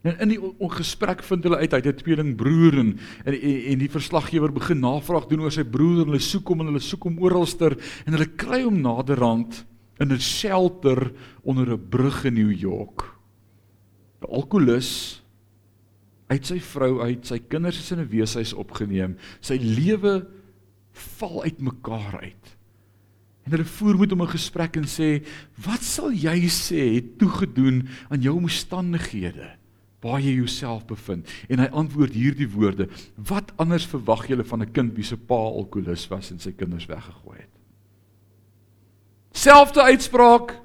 En 0.02 0.18
in 0.18 0.28
die 0.28 0.68
gesprek 0.74 1.22
vind 1.22 1.44
hulle 1.46 1.56
uit 1.62 1.70
hy 1.70 1.78
het 1.78 1.86
'n 1.86 2.02
tweelingbroer 2.02 2.78
en, 2.78 2.98
en 3.24 3.34
en 3.70 3.78
die 3.78 3.90
verslaggewer 3.90 4.52
begin 4.52 4.80
navraag 4.80 5.26
doen 5.26 5.40
oor 5.40 5.52
sy 5.52 5.64
broer 5.64 6.02
en 6.02 6.10
hulle 6.10 6.18
soek 6.18 6.48
hom 6.48 6.60
en 6.60 6.66
hulle 6.66 6.82
soek 6.82 7.02
hom 7.02 7.18
oralster 7.22 7.78
en 8.06 8.12
hulle 8.12 8.34
kry 8.36 8.62
hom 8.62 8.80
naderhand 8.82 9.64
in 10.00 10.12
'n 10.12 10.18
shelter 10.18 11.12
onder 11.42 11.72
'n 11.72 11.88
brug 11.88 12.24
in 12.24 12.34
New 12.34 12.50
York. 12.50 13.14
'n 14.22 14.26
Alkolikus 14.26 15.21
uit 16.32 16.48
sy 16.48 16.58
vrou 16.72 17.02
uit, 17.04 17.22
sy 17.28 17.38
kinders 17.52 17.78
is 17.78 17.92
in 17.92 18.00
'n 18.00 18.08
weeshuis 18.08 18.52
opgeneem, 18.56 19.16
sy 19.40 19.58
lewe 19.60 20.26
val 21.18 21.42
uitmekaar 21.44 22.20
uit. 22.20 22.56
En 23.44 23.52
hulle 23.52 23.64
voer 23.64 23.98
met 23.98 24.10
hom 24.10 24.22
'n 24.22 24.36
gesprek 24.36 24.76
en 24.76 24.86
sê, 24.86 25.24
"Wat 25.56 25.82
sal 25.82 26.10
jy 26.12 26.48
sê 26.48 26.94
het 26.94 27.18
toegedoen 27.18 27.88
aan 28.08 28.20
jou 28.20 28.36
omstandighede?" 28.36 29.62
waar 30.02 30.20
jy 30.20 30.34
jouself 30.34 30.84
bevind 30.90 31.30
en 31.48 31.62
hy 31.62 31.68
antwoord 31.78 32.16
hierdie 32.18 32.48
woorde 32.50 32.88
wat 33.28 33.52
anders 33.62 33.86
verwag 33.86 34.26
jy 34.28 34.42
van 34.42 34.62
'n 34.62 34.72
kind 34.72 34.94
wie 34.96 35.04
se 35.04 35.16
pa 35.16 35.34
alkolikus 35.34 36.08
was 36.10 36.30
en 36.30 36.38
sy 36.38 36.52
kinders 36.52 36.86
weggegooi 36.86 37.38
het 37.38 37.54
selfde 39.32 39.82
uitspraak 39.82 40.58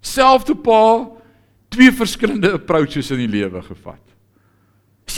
selfde 0.00 0.54
pa 0.54 1.08
twee 1.68 1.92
verskillende 1.92 2.52
approaches 2.52 3.10
in 3.10 3.18
die 3.18 3.28
lewe 3.38 3.62
gevat 3.62 4.09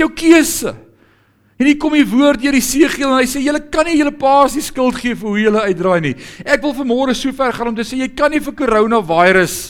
jou 0.03 0.11
keuse 0.23 0.73
en 0.73 1.69
hier 1.69 1.79
kom 1.79 1.95
die 1.97 2.07
woord 2.09 2.43
deur 2.43 2.59
die 2.59 2.65
seëgeel 2.65 3.11
en 3.11 3.21
hy 3.21 3.29
sê 3.31 3.43
julle 3.45 3.63
kan 3.73 3.87
nie 3.89 3.99
julle 4.01 4.15
pa 4.19 4.41
se 4.51 4.65
skuld 4.65 4.99
gee 5.01 5.15
vir 5.19 5.29
hoe 5.29 5.45
julle 5.47 5.69
uitdraai 5.69 6.01
nie 6.09 6.17
ek 6.45 6.65
wil 6.65 6.77
vanmôre 6.81 7.15
so 7.19 7.35
ver 7.37 7.55
gaan 7.55 7.73
om 7.73 7.79
te 7.79 7.87
sê 7.87 8.03
jy 8.03 8.11
kan 8.17 8.35
nie 8.35 8.43
vir 8.43 8.59
coronavirus 8.65 9.61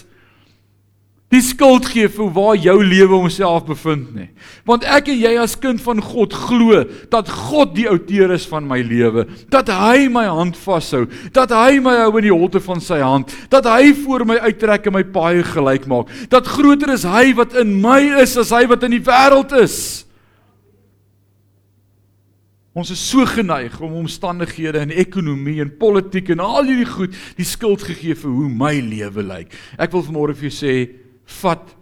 die 1.32 1.40
skuld 1.40 1.86
gee 1.88 2.10
vir 2.12 2.28
waar 2.36 2.58
jou 2.60 2.74
lewe 2.84 3.16
homself 3.16 3.64
bevind 3.64 4.10
nie. 4.12 4.28
Want 4.68 4.84
ek 4.84 5.08
en 5.14 5.20
jy 5.20 5.32
as 5.40 5.54
kind 5.56 5.80
van 5.80 6.02
God 6.04 6.34
glo 6.36 6.82
dat 7.12 7.30
God 7.48 7.72
die 7.76 7.86
outeur 7.88 8.34
is 8.36 8.44
van 8.50 8.66
my 8.68 8.82
lewe, 8.84 9.24
dat 9.52 9.70
hy 9.72 10.10
my 10.12 10.26
hand 10.28 10.58
vashou, 10.60 11.06
dat 11.32 11.54
hy 11.56 11.80
my 11.84 11.96
hou 12.02 12.12
in 12.20 12.28
die 12.28 12.34
holte 12.34 12.60
van 12.60 12.84
sy 12.84 13.00
hand, 13.00 13.32
dat 13.52 13.68
hy 13.70 13.94
voor 14.02 14.26
my 14.28 14.38
uittrek 14.44 14.90
en 14.90 14.98
my 14.98 15.04
paai 15.14 15.40
gelyk 15.54 15.88
maak, 15.88 16.12
dat 16.32 16.52
groter 16.52 16.92
is 16.92 17.08
hy 17.08 17.30
wat 17.38 17.56
in 17.62 17.78
my 17.80 18.00
is 18.20 18.36
as 18.40 18.52
hy 18.52 18.66
wat 18.68 18.84
in 18.84 18.98
die 18.98 19.04
wêreld 19.06 19.56
is. 19.62 19.78
Ons 22.72 22.90
is 22.94 23.00
so 23.04 23.26
geneig 23.28 23.74
om 23.84 23.98
omstandighede 24.00 24.80
en 24.80 24.94
ekonomie 24.96 25.58
en 25.60 25.72
politiek 25.76 26.30
en 26.32 26.40
al 26.40 26.70
hierdie 26.70 26.88
goed 26.88 27.16
die 27.36 27.44
skuld 27.44 27.84
gegee 27.84 28.16
vir 28.16 28.32
hoe 28.32 28.48
my 28.48 28.72
lewe 28.80 29.24
lyk. 29.26 29.52
Ek 29.76 29.92
wil 29.92 30.04
vanmôre 30.06 30.36
vir 30.38 30.48
jou 30.48 30.56
sê 30.56 30.74
vat 31.42 31.74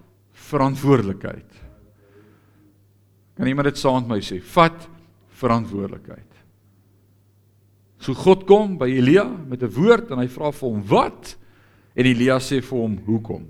verantwoordelikheid. 0.50 1.46
Kan 3.38 3.48
iemand 3.48 3.70
dit 3.70 3.78
saam 3.78 4.02
met 4.02 4.16
my 4.16 4.18
sê? 4.24 4.40
Vat 4.42 4.82
verantwoordelikheid. 5.40 6.26
So 8.00 8.16
God 8.16 8.42
kom 8.48 8.74
by 8.80 8.88
Elia 8.90 9.24
met 9.24 9.62
'n 9.62 9.70
woord 9.70 10.10
en 10.10 10.18
hy 10.18 10.26
vra 10.26 10.50
vir 10.50 10.68
hom 10.68 10.82
wat 10.88 11.36
en 11.94 12.06
Elia 12.06 12.38
sê 12.38 12.60
vir 12.60 12.78
hom 12.78 12.98
hoekom. 13.06 13.46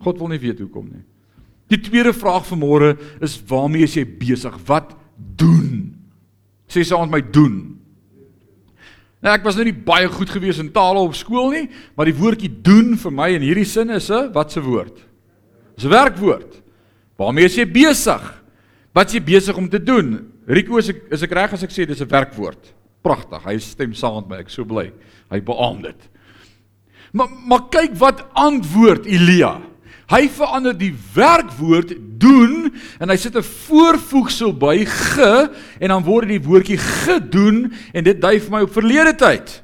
God 0.00 0.18
wil 0.18 0.28
nie 0.28 0.38
weet 0.38 0.58
hoekom 0.58 0.86
nie. 0.92 1.04
Die 1.68 1.80
tweede 1.80 2.12
vraag 2.12 2.44
vir 2.46 2.58
môre 2.58 2.98
is 3.22 3.40
waarmee 3.40 3.84
is 3.84 3.94
jy 3.94 4.04
besig? 4.04 4.58
Wat 4.66 4.96
doen? 5.16 5.99
Sê 6.70 6.84
saam 6.86 7.08
met 7.08 7.18
my 7.18 7.22
doen. 7.34 7.56
Nou 9.20 9.34
ek 9.36 9.44
was 9.44 9.58
nou 9.58 9.66
nie 9.68 9.76
baie 9.76 10.08
goed 10.08 10.30
gewees 10.32 10.60
in 10.62 10.70
tale 10.72 11.02
op 11.02 11.16
skool 11.18 11.50
nie, 11.52 11.66
maar 11.96 12.08
die 12.08 12.16
woordjie 12.16 12.48
doen 12.64 12.94
vir 12.96 13.12
my 13.12 13.28
in 13.36 13.44
hierdie 13.44 13.68
sin 13.68 13.90
is 13.90 14.10
'n 14.10 14.32
wat 14.32 14.52
se 14.52 14.60
woord? 14.60 14.96
Dis 15.76 15.84
'n 15.84 15.90
werkwoord. 15.90 16.62
Waarmee 17.18 17.44
is 17.44 17.56
jy 17.56 17.66
besig? 17.66 18.22
Wat 18.94 19.06
is 19.06 19.14
jy 19.14 19.20
besig 19.20 19.56
om 19.56 19.68
te 19.68 19.82
doen? 19.82 20.32
Rico, 20.46 20.78
is 20.78 20.88
ek 20.88 21.02
is 21.12 21.22
ek 21.22 21.32
reg 21.32 21.52
as 21.52 21.62
ek 21.62 21.70
sê 21.70 21.86
dis 21.86 22.00
'n 22.00 22.08
werkwoord? 22.08 22.72
Pragtig. 23.02 23.44
Hy 23.44 23.58
stem 23.58 23.94
saam 23.94 24.14
met 24.16 24.28
my. 24.28 24.36
Ek 24.38 24.50
so 24.50 24.64
bly. 24.64 24.92
Hy 25.30 25.40
beamoed 25.40 25.82
dit. 25.82 26.08
Maar 27.12 27.28
maar 27.46 27.68
kyk 27.68 27.96
wat 27.96 28.24
antwoord 28.34 29.06
Elia. 29.06 29.69
Hy 30.10 30.26
verander 30.34 30.74
die 30.74 30.92
werkwoord 31.14 31.94
doen 32.18 32.72
en 32.98 33.12
hy 33.12 33.16
sit 33.16 33.36
'n 33.36 33.46
voorvoegsel 33.46 34.52
by 34.58 34.84
ge 34.84 35.50
en 35.78 35.88
dan 35.88 36.02
word 36.02 36.28
die 36.28 36.42
woordjie 36.42 36.78
gedoen 36.78 37.70
en 37.94 38.04
dit 38.04 38.18
dui 38.20 38.40
vir 38.40 38.50
my 38.50 38.62
op 38.66 38.74
verlede 38.74 39.14
tyd. 39.14 39.62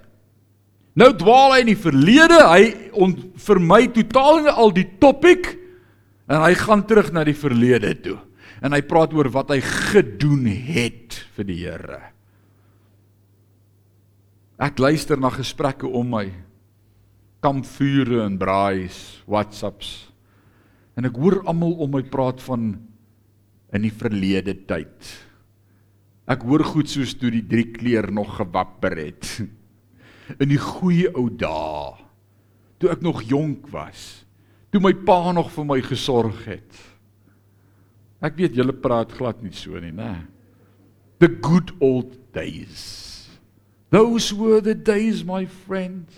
Nou 0.95 1.11
dwaal 1.13 1.53
hy 1.53 1.61
in 1.61 1.73
die 1.75 1.83
verlede, 1.83 2.39
hy 2.47 2.91
vermy 3.37 3.87
totaal 3.93 4.39
en 4.39 4.55
al 4.55 4.71
die 4.71 4.87
topik 5.01 5.59
en 6.29 6.41
hy 6.41 6.55
gaan 6.55 6.87
terug 6.87 7.13
na 7.13 7.25
die 7.25 7.37
verlede 7.37 7.95
toe. 8.01 8.19
En 8.63 8.73
hy 8.73 8.81
praat 8.81 9.13
oor 9.13 9.29
wat 9.29 9.51
hy 9.51 9.61
gedoen 9.61 10.47
het 10.47 11.27
vir 11.37 11.45
die 11.45 11.59
Here. 11.67 12.01
Ek 14.59 14.79
luister 14.79 15.19
na 15.21 15.29
gesprekke 15.29 15.87
om 15.87 16.09
my 16.09 16.33
kampvure 17.45 18.25
en 18.25 18.39
braais, 18.39 19.21
WhatsApps 19.27 20.16
En 20.97 21.09
ek 21.09 21.17
hoor 21.21 21.43
almal 21.45 21.77
om 21.85 21.93
my 21.93 22.03
praat 22.09 22.41
van 22.47 22.71
in 23.77 23.85
die 23.85 23.93
verlede 23.93 24.55
tyd. 24.69 25.13
Ek 26.27 26.43
hoor 26.49 26.65
goed 26.67 26.91
soos 26.91 27.15
toe 27.19 27.31
die 27.35 27.45
drie 27.47 27.69
kleer 27.75 28.09
nog 28.11 28.39
gewapper 28.41 28.97
het. 28.99 29.29
In 30.43 30.51
die 30.51 30.59
goeie 30.59 31.07
ou 31.15 31.29
dae. 31.31 31.93
Toe 32.83 32.91
ek 32.91 33.05
nog 33.05 33.23
jonk 33.29 33.69
was. 33.71 34.25
Toe 34.75 34.81
my 34.83 34.91
pa 35.07 35.31
nog 35.37 35.53
vir 35.55 35.69
my 35.69 35.79
gesorg 35.87 36.41
het. 36.49 36.81
Ek 38.25 38.35
weet 38.41 38.57
julle 38.59 38.75
praat 38.75 39.13
glad 39.15 39.45
nie 39.45 39.55
so 39.55 39.79
nie, 39.79 39.93
né? 39.95 40.27
The 41.23 41.31
good 41.31 41.71
old 41.79 42.17
days. 42.35 43.29
Those 43.95 44.35
were 44.35 44.61
the 44.61 44.75
days 44.75 45.23
my 45.25 45.47
friend. 45.47 46.11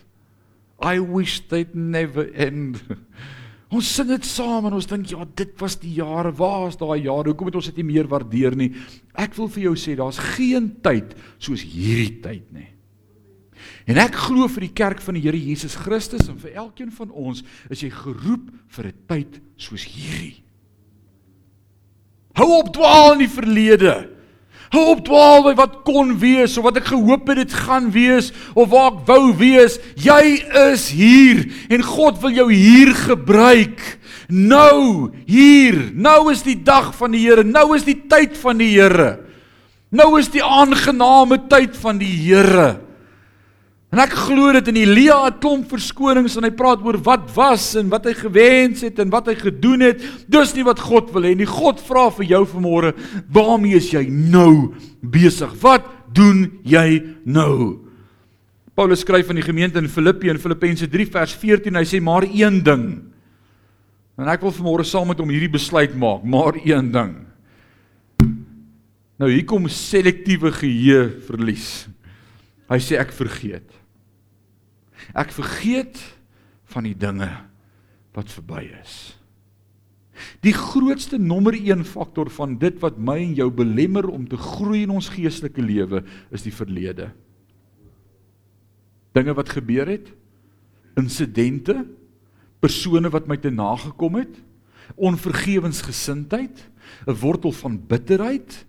I 0.80 0.98
wish 1.02 1.42
they'd 1.50 1.74
never 1.74 2.30
end. 2.34 2.80
Ons 3.68 3.90
sing 3.98 4.08
dit 4.08 4.24
saam 4.24 4.64
en 4.64 4.78
ons 4.78 4.88
dink 4.88 5.10
ja, 5.12 5.26
dit 5.36 5.50
was 5.60 5.76
die 5.76 5.92
jare. 5.98 6.32
Waar 6.32 6.70
is 6.70 6.78
daai 6.80 7.02
jare? 7.04 7.28
Hoekom 7.28 7.50
het 7.50 7.58
ons 7.60 7.68
dit 7.68 7.80
nie 7.82 7.90
meer 7.90 8.08
waardeer 8.08 8.56
nie? 8.56 8.70
Ek 9.12 9.36
wil 9.36 9.50
vir 9.52 9.66
jou 9.66 9.74
sê 9.76 9.96
daar's 9.98 10.20
geen 10.36 10.70
tyd 10.84 11.12
soos 11.36 11.66
hierdie 11.68 12.16
tyd 12.24 12.48
nie. 12.56 12.70
En 13.88 14.00
ek 14.00 14.16
glo 14.16 14.48
vir 14.52 14.68
die 14.68 14.74
kerk 14.76 15.02
van 15.04 15.18
die 15.18 15.24
Here 15.24 15.36
Jesus 15.36 15.76
Christus 15.76 16.28
en 16.30 16.38
vir 16.40 16.56
elkeen 16.60 16.90
van 16.94 17.12
ons 17.12 17.42
is 17.68 17.82
jy 17.84 17.90
geroep 17.92 18.48
vir 18.76 18.86
'n 18.86 18.98
tyd 19.08 19.40
soos 19.56 19.84
hierdie. 19.84 20.44
Hou 22.38 22.48
op 22.60 22.72
dwaal 22.72 23.12
in 23.18 23.26
die 23.26 23.34
verlede. 23.34 24.17
Hou 24.68 24.84
op 24.92 25.04
dwaal 25.06 25.46
by 25.46 25.54
wat 25.56 25.78
kon 25.86 26.12
wees 26.20 26.58
of 26.60 26.66
wat 26.66 26.80
ek 26.80 26.90
gehoop 26.90 27.30
het 27.30 27.40
dit 27.40 27.54
gaan 27.64 27.88
wees 27.94 28.32
of 28.52 28.68
waar 28.72 28.90
ek 28.92 29.06
wou 29.08 29.22
wees. 29.38 29.78
Jy 29.96 30.42
is 30.68 30.90
hier 30.92 31.46
en 31.72 31.84
God 31.86 32.20
wil 32.24 32.34
jou 32.36 32.48
hier 32.52 32.92
gebruik. 33.06 33.80
Nou, 34.28 35.08
hier. 35.24 35.88
Nou 35.96 36.28
is 36.32 36.44
die 36.44 36.58
dag 36.60 36.92
van 36.98 37.16
die 37.16 37.22
Here. 37.24 37.46
Nou 37.48 37.72
is 37.76 37.86
die 37.88 37.96
tyd 38.10 38.36
van 38.36 38.60
die 38.60 38.74
Here. 38.74 39.16
Nou 39.88 40.10
is 40.20 40.28
die 40.28 40.44
aangename 40.44 41.40
tyd 41.48 41.76
van 41.80 41.96
die 42.00 42.12
Here. 42.12 42.87
En 43.88 44.02
ek 44.02 44.12
glo 44.12 44.52
dit 44.52 44.66
in 44.68 44.76
Elia 44.82 45.16
'n 45.26 45.38
klomp 45.40 45.70
verskonings 45.70 46.36
en 46.36 46.44
hy 46.44 46.50
praat 46.50 46.84
oor 46.84 46.98
wat 47.00 47.24
was 47.34 47.74
en 47.74 47.88
wat 47.88 48.04
hy 48.04 48.12
gewens 48.12 48.82
het 48.82 48.98
en 48.98 49.08
wat 49.08 49.26
hy 49.26 49.34
gedoen 49.34 49.80
het. 49.80 50.02
Dis 50.28 50.54
nie 50.54 50.64
wat 50.64 50.78
God 50.78 51.10
wil 51.12 51.22
hê 51.22 51.34
nie. 51.34 51.46
God 51.46 51.80
vra 51.80 52.10
vir 52.10 52.26
jou 52.26 52.44
vanmôre, 52.44 52.92
waarmee 53.32 53.76
is 53.76 53.90
jy 53.90 54.04
nou 54.10 54.74
besig? 55.00 55.54
Wat 55.62 55.84
doen 56.12 56.60
jy 56.64 57.16
nou? 57.24 57.80
Paulus 58.74 59.00
skryf 59.00 59.30
aan 59.30 59.40
die 59.40 59.42
gemeente 59.42 59.78
in 59.78 59.88
Filippi 59.88 60.28
in 60.28 60.38
Filippense 60.38 60.86
3 60.86 61.06
vers 61.06 61.32
14. 61.34 61.74
Hy 61.74 61.84
sê 61.84 62.00
maar 62.00 62.22
een 62.28 62.62
ding. 62.62 63.02
En 64.18 64.28
ek 64.28 64.42
wil 64.42 64.52
vanmôre 64.52 64.84
saam 64.84 65.08
met 65.08 65.18
hom 65.18 65.30
hierdie 65.30 65.50
besluit 65.50 65.96
maak, 65.96 66.22
maar 66.24 66.54
een 66.60 66.92
ding. 66.92 67.16
Nou 69.18 69.30
hier 69.30 69.44
kom 69.44 69.66
selektiewe 69.66 70.52
geheue 70.52 71.08
verlies. 71.26 71.88
Hy 72.68 72.78
sê 72.78 72.98
ek 73.00 73.12
vergeet. 73.16 73.77
Ek 75.18 75.32
vergeet 75.34 75.98
van 76.70 76.86
die 76.86 76.96
dinge 76.96 77.30
wat 78.14 78.30
verby 78.30 78.68
is. 78.78 79.18
Die 80.42 80.54
grootste 80.54 81.18
nommer 81.18 81.54
1 81.54 81.84
faktor 81.86 82.30
van 82.34 82.56
dit 82.58 82.78
wat 82.82 82.98
my 82.98 83.18
en 83.22 83.34
jou 83.38 83.48
belemmer 83.54 84.08
om 84.10 84.26
te 84.28 84.38
groei 84.38 84.82
in 84.84 84.94
ons 84.94 85.10
geestelike 85.14 85.62
lewe 85.62 86.02
is 86.34 86.44
die 86.46 86.54
verlede. 86.54 87.10
Dinge 89.14 89.34
wat 89.38 89.52
gebeur 89.54 89.90
het, 89.90 90.10
insidente, 90.98 91.84
persone 92.62 93.10
wat 93.14 93.28
my 93.30 93.38
te 93.38 93.52
nagekom 93.54 94.18
het, 94.18 94.34
onvergewensgesindheid, 94.96 96.58
'n 97.06 97.18
wortel 97.20 97.52
van 97.52 97.78
bitterheid, 97.78 98.64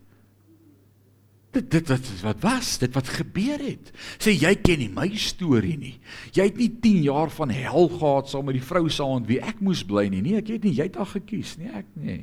Dit 1.49 1.71
dit 1.73 1.87
dit 1.87 2.09
wat 2.21 2.41
was, 2.43 2.75
dit 2.77 2.93
wat 2.93 3.07
gebeur 3.09 3.61
het. 3.63 3.89
Sê 4.21 4.35
jy 4.37 4.51
ken 4.61 4.83
nie 4.83 4.91
my 4.93 5.07
storie 5.17 5.77
nie. 5.81 5.95
Jy 6.35 6.45
het 6.45 6.59
nie 6.61 6.69
10 6.83 6.99
jaar 7.07 7.31
van 7.33 7.49
hel 7.49 7.89
gehad 7.89 8.29
saam 8.29 8.45
met 8.45 8.59
die 8.59 8.65
vrou 8.65 8.85
saam 8.93 9.25
wie 9.25 9.39
ek 9.41 9.63
moes 9.65 9.81
bly 9.85 10.05
nie. 10.13 10.21
Nee, 10.21 10.43
ek 10.43 10.53
het 10.53 10.67
nie 10.67 10.75
jy 10.77 10.85
het 10.91 10.99
al 11.01 11.09
gekies 11.09 11.55
nie, 11.57 11.71
ek 11.73 11.89
nie. 11.97 12.21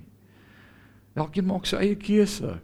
Elkeen 1.18 1.48
maak 1.48 1.66
sy 1.66 1.80
eie 1.82 1.96
keuse. 1.98 2.58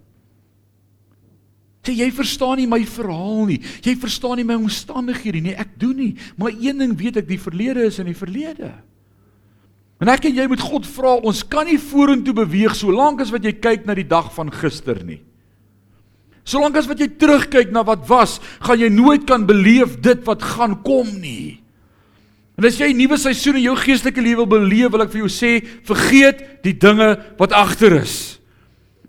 Sê 1.82 1.96
jy 1.98 2.06
verstaan 2.14 2.60
nie 2.60 2.68
my 2.70 2.78
verhaal 2.86 3.48
nie. 3.50 3.58
Jy 3.82 3.96
verstaan 3.98 4.38
nie 4.38 4.46
my 4.46 4.60
omstandighede 4.60 5.42
nie. 5.42 5.56
Ek 5.58 5.74
doen 5.82 5.98
nie. 5.98 6.12
Maar 6.38 6.54
een 6.54 6.78
ding 6.78 6.94
weet 6.98 7.18
ek, 7.24 7.26
die 7.26 7.40
verlede 7.42 7.88
is 7.88 7.98
in 7.98 8.06
die 8.06 8.18
verlede. 8.18 8.70
En 10.02 10.10
ek 10.10 10.28
en 10.30 10.38
jy 10.38 10.46
moet 10.50 10.62
God 10.62 10.86
vra, 10.86 11.16
ons 11.26 11.42
kan 11.50 11.66
nie 11.66 11.80
vorentoe 11.82 12.34
beweeg 12.38 12.74
solank 12.78 13.22
as 13.22 13.34
wat 13.34 13.42
jy 13.46 13.56
kyk 13.58 13.86
na 13.86 13.98
die 13.98 14.06
dag 14.06 14.30
van 14.34 14.50
gister 14.54 15.02
nie. 15.06 15.18
Solank 16.44 16.76
as 16.76 16.88
wat 16.90 16.98
jy 16.98 17.08
terugkyk 17.20 17.70
na 17.74 17.84
wat 17.86 18.06
was, 18.08 18.40
gaan 18.66 18.80
jy 18.80 18.90
nooit 18.90 19.26
kan 19.28 19.46
beleef 19.46 20.00
dit 20.02 20.22
wat 20.26 20.42
gaan 20.42 20.80
kom 20.82 21.06
nie. 21.22 21.62
En 22.58 22.66
as 22.66 22.78
jy 22.78 22.92
'n 22.92 22.98
nuwe 22.98 23.16
seisoen 23.16 23.56
in 23.56 23.62
jou 23.70 23.76
geestelike 23.76 24.20
lewe 24.20 24.46
wil 24.46 24.60
beleef, 24.60 24.90
wil 24.90 25.02
ek 25.02 25.10
vir 25.10 25.26
jou 25.26 25.30
sê, 25.30 25.62
vergeet 25.84 26.62
die 26.62 26.74
dinge 26.74 27.18
wat 27.38 27.52
agter 27.52 28.02
is. 28.02 28.38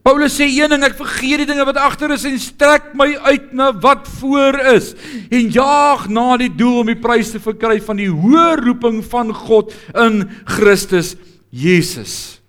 Paulus 0.04 0.36
sê 0.36 0.50
een 0.52 0.70
ding, 0.70 0.84
ek 0.84 0.98
vergeet 1.00 1.46
die 1.46 1.48
dinge 1.48 1.64
wat 1.64 1.78
agter 1.80 2.12
is 2.12 2.26
en 2.26 2.36
strek 2.40 2.92
my 2.94 3.16
uit 3.24 3.54
na 3.54 3.72
wat 3.72 4.08
voor 4.20 4.60
is 4.76 4.96
en 5.32 5.48
jaag 5.48 6.10
na 6.10 6.36
die 6.38 6.52
doel 6.52 6.82
om 6.82 6.88
die 6.92 7.00
prys 7.00 7.32
te 7.32 7.40
verkry 7.40 7.80
van 7.80 8.02
die 8.02 8.10
hoë 8.12 8.58
roeping 8.60 9.00
van 9.04 9.32
God 9.32 9.72
in 9.96 10.26
Christus 10.46 11.16
Jesus. 11.50 12.42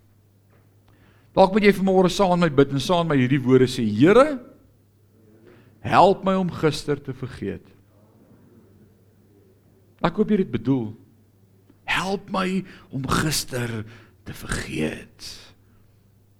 Dalk 1.34 1.54
moet 1.54 1.68
jy 1.68 1.76
vanmôre 1.78 2.10
saam 2.10 2.34
met 2.40 2.50
my 2.50 2.56
bid 2.58 2.74
en 2.74 2.82
saam 2.82 3.06
met 3.06 3.14
my 3.14 3.22
hierdie 3.22 3.42
woorde 3.42 3.70
sê: 3.70 3.86
Here, 3.86 4.40
help 5.84 6.24
my 6.24 6.34
om 6.40 6.50
gister 6.50 7.00
te 7.00 7.14
vergeet. 7.16 7.64
Ek 10.04 10.16
hoop 10.18 10.32
jy 10.32 10.42
dit 10.42 10.52
bedoel. 10.52 10.92
Help 11.88 12.30
my 12.32 12.62
om 12.92 13.04
gister 13.22 13.82
te 14.24 14.36
vergeet. 14.36 15.28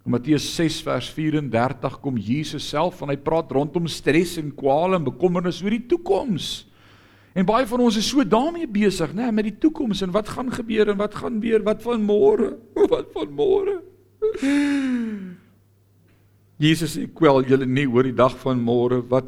In 0.05 0.13
Matteus 0.13 0.45
6 0.53 0.83
vers 0.85 1.09
34 1.13 1.99
kom 2.01 2.17
Jesus 2.21 2.67
self 2.69 3.01
en 3.01 3.09
hy 3.09 3.17
praat 3.17 3.53
rondom 3.53 3.87
stres 3.89 4.35
en 4.41 4.51
kwale 4.53 4.99
en 4.99 5.07
bekommernis 5.07 5.63
oor 5.65 5.73
die 5.73 5.85
toekoms. 5.89 6.67
En 7.35 7.47
baie 7.47 7.65
van 7.67 7.81
ons 7.83 7.97
is 7.99 8.07
so 8.07 8.23
daarmee 8.23 8.67
besig, 8.69 9.11
né, 9.17 9.27
met 9.33 9.49
die 9.49 9.57
toekoms 9.65 10.05
en 10.05 10.13
wat 10.15 10.29
gaan 10.31 10.53
gebeur 10.53 10.93
en 10.93 11.01
wat 11.01 11.17
gaan 11.19 11.41
weer, 11.43 11.65
wat 11.65 11.81
van 11.83 12.05
môre? 12.05 12.53
Wat 12.93 13.09
van 13.17 13.33
môre? 13.33 13.79
Jesus 16.61 16.95
sê 16.95 17.07
kwel 17.11 17.43
julle 17.49 17.67
nie 17.67 17.87
oor 17.87 18.07
die 18.07 18.15
dag 18.15 18.35
van 18.39 18.61
môre 18.63 19.01
wat 19.11 19.27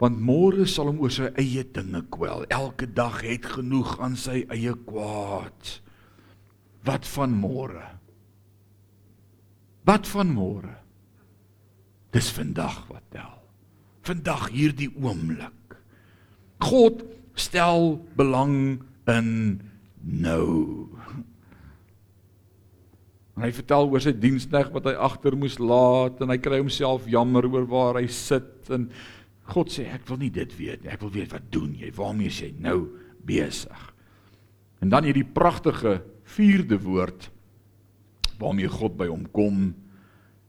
want 0.00 0.18
môre 0.20 0.66
sal 0.68 0.90
hom 0.90 0.98
oor 1.00 1.12
sy 1.12 1.30
eie 1.40 1.62
dinge 1.64 2.02
kwel. 2.12 2.44
Elke 2.52 2.88
dag 2.90 3.22
het 3.24 3.46
genoeg 3.56 3.94
aan 4.02 4.16
sy 4.20 4.42
eie 4.52 4.74
kwaad. 4.86 5.70
Wat 6.84 7.08
van 7.14 7.32
môre? 7.32 7.86
Wat 9.88 10.08
van 10.10 10.34
môre? 10.34 10.74
Dis 12.12 12.28
vandag 12.34 12.82
wat 12.90 13.06
tel. 13.14 13.32
Vandag 14.06 14.50
hierdie 14.52 14.90
oomblik. 15.00 15.78
God 16.62 17.02
stel 17.36 17.96
belang 18.18 18.82
in 19.10 19.30
nou. 20.02 20.88
En 23.36 23.44
hy 23.44 23.52
vertel 23.52 23.90
oor 23.92 24.02
sy 24.02 24.14
diensneg 24.16 24.70
wat 24.72 24.88
hy 24.88 24.94
agter 25.06 25.36
moes 25.36 25.58
laat 25.60 26.22
en 26.24 26.32
hy 26.32 26.38
kry 26.40 26.62
homself 26.62 27.04
jammer 27.10 27.46
oor 27.50 27.68
waar 27.68 28.00
hy 28.00 28.06
sit 28.12 28.70
en 28.72 28.88
God 29.46 29.70
sê 29.70 29.84
ek 29.94 30.08
wil 30.08 30.18
nie 30.18 30.32
dit 30.34 30.50
weet 30.58 30.82
nie. 30.82 30.90
Ek 30.90 31.04
wil 31.04 31.12
weet 31.14 31.34
wat 31.36 31.44
doen 31.54 31.76
jy? 31.78 31.92
Waarmee 31.94 32.32
is 32.32 32.40
jy 32.42 32.50
nou 32.58 32.80
besig? 33.28 33.82
En 34.82 34.90
dan 34.90 35.06
hierdie 35.06 35.26
pragtige 35.26 36.00
vierde 36.26 36.80
woord 36.82 37.28
waarmee 38.40 38.68
God 38.68 38.96
by 38.98 39.08
hom 39.08 39.24
kom 39.32 39.70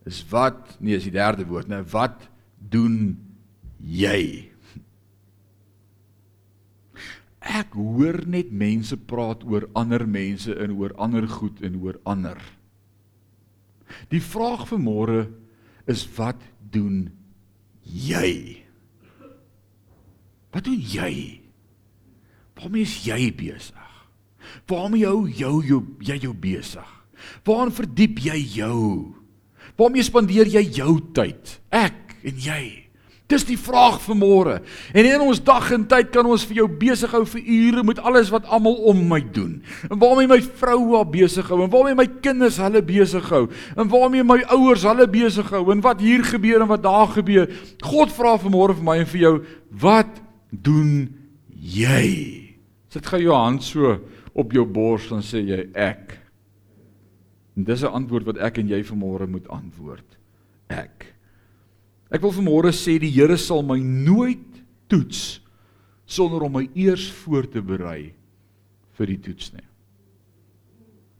is 0.07 0.23
wat 0.31 0.75
nee 0.79 0.97
is 0.97 1.07
die 1.07 1.15
derde 1.15 1.45
woord 1.47 1.69
nou 1.71 1.83
wat 1.93 2.27
doen 2.57 3.15
jy 3.79 4.49
ek 7.47 7.77
hoor 7.77 8.19
net 8.27 8.51
mense 8.51 8.97
praat 9.09 9.45
oor 9.47 9.69
ander 9.79 10.03
mense 10.09 10.51
en 10.51 10.73
oor 10.75 10.95
ander 10.99 11.27
goed 11.31 11.61
en 11.63 11.77
oor 11.83 11.99
ander 12.09 12.41
die 14.11 14.23
vraag 14.23 14.67
vir 14.69 14.81
môre 14.81 15.19
is 15.87 16.03
wat 16.17 16.41
doen 16.59 17.07
jy 17.83 18.63
wat 20.51 20.67
doen 20.67 20.79
jy 20.79 21.13
waarmee 22.57 22.87
is 22.87 22.99
jy 23.07 23.31
besig 23.37 23.97
waarmee 24.67 25.07
hou 25.07 25.25
jou 25.27 25.55
jou 25.63 25.81
jy 26.03 26.19
jou 26.27 26.35
besig 26.35 26.97
Waarin 27.45 27.73
verdiep 27.73 28.19
jy 28.21 28.37
jou? 28.57 29.13
Waarmee 29.77 30.05
spandeer 30.05 30.49
jy 30.49 30.63
jou 30.79 30.97
tyd? 31.15 31.57
Ek 31.73 32.17
en 32.27 32.41
jy. 32.41 32.86
Dis 33.27 33.43
die 33.43 33.57
vraag 33.59 33.97
vir 34.05 34.15
môre. 34.15 34.55
En 34.95 35.07
in 35.07 35.23
ons 35.23 35.41
dag 35.43 35.65
en 35.75 35.83
tyd 35.89 36.13
kan 36.13 36.25
ons 36.25 36.45
vir 36.47 36.61
jou 36.61 36.67
besig 36.79 37.11
hou 37.11 37.25
vir 37.27 37.41
ure 37.43 37.83
met 37.83 37.99
alles 37.99 38.31
wat 38.31 38.47
almal 38.47 38.77
om 38.87 39.01
my 39.09 39.19
doen. 39.35 39.57
En 39.89 39.99
waarmee 39.99 40.29
my 40.31 40.39
vrou 40.61 40.79
haar 40.95 41.09
besig 41.11 41.49
hou 41.51 41.59
en 41.63 41.71
waarmee 41.73 41.97
my 41.99 42.07
kinders 42.23 42.59
hulle 42.63 42.81
besig 42.87 43.27
hou 43.33 43.47
en 43.75 43.91
waarmee 43.91 44.23
my 44.23 44.39
ouers 44.55 44.85
hulle 44.87 45.09
besig 45.11 45.49
hou 45.51 45.65
en 45.73 45.83
wat 45.83 46.03
hier 46.03 46.23
gebeur 46.23 46.63
en 46.63 46.71
wat 46.71 46.85
daar 46.85 47.11
gebeur. 47.17 47.49
God 47.83 48.15
vra 48.15 48.37
vir 48.39 48.53
môre 48.53 48.77
vir 48.77 48.87
my 48.87 48.99
en 49.01 49.11
vir 49.11 49.23
jou, 49.25 49.33
wat 49.83 50.21
doen 50.51 50.93
jy? 51.51 52.07
Sit 52.93 53.11
gou 53.11 53.19
jou 53.19 53.35
hand 53.35 53.65
so 53.65 53.97
op 54.37 54.55
jou 54.55 54.63
bors 54.63 55.11
en 55.11 55.25
sê 55.25 55.43
jy 55.43 55.67
ek 55.75 56.15
En 57.57 57.63
dis 57.63 57.81
'n 57.81 57.85
antwoord 57.85 58.25
wat 58.25 58.37
ek 58.37 58.57
en 58.57 58.67
jy 58.67 58.83
vanmôre 58.83 59.27
moet 59.27 59.47
antwoord. 59.47 60.17
Ek. 60.67 61.16
Ek 62.13 62.23
wil 62.23 62.33
vanmôre 62.35 62.71
sê 62.75 62.95
die 63.01 63.11
Here 63.11 63.37
sal 63.39 63.65
my 63.67 63.79
nooit 63.81 64.61
toets 64.87 65.41
sonder 66.07 66.45
om 66.47 66.53
my 66.55 66.67
eers 66.77 67.09
voor 67.23 67.49
te 67.51 67.61
berei 67.61 68.13
vir 68.97 69.11
die 69.11 69.19
toets 69.27 69.51
nie. 69.53 69.65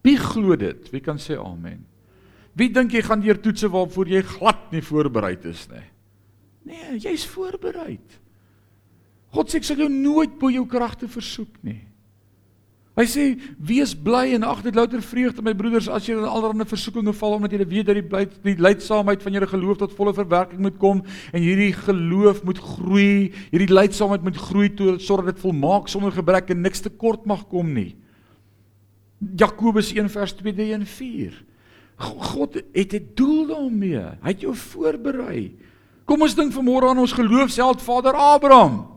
Wie 0.07 0.15
glo 0.21 0.55
dit? 0.55 0.87
Wie 0.93 1.03
kan 1.03 1.19
sê 1.19 1.35
amen? 1.35 1.83
Wie 2.57 2.71
dink 2.73 2.95
jy 2.95 3.03
gaan 3.05 3.21
deur 3.21 3.37
toetse 3.41 3.67
waarvoor 3.69 4.09
jy 4.09 4.23
glad 4.25 4.71
nie 4.71 4.81
voorberei 4.81 5.35
is 5.45 5.67
nie? 5.69 5.83
Nee, 6.67 6.95
jy's 7.03 7.27
voorberei. 7.29 7.97
God 9.35 9.51
sê 9.51 9.59
ek 9.59 9.67
sal 9.67 9.83
jou 9.83 9.89
nooit 9.91 10.33
bo 10.39 10.49
jou 10.51 10.65
kragte 10.69 11.09
versoek 11.11 11.59
nie. 11.67 11.83
Hy 12.97 13.05
sê 13.05 13.23
wees 13.61 13.91
bly 13.93 14.31
en 14.33 14.45
ag 14.47 14.63
dit 14.65 14.73
louter 14.73 15.03
vreugde 15.05 15.43
my 15.45 15.51
broeders 15.53 15.85
as 15.85 16.07
julle 16.09 16.23
in 16.23 16.31
allerlei 16.31 16.65
versoekinge 16.65 17.13
val 17.13 17.35
omdat 17.35 17.53
julle 17.53 17.67
weet 17.69 17.85
dat 17.85 17.99
die 17.99 18.07
bly 18.09 18.23
die 18.41 18.55
lydsaamheid 18.57 19.21
van 19.21 19.37
julle 19.37 19.49
geloof 19.51 19.77
tot 19.83 19.93
volle 19.93 20.15
verwerking 20.17 20.63
moet 20.65 20.79
kom 20.81 21.03
en 21.29 21.45
hierdie 21.45 21.75
geloof 21.77 22.41
moet 22.47 22.57
groei, 22.57 23.29
hierdie 23.51 23.69
lydsaamheid 23.69 24.25
moet 24.25 24.41
groei 24.47 24.71
tot 24.73 25.05
sodat 25.05 25.29
dit 25.29 25.45
volmaak 25.45 25.93
sonder 25.93 26.15
gebrek 26.15 26.49
en 26.49 26.65
niks 26.65 26.81
tekort 26.87 27.29
mag 27.29 27.45
kom 27.51 27.69
nie. 27.75 27.91
Jakobus 29.37 29.93
1 29.93 30.09
vers 30.09 30.33
2 30.41 30.73
en 30.73 30.89
4. 30.89 31.37
God 32.01 32.61
het 32.73 32.93
'n 32.93 33.09
doel 33.13 33.47
daarmee. 33.47 34.05
Hy 34.25 34.29
het 34.33 34.41
jou 34.41 34.55
voorberei. 34.55 35.53
Kom 36.05 36.21
ons 36.21 36.35
dink 36.35 36.53
vanmôre 36.53 36.89
aan 36.89 36.97
ons 36.97 37.13
geloofsheld 37.13 37.81
Vader 37.81 38.13
Abraham. 38.13 38.87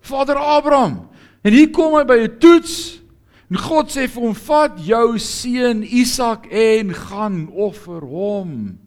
Vader 0.00 0.36
Abraham 0.36 1.08
En 1.44 1.52
hier 1.52 1.68
kom 1.76 1.92
hy 1.98 2.04
by 2.08 2.18
'n 2.24 2.38
toets 2.40 3.02
en 3.50 3.58
God 3.60 3.92
sê 3.92 4.08
vir 4.08 4.22
hom: 4.22 4.34
"Vat 4.34 4.78
jou 4.80 5.18
seun 5.18 5.82
Isak 5.82 6.46
en 6.50 6.94
gaan 6.94 7.48
offer 7.52 8.00
hom." 8.00 8.78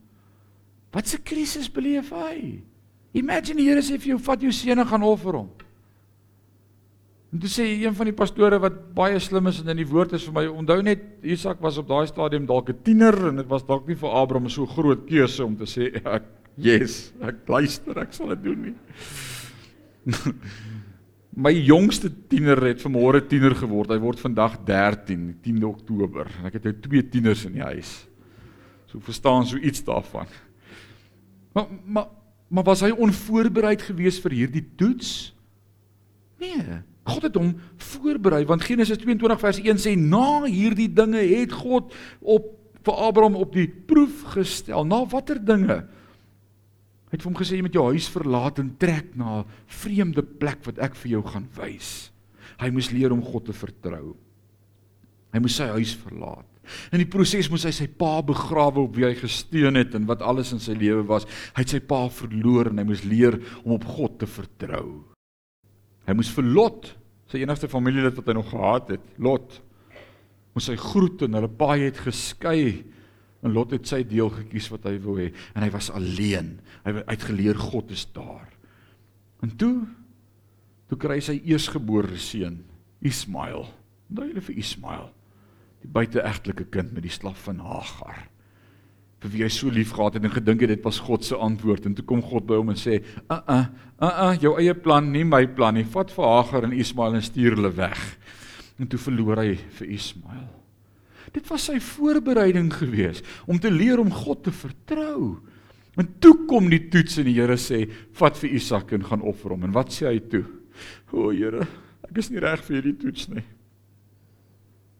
Wat 0.91 1.13
'n 1.13 1.23
krisis 1.23 1.69
beleef 1.69 2.09
hy? 2.09 2.61
Imagine 3.13 3.57
die 3.57 3.69
Here 3.69 3.81
sê 3.81 3.99
vir 3.99 4.17
jou: 4.17 4.17
"Vat 4.17 4.41
jou 4.41 4.51
seun 4.51 4.79
en 4.79 4.87
gaan 4.87 5.03
offer 5.03 5.33
hom." 5.33 5.49
En 7.33 7.39
toe 7.39 7.49
sê 7.49 7.63
een 7.83 7.93
van 7.93 8.05
die 8.05 8.15
pastore 8.15 8.57
wat 8.59 8.95
baie 8.95 9.19
slim 9.19 9.47
is 9.47 9.59
en 9.59 9.69
in 9.69 9.77
die 9.77 9.87
woord 9.87 10.13
is 10.13 10.23
vir 10.23 10.33
my, 10.33 10.47
onthou 10.47 10.81
net 10.81 10.99
Isak 11.23 11.61
was 11.61 11.77
op 11.77 11.87
daai 11.87 12.07
stadium 12.07 12.45
dalk 12.45 12.69
'n 12.69 12.83
tiener 12.83 13.27
en 13.27 13.35
dit 13.35 13.47
was 13.47 13.63
dalk 13.63 13.87
nie 13.87 13.95
vir 13.95 14.09
Abraham 14.09 14.49
so 14.49 14.65
groot 14.65 15.05
keuse 15.05 15.45
om 15.45 15.55
te 15.55 15.65
sê 15.65 15.93
ek 16.05 16.23
yes, 16.57 17.11
ek 17.21 17.35
luister, 17.47 17.99
ek 17.99 18.13
sal 18.13 18.29
dit 18.29 18.43
doen 18.43 18.61
nie. 18.61 18.75
My 21.37 21.51
jongste 21.53 22.09
tiener 22.31 22.57
het 22.65 22.81
vanmôre 22.81 23.21
tiener 23.29 23.53
geword. 23.59 23.91
Hy 23.93 23.99
word 24.01 24.21
vandag 24.23 24.55
13, 24.65 25.35
10 25.45 25.65
Oktober. 25.67 26.29
En 26.39 26.49
ek 26.49 26.57
het 26.57 26.65
nou 26.65 26.73
twee 26.81 27.03
tieners 27.05 27.43
in 27.45 27.59
die 27.59 27.65
huis. 27.65 27.91
So 28.89 29.03
verstaan 29.05 29.45
so 29.45 29.61
iets 29.61 29.83
daarvan. 29.85 30.25
Maar 31.53 31.69
maar 31.85 32.07
maar 32.47 32.63
was 32.63 32.79
hy 32.81 32.93
onvoorbereid 32.95 33.81
geweest 33.83 34.21
vir 34.23 34.31
hierdie 34.31 34.63
toets? 34.79 35.33
Nee. 36.39 36.79
God 37.07 37.25
het 37.27 37.35
hom 37.35 37.49
voorberei 37.89 38.45
want 38.47 38.63
Genesis 38.63 39.01
22 39.01 39.41
vers 39.41 39.59
1 39.59 39.81
sê 39.83 39.93
na 39.99 40.45
hierdie 40.47 40.87
dinge 40.87 41.19
het 41.19 41.51
God 41.51 41.91
op 42.21 42.53
vir 42.87 43.01
Abraham 43.03 43.35
op 43.35 43.51
die 43.53 43.67
proef 43.67 44.23
gestel. 44.33 44.87
Na 44.87 45.03
watter 45.11 45.41
dinge? 45.43 45.83
Hy 47.07 47.15
het 47.15 47.23
vir 47.23 47.29
hom 47.31 47.39
gesê 47.39 47.55
jy 47.55 47.63
moet 47.63 47.77
jou 47.77 47.85
huis 47.87 48.09
verlaat 48.11 48.59
en 48.59 48.73
trek 48.79 49.13
na 49.15 49.39
'n 49.39 49.45
vreemde 49.67 50.23
plek 50.23 50.65
wat 50.67 50.79
ek 50.79 50.95
vir 50.95 51.11
jou 51.11 51.23
gaan 51.23 51.47
wys. 51.55 52.11
Hy 52.59 52.69
moes 52.69 52.91
leer 52.91 53.13
om 53.13 53.23
God 53.23 53.45
te 53.45 53.53
vertrou. 53.53 54.15
Hy 55.33 55.39
moes 55.39 55.55
sy 55.55 55.67
huis 55.67 55.95
verlaat. 55.95 56.45
In 56.91 56.99
die 56.99 57.07
proses 57.07 57.49
moes 57.49 57.63
hy 57.63 57.71
sy 57.71 57.87
pa 57.87 58.21
begrawe 58.21 58.81
op 58.83 58.95
wie 58.95 59.05
hy 59.05 59.13
gesteun 59.15 59.75
het 59.79 59.95
en 59.95 60.05
wat 60.05 60.21
alles 60.21 60.51
in 60.51 60.59
sy 60.59 60.73
lewe 60.73 61.05
was. 61.07 61.25
Hy 61.55 61.63
het 61.63 61.69
sy 61.69 61.79
pa 61.79 62.09
verloor 62.09 62.67
en 62.71 62.77
hy 62.77 62.83
moes 62.83 63.05
leer 63.07 63.39
om 63.63 63.77
op 63.77 63.85
God 63.85 64.19
te 64.19 64.27
vertrou. 64.27 65.05
Hy 66.07 66.13
moes 66.13 66.31
vir 66.35 66.43
Lot, 66.43 66.91
sy 67.31 67.39
enigste 67.39 67.67
familielid 67.71 68.15
wat 68.15 68.27
hy 68.27 68.33
nog 68.33 68.51
gehad 68.51 68.91
het, 68.95 69.07
Lot, 69.17 69.61
moes 70.55 70.67
hy 70.71 70.77
groet 70.79 71.23
en 71.27 71.37
hulle 71.37 71.51
paai 71.51 71.85
het 71.85 71.99
geskei 72.01 72.83
en 73.47 73.55
Lot 73.55 73.73
het 73.75 73.87
sy 73.89 74.03
deel 74.07 74.29
gekies 74.33 74.69
wat 74.73 74.85
hy 74.89 74.97
wou 75.03 75.17
hê 75.19 75.31
en 75.55 75.63
hy 75.63 75.71
was 75.73 75.89
alleen. 75.93 76.57
Hy 76.85 76.99
het 77.07 77.27
geleer 77.29 77.57
God 77.59 77.91
is 77.95 78.05
daar. 78.15 78.47
En 79.43 79.53
toe 79.55 79.87
toe 80.87 80.97
kry 80.99 81.17
sy 81.19 81.35
eersgebore 81.43 82.15
seun, 82.21 82.61
Ismael. 83.03 83.65
Onthou 84.07 84.29
julle 84.29 84.43
vir 84.45 84.59
Ismael? 84.61 85.09
Die 85.83 85.91
buiteegtelike 85.91 86.69
kind 86.71 86.93
met 86.95 87.03
die 87.03 87.11
slaaf 87.11 87.41
van 87.49 87.59
Hagar. 87.59 88.21
Vir 89.19 89.33
wie 89.33 89.43
hy 89.43 89.49
so 89.51 89.73
lief 89.73 89.91
gehad 89.97 90.15
het 90.15 90.27
en 90.29 90.33
gedink 90.33 90.63
het 90.63 90.71
dit 90.71 90.85
was 90.85 91.01
God 91.03 91.25
se 91.25 91.35
antwoord 91.35 91.89
en 91.89 91.97
toe 91.97 92.05
kom 92.07 92.21
God 92.23 92.47
by 92.47 92.59
hom 92.61 92.71
en 92.71 92.79
sê, 92.79 93.01
"Uh 93.27 93.41
uh, 93.49 93.65
uh 93.99 94.13
uh, 94.29 94.33
jou 94.39 94.55
eie 94.61 94.73
plan, 94.73 95.11
nie 95.11 95.25
my 95.25 95.45
plan 95.47 95.73
nie. 95.73 95.83
Vat 95.83 96.11
vir 96.11 96.25
Hagar 96.25 96.63
en 96.63 96.73
Ismael 96.73 97.15
en 97.15 97.25
stuur 97.25 97.57
hulle 97.57 97.73
weg." 97.75 98.17
En 98.79 98.87
toe 98.87 98.99
verloor 98.99 99.41
hy 99.41 99.55
vir 99.55 99.87
Ismael. 99.87 100.47
Dit 101.35 101.47
was 101.51 101.67
sy 101.69 101.79
voorbereiding 101.83 102.71
gewees 102.73 103.23
om 103.45 103.59
te 103.59 103.71
leer 103.71 103.99
om 103.99 104.11
God 104.13 104.45
te 104.47 104.53
vertrou. 104.55 105.37
En 105.97 106.09
toe 106.21 106.45
kom 106.47 106.69
die 106.69 106.83
toets 106.93 107.17
en 107.17 107.25
die 107.25 107.35
Here 107.39 107.57
sê, 107.57 107.89
"Vat 108.13 108.37
vir 108.37 108.53
Isak 108.53 108.91
en 108.93 109.03
gaan 109.03 109.21
offer 109.21 109.49
hom." 109.49 109.63
En 109.63 109.71
wat 109.71 109.89
sê 109.89 110.07
hy 110.07 110.19
toe? 110.19 110.45
"O 111.11 111.31
Here, 111.31 111.67
ek 112.09 112.17
is 112.17 112.29
nie 112.29 112.39
reg 112.39 112.63
vir 112.63 112.75
hierdie 112.75 112.97
toets 112.97 113.27
nie." 113.29 113.43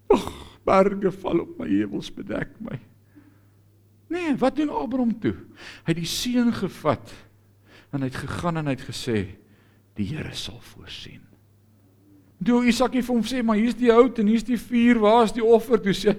Ag, 0.10 0.58
berge 0.66 1.12
val 1.12 1.42
op 1.42 1.60
my 1.60 1.68
heuwels 1.68 2.10
bedek 2.10 2.50
my. 2.60 2.80
Nee, 4.10 4.36
wat 4.40 4.56
doen 4.56 4.70
Abraham 4.70 5.20
toe? 5.20 5.36
Hy 5.84 5.92
het 5.92 6.00
die 6.00 6.08
seun 6.08 6.54
gevat 6.56 7.12
en 7.92 8.02
hy 8.02 8.08
het 8.08 8.22
gegaan 8.24 8.58
en 8.58 8.70
hy 8.70 8.76
het 8.78 8.88
gesê 8.88 9.18
die 10.00 10.08
Here 10.08 10.34
sal 10.34 10.60
voorsien. 10.74 11.27
Toe 12.46 12.60
Isak 12.70 12.94
het 12.94 13.06
vir 13.08 13.16
hom 13.16 13.24
sê, 13.26 13.42
"Maar 13.44 13.58
hier's 13.58 13.76
die 13.76 13.92
hout 13.92 14.20
en 14.20 14.28
hier's 14.28 14.44
die 14.44 14.58
vuur, 14.58 15.00
waar's 15.00 15.34
die 15.34 15.44
offer?" 15.44 15.82
Toe 15.82 15.94
sê 15.94 16.14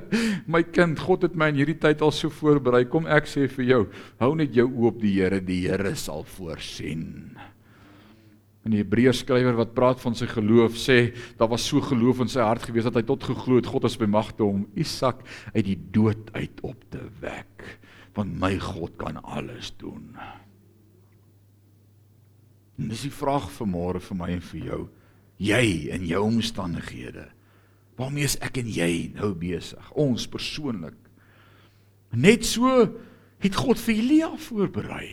"My 0.46 0.62
kind, 0.62 0.98
God 0.98 1.22
het 1.22 1.36
my 1.36 1.48
in 1.48 1.54
hierdie 1.62 1.78
tyd 1.78 2.02
al 2.02 2.10
so 2.10 2.28
voorberei. 2.28 2.84
Kom 2.88 3.06
ek 3.06 3.26
sê 3.26 3.48
vir 3.48 3.64
jou, 3.64 3.86
hou 4.18 4.34
net 4.34 4.52
jou 4.54 4.66
oop 4.66 5.00
die 5.00 5.14
Here, 5.20 5.40
die 5.40 5.68
Here 5.68 5.94
sal 5.94 6.24
voorsien." 6.24 7.36
En 8.64 8.74
die 8.74 8.82
Hebreërs 8.82 9.22
skrywer 9.22 9.56
wat 9.56 9.72
praat 9.74 10.00
van 10.02 10.14
sy 10.14 10.26
geloof 10.28 10.76
sê 10.76 11.14
daar 11.38 11.48
was 11.48 11.64
so 11.64 11.80
geloof 11.80 12.20
in 12.20 12.28
sy 12.28 12.40
hart 12.44 12.66
gewees 12.68 12.84
dat 12.84 12.98
hy 12.98 13.02
tot 13.08 13.24
geglo 13.24 13.56
het 13.56 13.66
God 13.70 13.86
is 13.88 13.96
by 13.96 14.06
magte 14.10 14.44
om 14.44 14.66
Isak 14.76 15.22
uit 15.54 15.64
die 15.64 15.78
dood 15.94 16.28
uit 16.34 16.60
op 16.60 16.84
te 16.92 17.00
wek 17.22 17.78
want 18.18 18.34
my 18.36 18.58
God 18.58 18.96
kan 18.98 19.16
alles 19.22 19.70
doen. 19.78 20.12
En 22.76 22.88
dis 22.90 23.06
die 23.06 23.12
vraag 23.14 23.46
vir 23.54 23.68
môre 23.70 24.00
vir 24.02 24.18
my 24.18 24.28
en 24.34 24.42
vir 24.50 24.66
jou. 24.66 24.80
Jy 25.40 25.88
in 25.96 26.04
jou 26.08 26.22
omstandighede. 26.26 27.30
Waarmee 28.00 28.28
is 28.28 28.36
ek 28.44 28.60
en 28.60 28.68
jy 28.68 29.12
nou 29.16 29.32
besig? 29.36 29.92
Ons 29.96 30.28
persoonlik. 30.28 30.96
Net 32.12 32.44
so 32.48 32.68
het 33.40 33.56
God 33.56 33.80
vir 33.80 33.96
Elia 34.02 34.30
voorberei. 34.48 35.08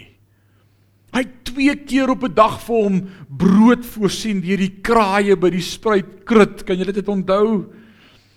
Hy 1.15 1.23
het 1.23 1.35
twee 1.47 1.73
keer 1.87 2.11
op 2.11 2.23
'n 2.23 2.33
dag 2.35 2.59
vir 2.61 2.75
hom 2.75 2.97
brood 3.29 3.85
voorsien 3.85 4.41
deur 4.41 4.57
die 4.57 4.81
kraaie 4.83 5.35
by 5.35 5.49
die 5.49 5.63
spruitkrit. 5.63 6.65
Kan 6.65 6.77
julle 6.77 6.91
dit 6.91 7.07
onthou? 7.07 7.71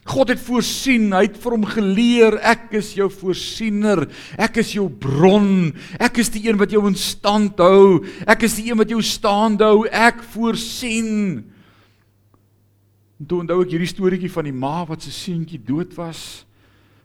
God 0.05 0.29
het 0.33 0.40
voorsien, 0.40 1.12
hy 1.12 1.26
het 1.29 1.37
vir 1.37 1.53
hom 1.53 1.64
geleer, 1.64 2.38
ek 2.42 2.72
is 2.72 2.94
jou 2.94 3.11
voorsiener, 3.12 4.09
ek 4.38 4.57
is 4.57 4.72
jou 4.72 4.88
bron, 4.88 5.74
ek 6.00 6.18
is 6.18 6.31
die 6.31 6.48
een 6.48 6.57
wat 6.57 6.72
jou 6.72 6.87
in 6.88 6.96
stand 6.96 7.59
hou, 7.59 8.00
ek 8.26 8.42
is 8.42 8.57
die 8.57 8.70
een 8.70 8.81
wat 8.81 8.88
jou 8.88 9.03
staande 9.03 9.64
hou, 9.64 9.85
ek 9.87 10.22
voorsien. 10.33 11.44
En 13.21 13.29
toe 13.29 13.43
onthou 13.43 13.61
ek 13.61 13.75
hierdie 13.75 13.91
storieetjie 13.91 14.33
van 14.33 14.47
die 14.49 14.57
ma 14.57 14.79
wat 14.89 15.05
se 15.05 15.13
seentjie 15.13 15.61
dood 15.61 15.93
was. 15.99 16.47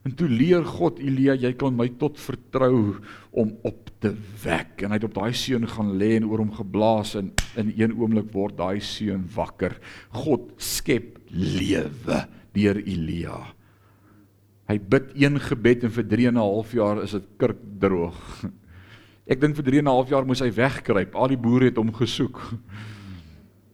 En 0.06 0.14
toe 0.16 0.30
leer 0.30 0.64
God 0.64 1.02
Elia, 1.02 1.34
jy 1.34 1.52
kan 1.58 1.76
my 1.76 1.90
tot 2.00 2.20
vertrou 2.22 3.02
om 3.36 3.52
op 3.68 3.90
te 4.00 4.14
wek. 4.44 4.86
En 4.86 4.94
hy 4.94 5.00
het 5.00 5.08
op 5.10 5.16
daai 5.18 5.34
seun 5.36 5.66
gaan 5.68 5.96
lê 6.00 6.14
en 6.20 6.28
oor 6.30 6.44
hom 6.44 6.54
geblaas 6.56 7.16
en 7.20 7.34
in 7.60 7.74
een 7.74 7.96
oomblik 7.98 8.30
word 8.32 8.56
daai 8.60 8.80
seun 8.86 9.26
wakker. 9.36 9.76
God 10.14 10.54
skep 10.62 11.18
lewe 11.34 12.22
deur 12.56 12.80
Elia. 12.86 13.42
Hy 14.70 14.78
bid 14.80 15.12
een 15.20 15.42
gebed 15.42 15.84
en 15.90 15.94
vir 15.98 16.08
3 16.14 16.28
en 16.32 16.38
'n 16.38 16.46
half 16.48 16.72
jaar 16.72 17.04
is 17.04 17.12
dit 17.12 17.26
kurkdroog. 17.38 18.22
Ek 19.32 19.42
dink 19.42 19.58
vir 19.58 19.66
3 19.66 19.80
en 19.80 19.90
'n 19.90 19.98
half 19.98 20.10
jaar 20.10 20.26
moes 20.26 20.40
hy 20.40 20.52
wegkruip. 20.54 21.16
Al 21.16 21.34
die 21.34 21.42
boere 21.42 21.66
het 21.66 21.78
hom 21.82 21.92
gesoek. 21.92 22.40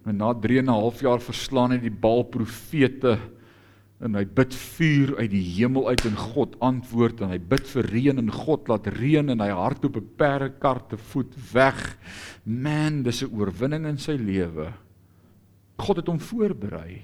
En 0.05 0.17
na 0.17 0.33
3 0.33 0.59
en 0.59 0.65
'n 0.65 0.79
half 0.81 1.01
jaar 1.01 1.21
verslaan 1.21 1.71
hy 1.71 1.77
die 1.77 1.93
Baal 1.93 2.23
profete 2.23 3.19
en 4.01 4.17
hy 4.17 4.23
bid 4.25 4.55
vuur 4.57 5.13
uit 5.19 5.29
die 5.29 5.43
hemel 5.59 5.87
uit 5.93 6.05
en 6.09 6.17
God 6.17 6.55
antwoord 6.59 7.21
en 7.21 7.29
hy 7.29 7.37
bid 7.37 7.67
vir 7.69 7.89
reën 7.93 8.17
en 8.17 8.31
God 8.33 8.71
laat 8.71 8.87
reën 8.97 9.29
en 9.29 9.43
hy 9.43 9.49
hardloop 9.49 9.97
'n 9.97 10.09
perdekar 10.17 10.81
te 10.89 10.97
voet 10.97 11.33
weg. 11.53 11.97
Man, 12.45 13.03
dis 13.03 13.21
'n 13.21 13.29
oorwinning 13.29 13.85
in 13.85 13.97
sy 13.97 14.17
lewe. 14.17 14.73
God 15.77 15.97
het 15.97 16.07
hom 16.07 16.19
voorberei. 16.19 17.01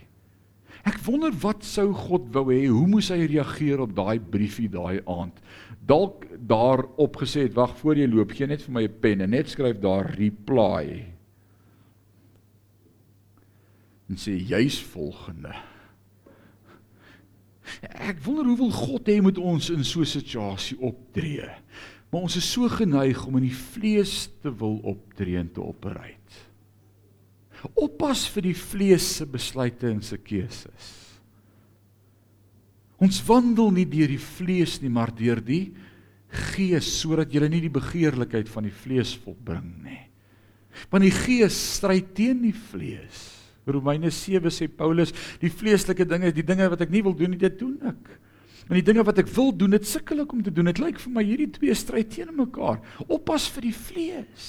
Ek 0.86 0.97
wonder 1.05 1.31
wat 1.31 1.63
sou 1.63 1.93
God 1.93 2.29
wou 2.33 2.45
hê? 2.51 2.67
Hoe 2.67 2.88
moes 2.88 3.10
hy 3.10 3.25
reageer 3.25 3.81
op 3.81 3.95
daai 3.95 4.19
briefie 4.19 4.69
daai 4.69 5.01
aand? 5.05 5.33
Dalk 5.86 6.25
daar 6.47 6.83
opgesê 6.97 7.47
het, 7.47 7.53
wag 7.53 7.75
voor 7.77 7.95
jy 7.95 8.07
loop, 8.07 8.31
gee 8.31 8.47
net 8.47 8.62
vir 8.62 8.73
my 8.73 8.83
'n 8.83 8.99
pen 9.01 9.21
en 9.21 9.29
net 9.29 9.49
skryf 9.49 9.79
daar 9.79 10.15
reply. 10.17 11.16
En 14.07 14.19
sê 14.19 14.37
juis 14.39 14.79
volgende. 14.93 15.53
Ek 17.91 18.21
wonder 18.23 18.47
hoe 18.47 18.57
wil 18.57 18.71
God 18.71 19.09
hê 19.11 19.19
moet 19.21 19.37
ons 19.37 19.69
in 19.73 19.83
so 19.83 20.01
'n 20.01 20.05
situasie 20.07 20.77
optree? 20.79 21.49
Maar 22.09 22.21
ons 22.21 22.35
is 22.35 22.51
so 22.51 22.69
geneig 22.69 23.25
om 23.25 23.35
in 23.37 23.49
die 23.49 23.55
vlees 23.55 24.29
te 24.41 24.51
wil 24.55 24.79
optree 24.83 25.37
en 25.37 25.51
te 25.51 25.61
operate. 25.61 26.45
Oppas 27.73 28.27
vir 28.29 28.41
die 28.41 28.55
vlees 28.55 29.15
se 29.17 29.25
besluite 29.25 29.89
en 29.89 30.01
se 30.01 30.17
keuses. 30.17 31.19
Ons 32.97 33.19
wandel 33.27 33.71
nie 33.71 33.85
deur 33.85 34.07
die 34.07 34.21
vlees 34.21 34.81
nie, 34.81 34.89
maar 34.89 35.11
deur 35.13 35.41
die 35.41 35.73
gees 36.55 36.87
sodat 37.01 37.33
jy 37.33 37.47
nie 37.47 37.61
die 37.61 37.73
begeerlikheid 37.73 38.49
van 38.49 38.63
die 38.63 38.73
vlees 38.73 39.15
volbring 39.23 39.83
nie. 39.83 40.03
Want 40.91 41.03
die 41.03 41.13
gees 41.13 41.57
stry 41.77 42.01
teen 42.13 42.41
die 42.41 42.55
vlees. 42.55 43.37
Romeine 43.67 44.12
7 44.12 44.51
sê 44.53 44.67
Paulus, 44.67 45.13
die 45.41 45.51
vleeslike 45.51 46.06
dinge, 46.06 46.32
die 46.32 46.45
dinge 46.45 46.69
wat 46.69 46.82
ek 46.82 46.93
nie 46.93 47.03
wil 47.06 47.15
doen 47.17 47.36
nie, 47.36 47.41
dit 47.41 47.60
doen 47.60 47.77
ek. 47.91 48.15
En 48.67 48.75
die 48.75 48.84
dinge 48.84 49.03
wat 49.08 49.19
ek 49.21 49.30
wil 49.32 49.53
doen, 49.56 49.75
dit 49.77 49.88
sukkel 49.88 50.25
ek 50.25 50.34
om 50.36 50.41
te 50.43 50.51
doen. 50.51 50.67
Dit 50.67 50.82
lyk 50.84 50.99
vir 50.99 51.13
my 51.15 51.23
hierdie 51.23 51.51
twee 51.56 51.75
stry 51.77 52.03
teen 52.03 52.34
mekaar. 52.36 52.82
Oppas 53.08 53.47
vir 53.56 53.69
die 53.69 53.75
vlees. 53.75 54.47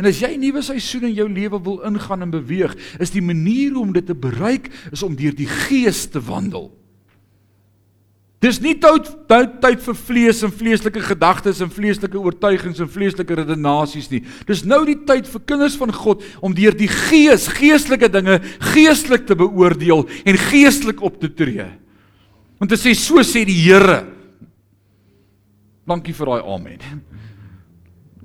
En 0.00 0.08
as 0.08 0.20
jy 0.20 0.36
'n 0.36 0.40
nuwe 0.40 0.62
seisoen 0.62 1.04
in 1.04 1.14
jou 1.14 1.28
lewe 1.28 1.60
wil 1.62 1.80
ingaan 1.84 2.22
en 2.22 2.30
beweeg, 2.30 2.76
is 3.00 3.10
die 3.10 3.22
manier 3.22 3.76
om 3.76 3.92
dit 3.92 4.06
te 4.06 4.14
bereik 4.14 4.70
is 4.92 5.02
om 5.02 5.16
deur 5.16 5.34
die 5.34 5.48
gees 5.48 6.06
te 6.06 6.20
wandel. 6.20 6.72
Dis 8.46 8.60
nie 8.62 8.76
tyd 8.78 9.08
tyd 9.26 9.80
vir 9.82 9.96
vlees 9.98 10.42
en 10.46 10.52
vleeslike 10.54 11.00
gedagtes 11.02 11.58
en 11.64 11.70
vleeslike 11.72 12.18
oortuigings 12.20 12.78
en 12.82 12.90
vleeslike 12.90 13.38
redenasies 13.40 14.06
nie. 14.12 14.20
Dis 14.46 14.62
nou 14.62 14.84
die 14.86 14.98
tyd 15.08 15.26
vir 15.32 15.42
kinders 15.50 15.74
van 15.80 15.90
God 15.94 16.22
om 16.44 16.54
deur 16.54 16.76
die 16.76 16.90
Gees 16.90 17.48
geestelike 17.56 18.10
dinge 18.12 18.38
geestelik 18.72 19.26
te 19.26 19.34
beoordeel 19.38 20.04
en 20.22 20.38
geestelik 20.46 21.02
op 21.02 21.18
te 21.22 21.32
tree. 21.32 21.66
Want 22.60 22.70
dit 22.70 22.80
sê 22.80 22.94
so 22.94 23.24
sê 23.26 23.42
die 23.48 23.58
Here. 23.64 24.04
Dankie 25.86 26.14
vir 26.14 26.30
daai 26.30 26.46
amen. 26.54 27.02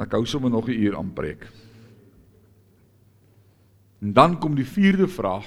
Ek 0.02 0.14
hou 0.18 0.26
sommer 0.26 0.54
nog 0.54 0.70
'n 0.70 0.78
uur 0.78 0.98
aan 0.98 1.14
preek. 1.14 1.48
En 4.02 4.14
dan 4.14 4.40
kom 4.40 4.56
die 4.56 4.66
vierde 4.66 5.08
vraag 5.08 5.46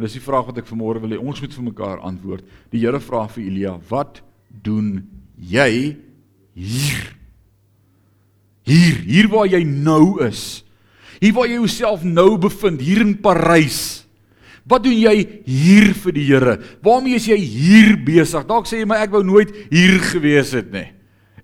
En 0.00 0.06
dis 0.06 0.14
die 0.16 0.22
vraag 0.24 0.46
wat 0.48 0.56
ek 0.62 0.68
vanmôre 0.70 1.02
wil 1.02 1.12
hê 1.12 1.18
ons 1.20 1.40
moet 1.44 1.52
vir 1.52 1.64
mekaar 1.66 1.98
antwoord. 2.08 2.46
Die 2.72 2.80
Here 2.80 2.96
vra 3.04 3.26
vir 3.28 3.42
Elia, 3.44 3.74
"Wat 3.90 4.22
doen 4.48 5.04
jy 5.36 5.96
hier? 6.54 7.16
Hier, 8.64 8.96
hier 9.04 9.28
waar 9.28 9.46
jy 9.46 9.62
nou 9.62 10.24
is. 10.24 10.64
Hier 11.20 11.34
waar 11.34 11.46
jy 11.46 11.58
jouself 11.60 12.02
nou 12.02 12.38
bevind, 12.38 12.80
hier 12.80 13.02
in 13.02 13.20
Parys. 13.20 14.06
Wat 14.64 14.82
doen 14.82 14.96
jy 14.96 15.42
hier 15.44 15.92
vir 15.92 16.12
die 16.12 16.24
Here? 16.24 16.58
Waarmee 16.82 17.16
is 17.16 17.26
jy 17.26 17.36
hier 17.36 17.96
besig? 18.02 18.46
Dalk 18.46 18.64
sê 18.66 18.78
jy 18.78 18.86
maar 18.86 19.02
ek 19.02 19.10
wou 19.10 19.22
nooit 19.22 19.52
hier 19.68 19.98
gewees 20.00 20.52
het 20.52 20.72
nie. 20.72 20.92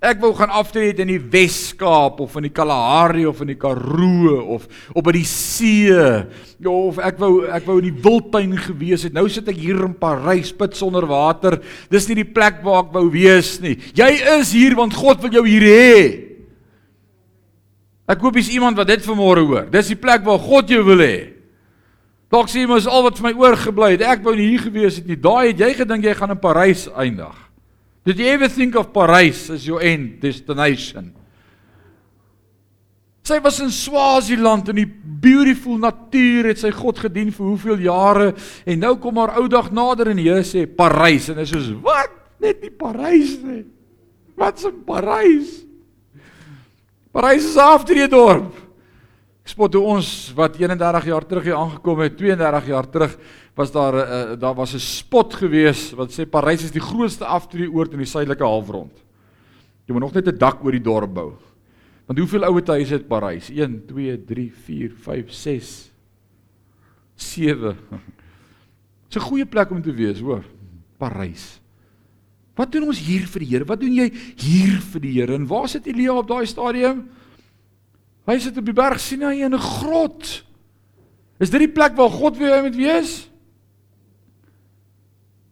Ek 0.04 0.18
wou 0.20 0.32
gaan 0.36 0.52
aftree 0.52 0.92
in 0.92 1.08
die 1.08 1.20
Wes-Kaap 1.32 2.18
of 2.20 2.34
in 2.36 2.48
die 2.50 2.52
Kalahari 2.52 3.24
of 3.28 3.40
in 3.40 3.54
die 3.54 3.58
Karoo 3.60 4.34
of 4.56 4.66
op 4.92 5.06
by 5.06 5.14
die 5.16 5.24
see 5.24 5.88
ja, 5.88 6.26
of 6.68 6.98
ek 7.00 7.16
wou 7.22 7.46
ek 7.48 7.64
wou 7.68 7.78
in 7.80 7.88
die 7.88 8.02
Wildtuin 8.04 8.52
gewees 8.60 9.06
het. 9.08 9.14
Nou 9.16 9.24
sit 9.32 9.48
ek 9.48 9.56
hier 9.60 9.80
in 9.86 9.94
Parys, 9.96 10.52
put 10.56 10.76
sonder 10.76 11.08
water. 11.08 11.58
Dis 11.92 12.08
nie 12.10 12.18
die 12.20 12.28
plek 12.28 12.60
waar 12.66 12.84
ek 12.84 12.92
wou 12.98 13.06
wees 13.14 13.56
nie. 13.64 13.78
Jy 13.96 14.10
is 14.36 14.52
hier 14.56 14.76
want 14.76 14.96
God 14.96 15.24
wil 15.24 15.40
jou 15.40 15.46
hier 15.48 15.64
hê. 15.64 15.96
Ek 18.06 18.20
hoop 18.22 18.36
jy's 18.38 18.52
iemand 18.54 18.76
wat 18.78 18.92
dit 18.92 19.08
vanmôre 19.08 19.46
hoor. 19.48 19.64
Dis 19.72 19.90
die 19.90 19.98
plek 19.98 20.22
waar 20.26 20.38
God 20.42 20.70
jou 20.70 20.84
wil 20.86 21.02
hê. 21.02 21.16
Dalk 22.30 22.50
sê 22.50 22.60
jy 22.60 22.68
mos 22.68 22.86
al 22.90 23.06
wat 23.06 23.16
vir 23.16 23.30
my 23.30 23.34
oorgebly 23.38 23.94
het. 23.94 24.04
Ek 24.04 24.22
wou 24.26 24.36
nie 24.36 24.50
hier 24.52 24.66
gewees 24.66 25.00
het 25.00 25.08
nie. 25.08 25.16
Daai 25.18 25.54
het 25.54 25.62
jy 25.62 25.72
gedink 25.80 26.04
jy 26.04 26.14
gaan 26.18 26.34
in 26.34 26.42
Parys 26.42 26.84
eindig. 26.92 27.45
Did 28.06 28.20
you 28.20 28.26
ever 28.28 28.46
think 28.48 28.76
of 28.76 28.92
Paris 28.94 29.50
as 29.50 29.66
your 29.66 29.82
end 29.82 30.20
destination? 30.22 31.10
Sy 33.26 33.40
was 33.42 33.58
in 33.58 33.72
Swaziland 33.74 34.68
in 34.70 34.78
die 34.78 34.86
beautiful 34.86 35.74
natuur 35.82 36.52
het 36.52 36.60
sy 36.62 36.70
God 36.70 37.00
gedien 37.02 37.32
vir 37.34 37.48
hoeveel 37.48 37.80
jare 37.82 38.28
en 38.62 38.78
nou 38.78 38.92
kom 39.02 39.18
haar 39.18 39.34
ou 39.40 39.48
dag 39.50 39.72
nader 39.74 40.12
en 40.12 40.20
die 40.20 40.28
Here 40.28 40.46
sê 40.46 40.62
Parys 40.70 41.26
en 41.32 41.42
is 41.42 41.50
soos 41.50 41.72
wat? 41.82 42.12
Net 42.38 42.62
nie 42.62 42.70
Parys 42.70 43.34
nie. 43.42 43.64
Wat's 44.38 44.68
in 44.68 44.78
Parys? 44.86 45.64
Parys 47.10 47.48
is 47.48 47.56
'n 47.56 47.66
aftreedorp. 47.74 48.65
Ek 49.46 49.52
spot 49.52 49.76
hoe 49.78 49.84
ons 49.94 50.08
wat 50.34 50.56
31 50.58 51.04
jaar 51.06 51.22
terug 51.22 51.44
hier 51.46 51.54
aangekom 51.54 52.00
het, 52.02 52.16
32 52.18 52.64
jaar 52.66 52.86
terug, 52.90 53.12
was 53.54 53.70
daar 53.70 53.94
uh, 53.94 54.32
daar 54.34 54.56
was 54.58 54.74
'n 54.74 54.82
spot 54.82 55.34
gewees 55.38 55.94
wat 55.94 56.10
sê 56.10 56.26
Parys 56.26 56.64
is 56.64 56.74
die 56.74 56.82
grootste 56.82 57.24
aftreeoord 57.24 57.92
in 57.92 58.02
die 58.02 58.10
suidelike 58.10 58.42
halfrond. 58.42 58.90
Jy 59.86 59.92
moet 59.92 60.02
nog 60.02 60.14
net 60.14 60.26
'n 60.26 60.38
dak 60.38 60.64
oor 60.64 60.72
die 60.72 60.82
dorp 60.82 61.14
bou. 61.14 61.32
Want 62.06 62.18
hoeveel 62.18 62.44
ouete 62.44 62.72
huise 62.72 62.94
het 62.94 63.06
Parys? 63.06 63.48
1 63.48 63.86
2 63.86 64.24
3 64.24 64.50
4 64.50 64.90
5 64.90 65.30
6 65.30 65.92
7. 67.14 67.76
Dis 69.08 69.16
'n 69.16 69.28
goeie 69.30 69.46
plek 69.46 69.70
om 69.70 69.80
te 69.80 69.94
wees, 69.94 70.20
hoor. 70.20 70.42
Parys. 70.98 71.60
Wat 72.56 72.72
doen 72.72 72.88
ons 72.88 72.98
hier 72.98 73.28
vir 73.28 73.40
die 73.40 73.48
Here? 73.48 73.64
Wat 73.64 73.80
doen 73.80 73.94
jy 73.94 74.10
hier 74.36 74.80
vir 74.80 75.00
die 75.00 75.12
Here? 75.12 75.34
En 75.34 75.46
waar 75.46 75.68
sit 75.68 75.86
Elia 75.86 76.18
op 76.18 76.26
daai 76.26 76.46
stadium? 76.46 77.08
Hy 78.26 78.38
sit 78.42 78.58
op 78.58 78.66
die 78.66 78.74
berg 78.74 79.00
Sinai 79.00 79.42
in 79.42 79.54
'n 79.54 79.58
grot. 79.58 80.44
Is 81.38 81.50
dit 81.50 81.60
die 81.60 81.72
plek 81.72 81.94
waar 81.96 82.10
God 82.10 82.36
wil 82.36 82.52
hy 82.52 82.62
moet 82.62 82.76
wees? 82.76 83.30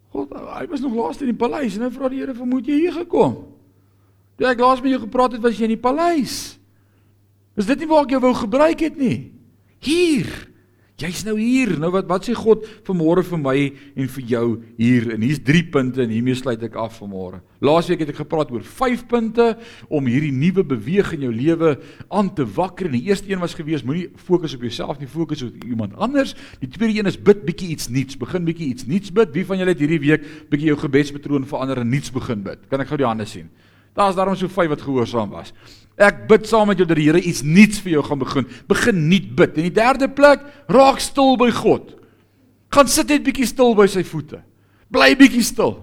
God, 0.09 0.31
hy 0.33 0.65
was 0.67 0.81
nog 0.81 0.95
laas 0.95 1.21
in 1.21 1.31
die 1.31 1.37
paleis 1.37 1.75
en 1.75 1.81
nou 1.81 1.91
vra 1.91 2.09
die 2.09 2.19
Here, 2.19 2.33
"Waar 2.33 2.47
moet 2.47 2.65
jy 2.65 2.79
hier 2.79 2.93
gekom?" 2.93 3.47
Toe 4.37 4.47
ek 4.47 4.59
laas 4.59 4.81
met 4.81 4.91
jou 4.91 5.01
gepraat 5.01 5.31
het, 5.31 5.41
was 5.41 5.57
jy 5.57 5.63
in 5.63 5.75
die 5.75 5.77
paleis. 5.77 6.57
Is 7.55 7.65
dit 7.65 7.79
nie 7.79 7.87
waar 7.87 8.03
ek 8.03 8.09
jou 8.09 8.19
wou 8.19 8.33
gebruik 8.33 8.79
het 8.79 8.97
nie? 8.97 9.31
Hier. 9.79 10.27
Jy's 10.95 11.25
nou 11.27 11.33
hier. 11.35 11.73
Nou 11.75 11.89
wat 11.91 12.05
wat 12.07 12.23
sê 12.23 12.31
God 12.37 12.63
vanmôre 12.87 13.19
vir 13.27 13.39
my 13.41 13.55
en 13.99 14.07
vir 14.13 14.27
jou 14.29 14.45
hier? 14.77 15.09
En 15.11 15.25
hier's 15.25 15.41
3 15.43 15.63
punte 15.73 15.99
en 16.05 16.13
hiermee 16.13 16.37
sluit 16.39 16.61
ek 16.63 16.77
af 16.79 17.01
vanmôre. 17.01 17.41
Laasweek 17.59 18.05
het 18.05 18.13
ek 18.13 18.21
gepraat 18.21 18.53
oor 18.55 18.63
5 18.63 19.03
punte 19.11 19.49
om 19.91 20.07
hierdie 20.07 20.31
nuwe 20.31 20.63
beweeg 20.63 21.11
in 21.17 21.25
jou 21.27 21.33
lewe 21.35 21.73
aan 22.07 22.31
te 22.31 22.47
wakker. 22.47 22.87
En 22.87 22.95
die 22.95 23.09
eerste 23.09 23.27
een 23.27 23.43
was 23.43 23.57
gewees 23.59 23.83
moenie 23.83 24.07
fokus 24.15 24.55
op 24.55 24.63
jouself 24.63 25.01
nie, 25.03 25.11
fokus 25.11 25.43
op 25.43 25.67
iemand 25.67 25.99
anders. 25.99 26.31
Die 26.63 26.71
tweede 26.71 27.01
een 27.01 27.11
is 27.11 27.19
bid 27.19 27.43
bietjie 27.43 27.73
iets 27.75 27.91
nuuts. 27.91 28.15
Begin 28.21 28.47
bietjie 28.47 28.71
iets 28.71 28.87
nuuts 28.87 29.11
bid. 29.11 29.35
Wie 29.35 29.43
van 29.51 29.59
julle 29.59 29.75
het 29.75 29.83
hierdie 29.83 29.99
week 29.99 30.23
bietjie 30.47 30.71
jou 30.71 30.79
gebedspatroon 30.79 31.43
verander 31.49 31.83
en 31.83 31.91
nuuts 31.91 32.15
begin 32.15 32.47
bid? 32.47 32.63
Kan 32.71 32.85
ek 32.85 32.93
gou 32.93 33.03
die 33.03 33.09
hande 33.09 33.27
sien? 33.27 33.51
Daar's 33.95 34.15
daarom 34.15 34.39
so 34.39 34.47
vyf 34.47 34.71
wat 34.71 34.87
gehoorsaam 34.87 35.35
was. 35.35 35.51
Ek 35.95 36.25
bid 36.27 36.47
saam 36.49 36.67
met 36.67 36.79
jou 36.79 36.87
dat 36.87 36.99
die 36.99 37.07
Here 37.07 37.21
iets 37.21 37.43
nuuts 37.47 37.79
vir 37.83 37.95
jou 37.95 38.03
gaan 38.03 38.19
begin. 38.19 38.47
Begin 38.67 39.05
nuut 39.07 39.29
bid. 39.37 39.55
En 39.55 39.67
die 39.69 39.77
derde 39.77 40.09
plek, 40.11 40.43
raak 40.67 40.99
stil 41.03 41.37
by 41.39 41.49
God. 41.55 41.93
Gaan 42.75 42.91
sit 42.91 43.11
net 43.11 43.23
bietjie 43.23 43.47
stil 43.47 43.75
by 43.77 43.87
sy 43.91 44.03
voete. 44.07 44.41
Bly 44.91 45.13
bietjie 45.19 45.45
stil. 45.47 45.77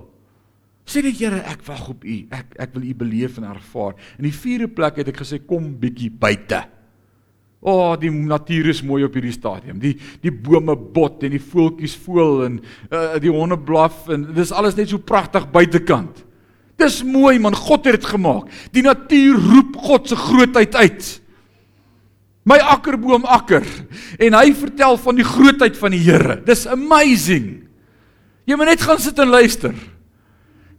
Sê 0.84 1.00
net 1.04 1.16
Here, 1.16 1.40
ek 1.48 1.62
wag 1.64 1.88
op 1.94 2.04
U. 2.04 2.18
Ek 2.34 2.58
ek 2.60 2.76
wil 2.76 2.90
U 2.90 2.94
beleef 3.04 3.38
en 3.40 3.48
ervaar. 3.48 3.96
In 4.18 4.28
die 4.28 4.36
vierde 4.36 4.68
plek 4.68 5.00
het 5.00 5.12
ek 5.12 5.22
gesê 5.22 5.40
kom 5.40 5.70
bietjie 5.80 6.10
buite. 6.12 6.60
O, 7.62 7.72
oh, 7.72 7.90
die 7.94 8.10
natuur 8.10 8.72
is 8.72 8.82
mooi 8.82 9.04
op 9.06 9.14
hierdie 9.14 9.32
stadium. 9.32 9.78
Die 9.78 9.94
die 10.24 10.32
bome 10.34 10.74
bot 10.74 11.22
en 11.22 11.32
die 11.36 11.40
voeltjies 11.40 11.94
voel 12.04 12.42
en 12.48 12.58
uh, 12.90 13.14
die 13.22 13.30
honde 13.30 13.56
blaf 13.56 14.08
en 14.10 14.26
dis 14.34 14.50
alles 14.52 14.74
net 14.76 14.90
so 14.90 14.98
pragtig 14.98 15.46
buitekant. 15.54 16.24
Dis 16.82 17.02
mooi 17.06 17.38
man, 17.38 17.54
God 17.54 17.86
het 17.86 18.00
dit 18.00 18.08
gemaak. 18.10 18.48
Die 18.74 18.82
natuur 18.82 19.38
roep 19.38 19.76
God 19.84 20.08
se 20.10 20.18
grootheid 20.18 20.74
uit. 20.74 21.10
My 22.48 22.58
akkerboom 22.58 23.26
akker 23.30 23.62
en 24.18 24.34
hy 24.34 24.48
vertel 24.58 24.96
van 24.98 25.18
die 25.18 25.26
grootheid 25.26 25.76
van 25.78 25.94
die 25.94 26.02
Here. 26.02 26.40
Dis 26.42 26.66
amazing. 26.66 27.68
Jy 28.50 28.58
moet 28.58 28.72
net 28.72 28.82
gaan 28.82 28.98
sit 28.98 29.20
en 29.22 29.30
luister. 29.30 29.76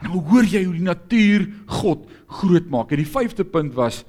En 0.03 0.09
dan 0.09 0.25
hoor 0.27 0.43
jy 0.43 0.65
hoe 0.65 0.75
die 0.75 0.83
natuur 0.83 1.47
God 1.79 2.09
groot 2.41 2.67
maak. 2.71 2.91
En 2.91 2.99
die 2.99 3.07
vyfde 3.07 3.45
punt 3.47 3.71
was 3.77 4.01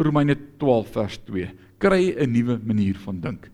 Romeine 0.00 0.38
12 0.56 0.94
vers 0.94 1.18
2. 1.28 1.50
Kry 1.82 2.14
'n 2.16 2.32
nuwe 2.32 2.60
manier 2.64 2.96
van 3.04 3.20
dink. 3.20 3.50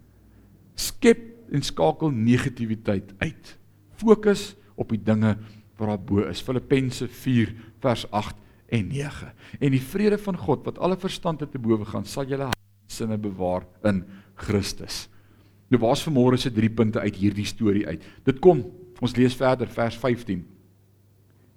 Skep 0.77 1.51
en 1.51 1.63
skakel 1.63 2.11
negatiwiteit 2.11 3.15
uit. 3.19 3.59
Fokus 3.97 4.55
op 4.77 4.91
die 4.91 5.03
dinge 5.03 5.37
wat 5.79 5.89
daar 5.89 5.99
bo 5.99 6.23
is. 6.29 6.41
Filippense 6.41 7.09
4 7.09 7.55
vers 7.83 8.05
8 8.11 8.37
en 8.75 8.89
9. 8.93 9.33
En 9.61 9.75
die 9.75 9.83
vrede 9.83 10.19
van 10.21 10.37
God 10.37 10.67
wat 10.69 10.79
alle 10.79 10.99
verstand 11.01 11.45
te 11.45 11.61
bowe 11.61 11.87
gaan, 11.89 12.05
sal 12.05 12.29
julle 12.29 12.51
sinne 12.89 13.19
bewaar 13.21 13.67
in 13.89 14.03
Christus. 14.39 15.07
Nou 15.69 15.81
waar's 15.83 16.05
vanmôre 16.07 16.39
se 16.41 16.53
drie 16.53 16.71
punte 16.73 17.01
uit 17.01 17.17
hierdie 17.21 17.47
storie 17.49 17.87
uit. 17.87 18.05
Dit 18.25 18.41
kom, 18.45 18.65
ons 19.01 19.17
lees 19.17 19.37
verder 19.37 19.69
vers 19.73 19.97
15. 20.01 20.45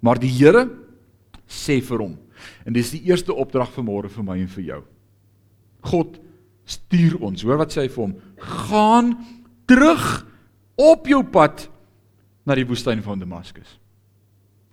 Maar 0.04 0.20
die 0.20 0.30
Here 0.32 0.66
sê 1.48 1.80
vir 1.84 2.04
hom 2.04 2.18
en 2.66 2.74
dis 2.74 2.90
die 2.94 3.04
eerste 3.06 3.34
opdrag 3.38 3.70
vanmôre 3.70 4.10
vir 4.10 4.26
my 4.26 4.36
en 4.42 4.50
vir 4.50 4.64
jou. 4.66 4.80
God 5.92 6.18
stuur 6.66 7.20
ons. 7.22 7.44
Hoor 7.46 7.60
wat 7.60 7.74
sê 7.74 7.84
hy 7.84 7.92
vir 7.92 8.02
hom? 8.02 8.16
Gaan 8.68 9.12
terug 9.70 10.06
op 10.78 11.06
jou 11.10 11.22
pad 11.22 11.68
na 12.46 12.56
die 12.58 12.66
woestyn 12.66 13.02
van 13.04 13.22
Damaskus. 13.22 13.78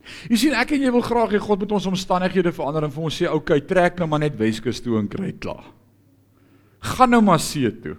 Jy 0.31 0.37
sien 0.43 0.57
ek 0.57 0.73
en 0.75 0.83
jy 0.85 0.91
wil 0.93 1.05
graag 1.05 1.33
hê 1.35 1.41
God 1.43 1.63
moet 1.63 1.73
ons 1.77 1.89
omstandighede 1.91 2.53
verander 2.55 2.87
en 2.87 2.93
vir 2.93 3.07
ons 3.09 3.17
sê 3.21 3.29
okay, 3.31 3.61
trek 3.67 3.99
nou 3.99 4.09
maar 4.09 4.23
net 4.23 4.37
Weskus 4.39 4.81
toe 4.83 4.99
en 4.99 5.09
kry 5.11 5.31
klaar. 5.41 5.65
Gaan 6.95 7.11
nou 7.13 7.21
maar 7.25 7.41
see 7.43 7.71
toe. 7.83 7.97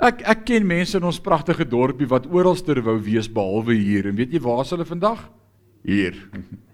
Ek 0.00 0.24
ek 0.32 0.46
ken 0.48 0.66
mense 0.66 0.96
in 0.96 1.04
ons 1.04 1.20
pragtige 1.20 1.66
dorpie 1.68 2.08
wat 2.08 2.28
oralster 2.32 2.80
wou 2.84 2.96
wees 3.04 3.28
behalwe 3.28 3.76
hier 3.76 4.08
en 4.08 4.16
weet 4.16 4.32
jy 4.32 4.40
waar 4.42 4.64
is 4.64 4.72
hulle 4.72 4.88
vandag? 4.88 5.22
Hier. 5.86 6.16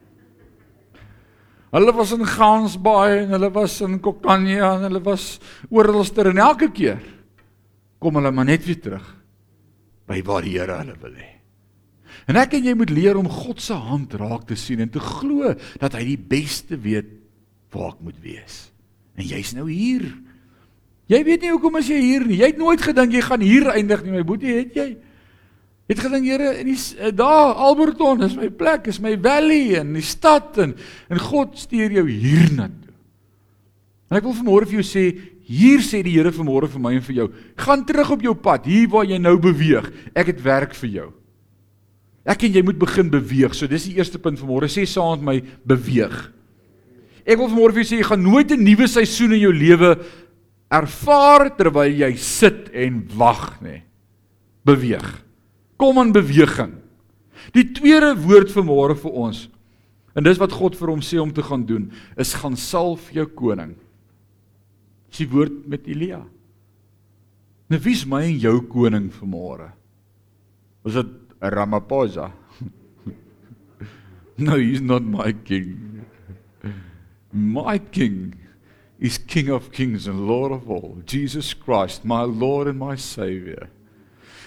Hulle 1.77 1.93
was 1.93 2.13
in 2.15 2.23
Gansbaai 2.25 3.27
en 3.27 3.35
hulle 3.35 3.51
was 3.53 3.75
in 3.85 3.99
Kokania 4.01 4.71
en 4.79 4.87
hulle 4.87 5.03
was 5.05 5.37
oralster 5.69 6.31
en 6.31 6.39
elke 6.41 6.71
keer 6.73 7.03
kom 8.01 8.17
hulle 8.17 8.33
maar 8.33 8.49
net 8.49 8.65
weer 8.65 8.79
terug 8.81 9.09
by 10.09 10.23
waar 10.25 10.47
die 10.47 10.55
Here 10.55 10.79
hulle 10.79 10.95
wil 11.03 11.19
hê. 11.19 11.36
En 12.25 12.39
ek 12.41 12.57
en 12.59 12.69
jy 12.71 12.75
moet 12.79 12.93
leer 12.95 13.19
om 13.21 13.29
God 13.31 13.61
se 13.63 13.77
hand 13.77 14.15
raak 14.17 14.47
te 14.49 14.57
sien 14.59 14.81
en 14.81 14.93
te 14.93 15.03
glo 15.03 15.53
dat 15.81 15.99
hy 15.99 16.05
die 16.15 16.21
beste 16.21 16.79
weet 16.81 17.13
waar 17.75 17.93
ek 17.93 18.07
moet 18.09 18.23
wees. 18.25 18.63
En 19.17 19.29
jy's 19.29 19.53
nou 19.57 19.69
hier. 19.69 20.09
Jy 21.13 21.21
weet 21.27 21.45
nie 21.45 21.53
hoekom 21.53 21.77
as 21.79 21.91
jy 21.91 22.01
hier 22.03 22.25
nie. 22.27 22.41
Jy 22.41 22.55
het 22.55 22.61
nooit 22.61 22.83
gedink 22.83 23.15
jy 23.15 23.23
gaan 23.27 23.45
hier 23.45 23.69
eindig 23.75 24.03
nie, 24.05 24.17
my 24.17 24.25
boetie, 24.27 24.57
het 24.63 24.75
jy? 24.75 24.89
Jy 25.87 25.95
het 25.95 26.03
gedink 26.03 26.27
Here, 26.27 26.49
in 26.59 26.67
die 26.67 26.79
eh, 26.99 27.13
daar 27.15 27.55
Alberton 27.63 28.25
is 28.27 28.35
my 28.35 28.49
plek, 28.51 28.89
is 28.91 28.99
my 29.03 29.15
valley 29.23 29.77
en 29.79 29.93
die 29.95 30.03
stad 30.03 30.59
en 30.59 30.75
en 31.07 31.23
God 31.23 31.55
stuur 31.61 31.95
jou 32.01 32.09
hiernatoe. 32.11 32.95
En 34.11 34.19
ek 34.19 34.27
wil 34.27 34.35
vanmôre 34.35 34.67
vir 34.67 34.81
jou 34.81 34.87
sê, 34.87 35.05
hier 35.47 35.85
sê 35.87 36.01
die 36.03 36.17
Here 36.17 36.33
vanmôre 36.35 36.67
vir 36.73 36.83
my 36.83 36.97
en 36.99 37.07
vir 37.07 37.21
jou, 37.21 37.29
gaan 37.63 37.87
terug 37.87 38.11
op 38.17 38.27
jou 38.27 38.35
pad, 38.35 38.67
hier 38.67 38.91
waar 38.91 39.07
jy 39.07 39.21
nou 39.23 39.37
beweeg. 39.43 39.87
Ek 40.11 40.33
het 40.35 40.43
werk 40.43 40.75
vir 40.79 40.91
jou. 40.91 41.09
Ek 42.27 42.43
en 42.43 42.57
jy 42.59 42.63
moet 42.67 42.79
begin 42.79 43.11
beweeg. 43.11 43.55
So 43.55 43.71
dis 43.71 43.87
die 43.87 43.97
eerste 44.01 44.19
punt 44.19 44.41
van 44.41 44.51
môre. 44.51 44.69
Sê 44.71 44.87
saam 44.89 45.23
met 45.23 45.27
my 45.27 45.37
beweeg. 45.75 46.17
Ek 47.27 47.39
wil 47.39 47.51
vanmôre 47.51 47.75
vir 47.75 47.83
jou 47.83 47.91
sê 47.91 48.01
jy 48.01 48.07
gaan 48.07 48.23
nooit 48.23 48.51
'n 48.51 48.63
nuwe 48.63 48.87
seisoen 48.87 49.33
in 49.33 49.41
jou 49.41 49.53
lewe 49.53 49.99
ervaar 50.71 51.51
terwyl 51.57 51.91
jy 51.91 52.17
sit 52.17 52.71
en 52.73 53.09
wag 53.17 53.61
nê. 53.63 53.83
Beweeg. 54.65 55.23
Kom 55.79 55.99
in 55.99 56.13
beweging. 56.13 56.75
Die 57.53 57.67
tweede 57.73 58.15
woord 58.15 58.51
vir 58.51 58.65
môre 58.65 58.95
vir 58.95 59.13
ons 59.13 59.49
en 60.17 60.25
dis 60.25 60.39
wat 60.39 60.53
God 60.53 60.75
vir 60.75 60.89
hom 60.89 61.03
sê 61.05 61.19
om 61.21 61.33
te 61.33 61.43
gaan 61.43 61.67
doen 61.67 61.91
is 62.17 62.35
gaan 62.35 62.57
salf 62.57 63.13
jou 63.13 63.27
koning. 63.27 63.77
Dis 65.11 65.19
die 65.19 65.29
woord 65.29 65.67
met 65.69 65.87
Elia. 65.87 66.25
Nou 67.69 67.81
wie's 67.83 68.07
my 68.07 68.23
en 68.25 68.39
jou 68.39 68.61
koning 68.71 69.11
vir 69.13 69.29
môre? 69.29 69.69
Was 70.87 70.95
dit 70.95 71.26
Ramaphosa. 71.41 72.33
no, 74.39 74.57
he's 74.57 74.81
not 74.81 75.03
my 75.03 75.33
king. 75.33 76.05
My 77.33 77.79
king 77.79 78.35
is 78.99 79.19
king 79.19 79.51
of 79.51 79.73
kings 79.73 80.07
and 80.07 80.27
lord 80.27 80.53
of 80.53 80.71
all, 80.71 81.03
Jesus 81.05 81.53
Christ, 81.53 82.05
my 82.05 82.23
lord 82.23 82.69
and 82.69 82.79
my 82.79 82.97
savior. 82.97 83.69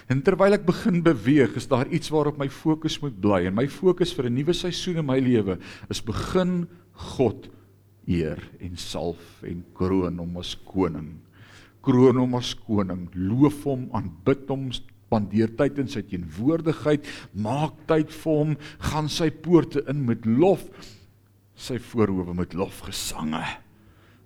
En 0.09 0.23
terwyl 0.25 0.57
ek 0.57 0.65
begin 0.65 1.03
beweeg, 1.05 1.53
is 1.59 1.69
daar 1.69 1.85
iets 1.93 2.09
waarop 2.09 2.39
my 2.41 2.49
fokus 2.49 2.97
moet 3.03 3.19
bly. 3.21 3.43
En 3.45 3.53
my 3.53 3.67
fokus 3.69 4.09
vir 4.17 4.25
'n 4.25 4.33
nuwe 4.33 4.53
seisoen 4.57 4.97
in 4.97 5.05
my 5.05 5.19
lewe 5.21 5.59
is 5.89 6.01
begin 6.01 6.65
God 7.13 7.49
eer 8.07 8.41
en 8.59 8.73
salf 8.75 9.43
en 9.45 9.61
kroon 9.77 10.17
hom 10.17 10.37
as 10.41 10.55
koning. 10.65 11.21
Kroon 11.85 12.17
hom 12.17 12.33
as 12.35 12.55
koning, 12.57 13.07
loof 13.13 13.63
hom, 13.63 13.85
aanbid 13.93 14.49
hom, 14.49 14.71
spandeer 15.09 15.49
tyd 15.57 15.81
in 15.81 15.89
sy 15.89 16.03
teenwoordigheid, 16.05 17.07
maak 17.33 17.81
tyd 17.89 18.13
vir 18.13 18.37
hom, 18.37 18.55
gaan 18.91 19.09
sy 19.09 19.31
poorte 19.33 19.81
in 19.89 20.05
met 20.05 20.25
lof, 20.29 20.61
sy 21.57 21.79
voorhoewe 21.89 22.37
met 22.37 22.53
lofgesange. 22.53 23.41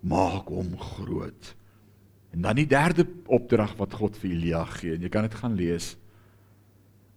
Maak 0.04 0.52
hom 0.52 0.76
groot. 0.76 1.54
En 2.36 2.44
dan 2.44 2.60
die 2.60 2.68
derde 2.68 3.08
opdrag 3.32 3.78
wat 3.80 3.96
God 3.96 4.18
vir 4.20 4.34
Elia 4.34 4.64
gee, 4.76 4.98
en 4.98 5.06
jy 5.06 5.12
kan 5.14 5.24
dit 5.24 5.40
gaan 5.40 5.56
lees. 5.56 5.94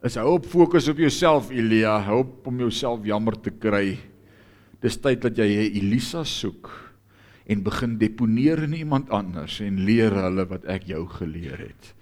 Is 0.07 0.19
hou 0.21 0.37
op 0.37 0.47
fokus 0.47 0.87
op 0.93 1.01
jouself 1.03 1.51
Elia, 1.51 1.97
hou 2.07 2.21
op 2.23 2.47
om 2.47 2.63
jouself 2.63 3.03
jammer 3.09 3.35
te 3.43 3.51
kry. 3.51 3.97
Dis 4.85 5.01
tyd 5.03 5.25
dat 5.25 5.41
jy 5.41 5.49
'n 5.49 5.81
Elisa 5.81 6.23
soek 6.23 6.71
en 7.47 7.63
begin 7.63 7.99
deponeer 7.99 8.63
in 8.63 8.75
iemand 8.75 9.11
anders 9.11 9.61
en 9.61 9.85
leer 9.87 10.13
hulle 10.13 10.47
wat 10.47 10.65
ek 10.65 10.87
jou 10.87 11.07
geleer 11.07 11.59
het. 11.59 11.95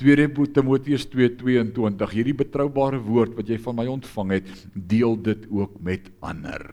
2 0.00 0.52
Timoteus 0.52 1.06
2:22 1.12 2.10
Hierdie 2.16 2.34
betroubare 2.34 2.98
woord 3.02 3.36
wat 3.36 3.48
jy 3.48 3.58
van 3.58 3.76
my 3.76 3.86
ontvang 3.86 4.30
het, 4.38 4.50
deel 4.74 5.16
dit 5.22 5.46
ook 5.50 5.80
met 5.80 6.10
ander. 6.20 6.64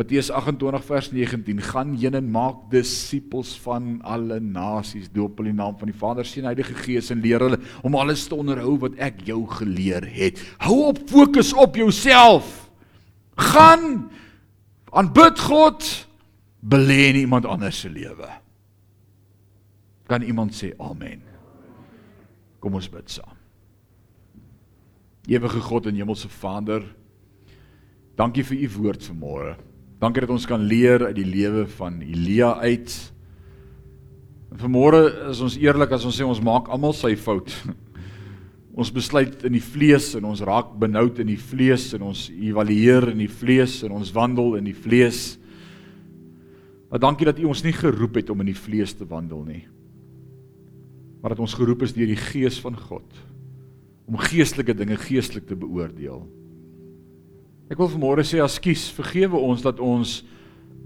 Matteus 0.00 0.30
28 0.32 0.84
vers 0.86 1.10
19 1.12 1.58
gaan 1.60 1.90
heen 2.00 2.14
en 2.16 2.28
maak 2.32 2.70
disippels 2.72 3.50
van 3.60 3.98
alle 4.00 4.38
nasies 4.40 5.10
doop 5.12 5.36
hulle 5.36 5.50
in 5.50 5.58
die 5.58 5.60
naam 5.60 5.76
van 5.76 5.90
die 5.90 5.98
Vader, 5.98 6.24
Seun 6.24 6.46
Heilige 6.48 6.72
Gees 6.78 7.10
en 7.12 7.20
leer 7.20 7.42
hulle 7.44 7.58
om 7.84 7.98
alles 8.00 8.24
te 8.30 8.38
onderhou 8.38 8.78
wat 8.80 8.96
ek 8.96 9.20
jou 9.28 9.42
geleer 9.58 10.06
het. 10.08 10.40
Hou 10.64 10.86
op 10.88 11.02
fokus 11.10 11.52
op 11.52 11.76
jouself. 11.76 12.70
Gaan 13.36 14.08
aanbid 14.96 15.42
God, 15.50 15.84
belê 16.64 17.10
in 17.10 17.20
iemand 17.26 17.44
anders 17.44 17.82
se 17.84 17.92
lewe. 17.92 18.30
Kan 20.08 20.24
iemand 20.24 20.56
sê 20.56 20.72
amen? 20.80 21.29
Kom 22.60 22.76
ons 22.76 22.90
bid 22.92 23.08
saam. 23.10 23.36
Ewige 25.30 25.60
God 25.64 25.86
en 25.88 25.96
Hemelse 25.96 26.28
Vader, 26.32 26.84
dankie 28.18 28.44
vir 28.44 28.64
u 28.66 28.68
woord 28.76 29.04
vanmôre. 29.08 29.54
Dankie 30.00 30.24
dat 30.24 30.32
ons 30.32 30.48
kan 30.48 30.62
leer 30.64 31.06
uit 31.06 31.16
die 31.16 31.28
lewe 31.28 31.66
van 31.76 32.00
Elia 32.04 32.54
uit. 32.64 32.92
Vanmôre 34.60 35.02
is 35.30 35.42
ons 35.44 35.58
eerlik 35.60 35.92
as 35.92 36.06
ons 36.08 36.16
sê 36.16 36.24
ons 36.26 36.40
maak 36.44 36.70
almal 36.72 36.96
sy 36.96 37.14
fout. 37.20 37.52
Ons 38.80 38.92
besluit 38.94 39.42
in 39.44 39.52
die 39.52 39.60
vlees 39.60 40.12
en 40.14 40.28
ons 40.30 40.40
raak 40.46 40.68
benoud 40.78 41.18
in 41.20 41.26
die 41.28 41.40
vlees 41.42 41.88
en 41.96 42.04
ons 42.06 42.20
evalueer 42.30 43.08
in 43.10 43.18
die 43.18 43.28
vlees 43.28 43.80
en 43.84 43.96
ons 43.98 44.12
wandel 44.14 44.54
in 44.60 44.68
die 44.70 44.76
vlees. 44.78 45.34
Maar 46.88 47.02
dankie 47.02 47.26
dat 47.26 47.42
U 47.42 47.48
ons 47.50 47.64
nie 47.66 47.74
geroep 47.74 48.20
het 48.22 48.30
om 48.30 48.40
in 48.46 48.52
die 48.52 48.56
vlees 48.56 48.94
te 48.96 49.04
wandel 49.10 49.42
nie. 49.44 49.64
Maar 51.20 51.34
dat 51.34 51.42
ons 51.44 51.54
geroep 51.54 51.84
is 51.84 51.94
deur 51.96 52.08
die 52.08 52.18
Gees 52.18 52.60
van 52.62 52.76
God 52.78 53.06
om 54.10 54.18
geestelike 54.18 54.74
dinge 54.74 54.96
geestelik 54.98 55.46
te 55.46 55.54
beoordeel. 55.54 56.24
Ek 57.70 57.78
wil 57.78 57.90
vanmôre 57.92 58.24
sê 58.26 58.40
askies, 58.42 58.88
vergewe 58.90 59.38
ons 59.38 59.62
dat 59.62 59.78
ons 59.78 60.16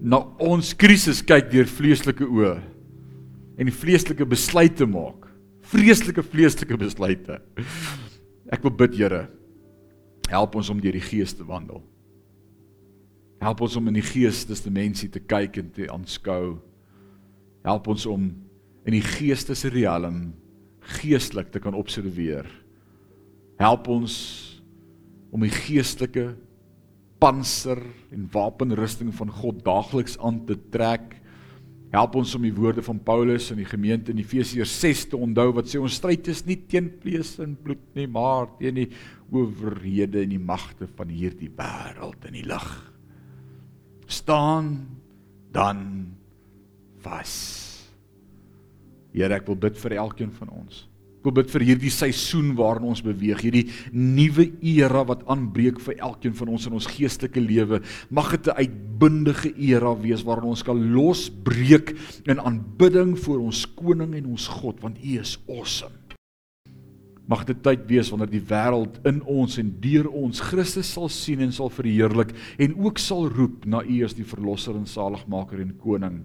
na 0.05 0.19
ons 0.43 0.75
krisis 0.77 1.23
kyk 1.25 1.49
deur 1.49 1.71
vleeslike 1.71 2.27
oë 2.27 2.59
en 3.57 3.71
die 3.71 3.73
vleeslike 3.73 4.27
besluite 4.29 4.85
maak. 4.91 5.31
Vreeslike 5.65 6.21
vleeslike 6.27 6.77
besluite. 6.77 7.39
Ek 8.53 8.61
wil 8.67 8.75
bid, 8.77 8.99
Here, 8.99 9.23
help 10.29 10.59
ons 10.61 10.69
om 10.69 10.83
deur 10.83 10.93
die 10.93 11.05
Gees 11.05 11.33
te 11.33 11.47
wandel. 11.49 11.81
Help 13.41 13.63
ons 13.65 13.77
om 13.81 13.89
in 13.89 13.97
die 13.97 14.05
geestesdimensie 14.05 15.09
te 15.13 15.23
kyk 15.25 15.57
en 15.63 15.71
te 15.73 15.89
aanskou. 15.93 16.59
Help 17.65 17.89
ons 17.93 18.05
om 18.11 18.29
in 18.85 18.97
die 18.97 19.05
geestesriem 19.05 20.35
geestelik 21.01 21.51
te 21.53 21.61
kan 21.63 21.77
observeer. 21.77 22.49
Help 23.61 23.89
ons 23.89 24.15
om 25.35 25.43
die 25.45 25.53
geestelike 25.53 26.35
panser 27.23 27.81
en 28.13 28.29
wapenrusting 28.33 29.13
van 29.17 29.33
God 29.33 29.63
daagliks 29.65 30.19
aan 30.21 30.43
te 30.49 30.57
trek. 30.75 31.17
Help 31.95 32.19
ons 32.19 32.35
om 32.37 32.45
die 32.45 32.55
woorde 32.55 32.83
van 32.85 32.99
Paulus 33.07 33.49
in 33.55 33.61
die 33.63 33.69
gemeente 33.71 34.13
in 34.13 34.21
Efesiërs 34.21 34.73
6 34.83 35.05
te 35.13 35.21
onthou 35.21 35.53
wat 35.57 35.71
sê 35.71 35.81
ons 35.81 35.97
stryd 36.01 36.29
is 36.29 36.43
nie 36.45 36.59
teen 36.69 36.91
vlees 37.01 37.37
en 37.43 37.55
bloed 37.57 37.85
nie, 37.97 38.09
maar 38.11 38.51
teen 38.59 38.83
die 38.83 38.89
owerhede 39.31 40.25
en 40.25 40.35
die 40.35 40.43
magte 40.43 40.91
van 40.99 41.13
hierdie 41.15 41.53
wêreld 41.55 42.27
in 42.29 42.41
die 42.43 42.47
lig. 42.51 42.71
Staan 44.11 44.75
dan 45.55 45.87
vas. 47.07 47.64
Here, 49.15 49.31
ek 49.37 49.47
wil 49.47 49.57
bid 49.63 49.79
vir 49.79 49.95
elkeen 50.03 50.35
van 50.35 50.51
ons. 50.51 50.83
Ek 51.23 51.29
wil 51.31 51.37
bid 51.39 51.53
vir 51.55 51.63
hierdie 51.65 51.91
seisoen 51.95 52.51
waarin 52.59 52.91
ons 52.91 53.01
beweeg, 53.01 53.39
hierdie 53.47 53.69
nuwe 53.95 54.51
era 54.75 55.05
wat 55.09 55.23
aanbreek 55.31 55.79
vir 55.87 56.03
elkeen 56.05 56.35
van 56.37 56.51
ons 56.53 56.67
in 56.69 56.75
ons 56.77 56.89
geestelike 56.91 57.41
lewe. 57.41 57.79
Mag 58.11 58.35
dit 58.35 58.51
'n 58.51 58.59
uitbundige 58.59 59.55
era 59.57 59.95
wees 59.95 60.25
waarin 60.27 60.51
ons 60.51 60.63
kan 60.63 60.77
losbreek 60.93 61.95
in 62.27 62.41
aanbidding 62.41 63.17
voor 63.17 63.41
ons 63.41 63.65
koning 63.75 64.15
en 64.15 64.27
ons 64.27 64.49
God, 64.49 64.83
want 64.83 64.99
U 64.99 65.21
is 65.21 65.39
awesome. 65.49 65.97
Mag 67.27 67.47
dit 67.47 67.63
tyd 67.63 67.87
wees 67.89 68.11
wanneer 68.11 68.29
die 68.29 68.45
wêreld 68.45 69.01
in 69.07 69.23
ons 69.23 69.57
en 69.59 69.71
deur 69.81 70.11
ons 70.13 70.41
Christus 70.41 70.93
sal 70.93 71.09
sien 71.09 71.41
en 71.41 71.53
sal 71.53 71.71
verheerlik 71.71 72.35
en 72.59 72.75
ook 72.77 72.99
sal 72.99 73.29
roep 73.29 73.65
na 73.65 73.81
U 73.81 74.05
as 74.05 74.13
die 74.13 74.29
verlosser 74.29 74.77
en 74.77 74.85
saligmaker 74.87 75.61
en 75.61 75.73
koning 75.79 76.25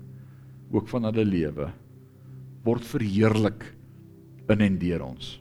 ook 0.71 0.87
van 0.87 1.03
hulle 1.07 1.23
lewe. 1.23 1.71
Word 2.65 2.85
verheerlik 2.85 3.65
in 4.49 4.63
en 4.65 4.77
deur 4.81 5.05
ons. 5.05 5.37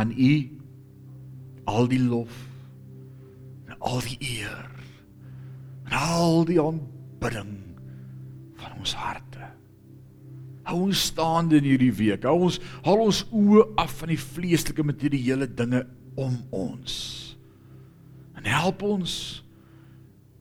Aan 0.00 0.12
U 0.16 0.32
al 1.70 1.88
die 1.90 2.00
lof 2.02 2.34
en 3.68 3.76
al 3.78 4.00
die 4.06 4.18
eer 4.20 4.68
en 5.86 5.98
al 5.98 6.46
die 6.48 6.58
aanbidding 6.60 7.52
van 8.58 8.78
ons 8.78 8.94
harte. 8.96 9.50
Hou 10.66 10.78
ons 10.86 11.06
staande 11.10 11.58
in 11.58 11.66
hierdie 11.66 11.92
week. 11.98 12.24
Hou 12.24 12.46
ons 12.48 12.58
haal 12.86 13.02
ons 13.02 13.24
oë 13.34 13.66
af 13.82 13.98
van 14.00 14.12
die 14.14 14.20
vleeslike 14.20 14.84
materiële 14.86 15.50
dinge 15.50 15.82
om 16.18 16.38
ons. 16.54 16.94
En 18.38 18.46
help 18.48 18.82
ons 18.86 19.14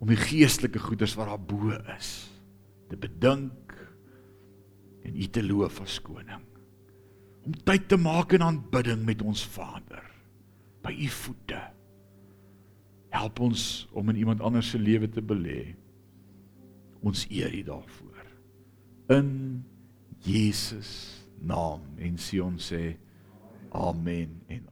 om 0.02 0.10
die 0.10 0.20
geestelike 0.20 0.82
goederes 0.82 1.14
wat 1.18 1.30
daar 1.30 1.42
bo 1.42 1.74
is 1.98 2.12
te 2.90 2.98
bedink 3.00 3.71
en 5.04 5.18
U 5.18 5.28
te 5.28 5.44
loof 5.44 5.82
as 5.82 6.00
koning 6.02 6.52
om 7.46 7.54
tyd 7.66 7.88
te 7.90 7.98
maak 7.98 8.36
in 8.38 8.46
aanbidding 8.46 9.04
met 9.06 9.22
ons 9.26 9.44
Vader 9.56 10.06
by 10.82 10.94
u 10.94 11.10
voete. 11.14 11.62
Help 13.14 13.42
ons 13.44 13.64
om 13.98 14.10
in 14.10 14.22
iemand 14.22 14.42
anders 14.42 14.72
se 14.74 14.80
lewe 14.82 15.10
te 15.10 15.22
belê. 15.22 15.76
Ons 17.06 17.26
eer 17.30 17.54
u 17.54 17.64
daarvoor. 17.68 18.26
In 19.14 19.30
Jesus 20.26 21.22
naam 21.42 21.84
en 21.98 22.18
Sion 22.22 22.58
sê 22.62 22.96
amen 23.78 24.38
en. 24.48 24.71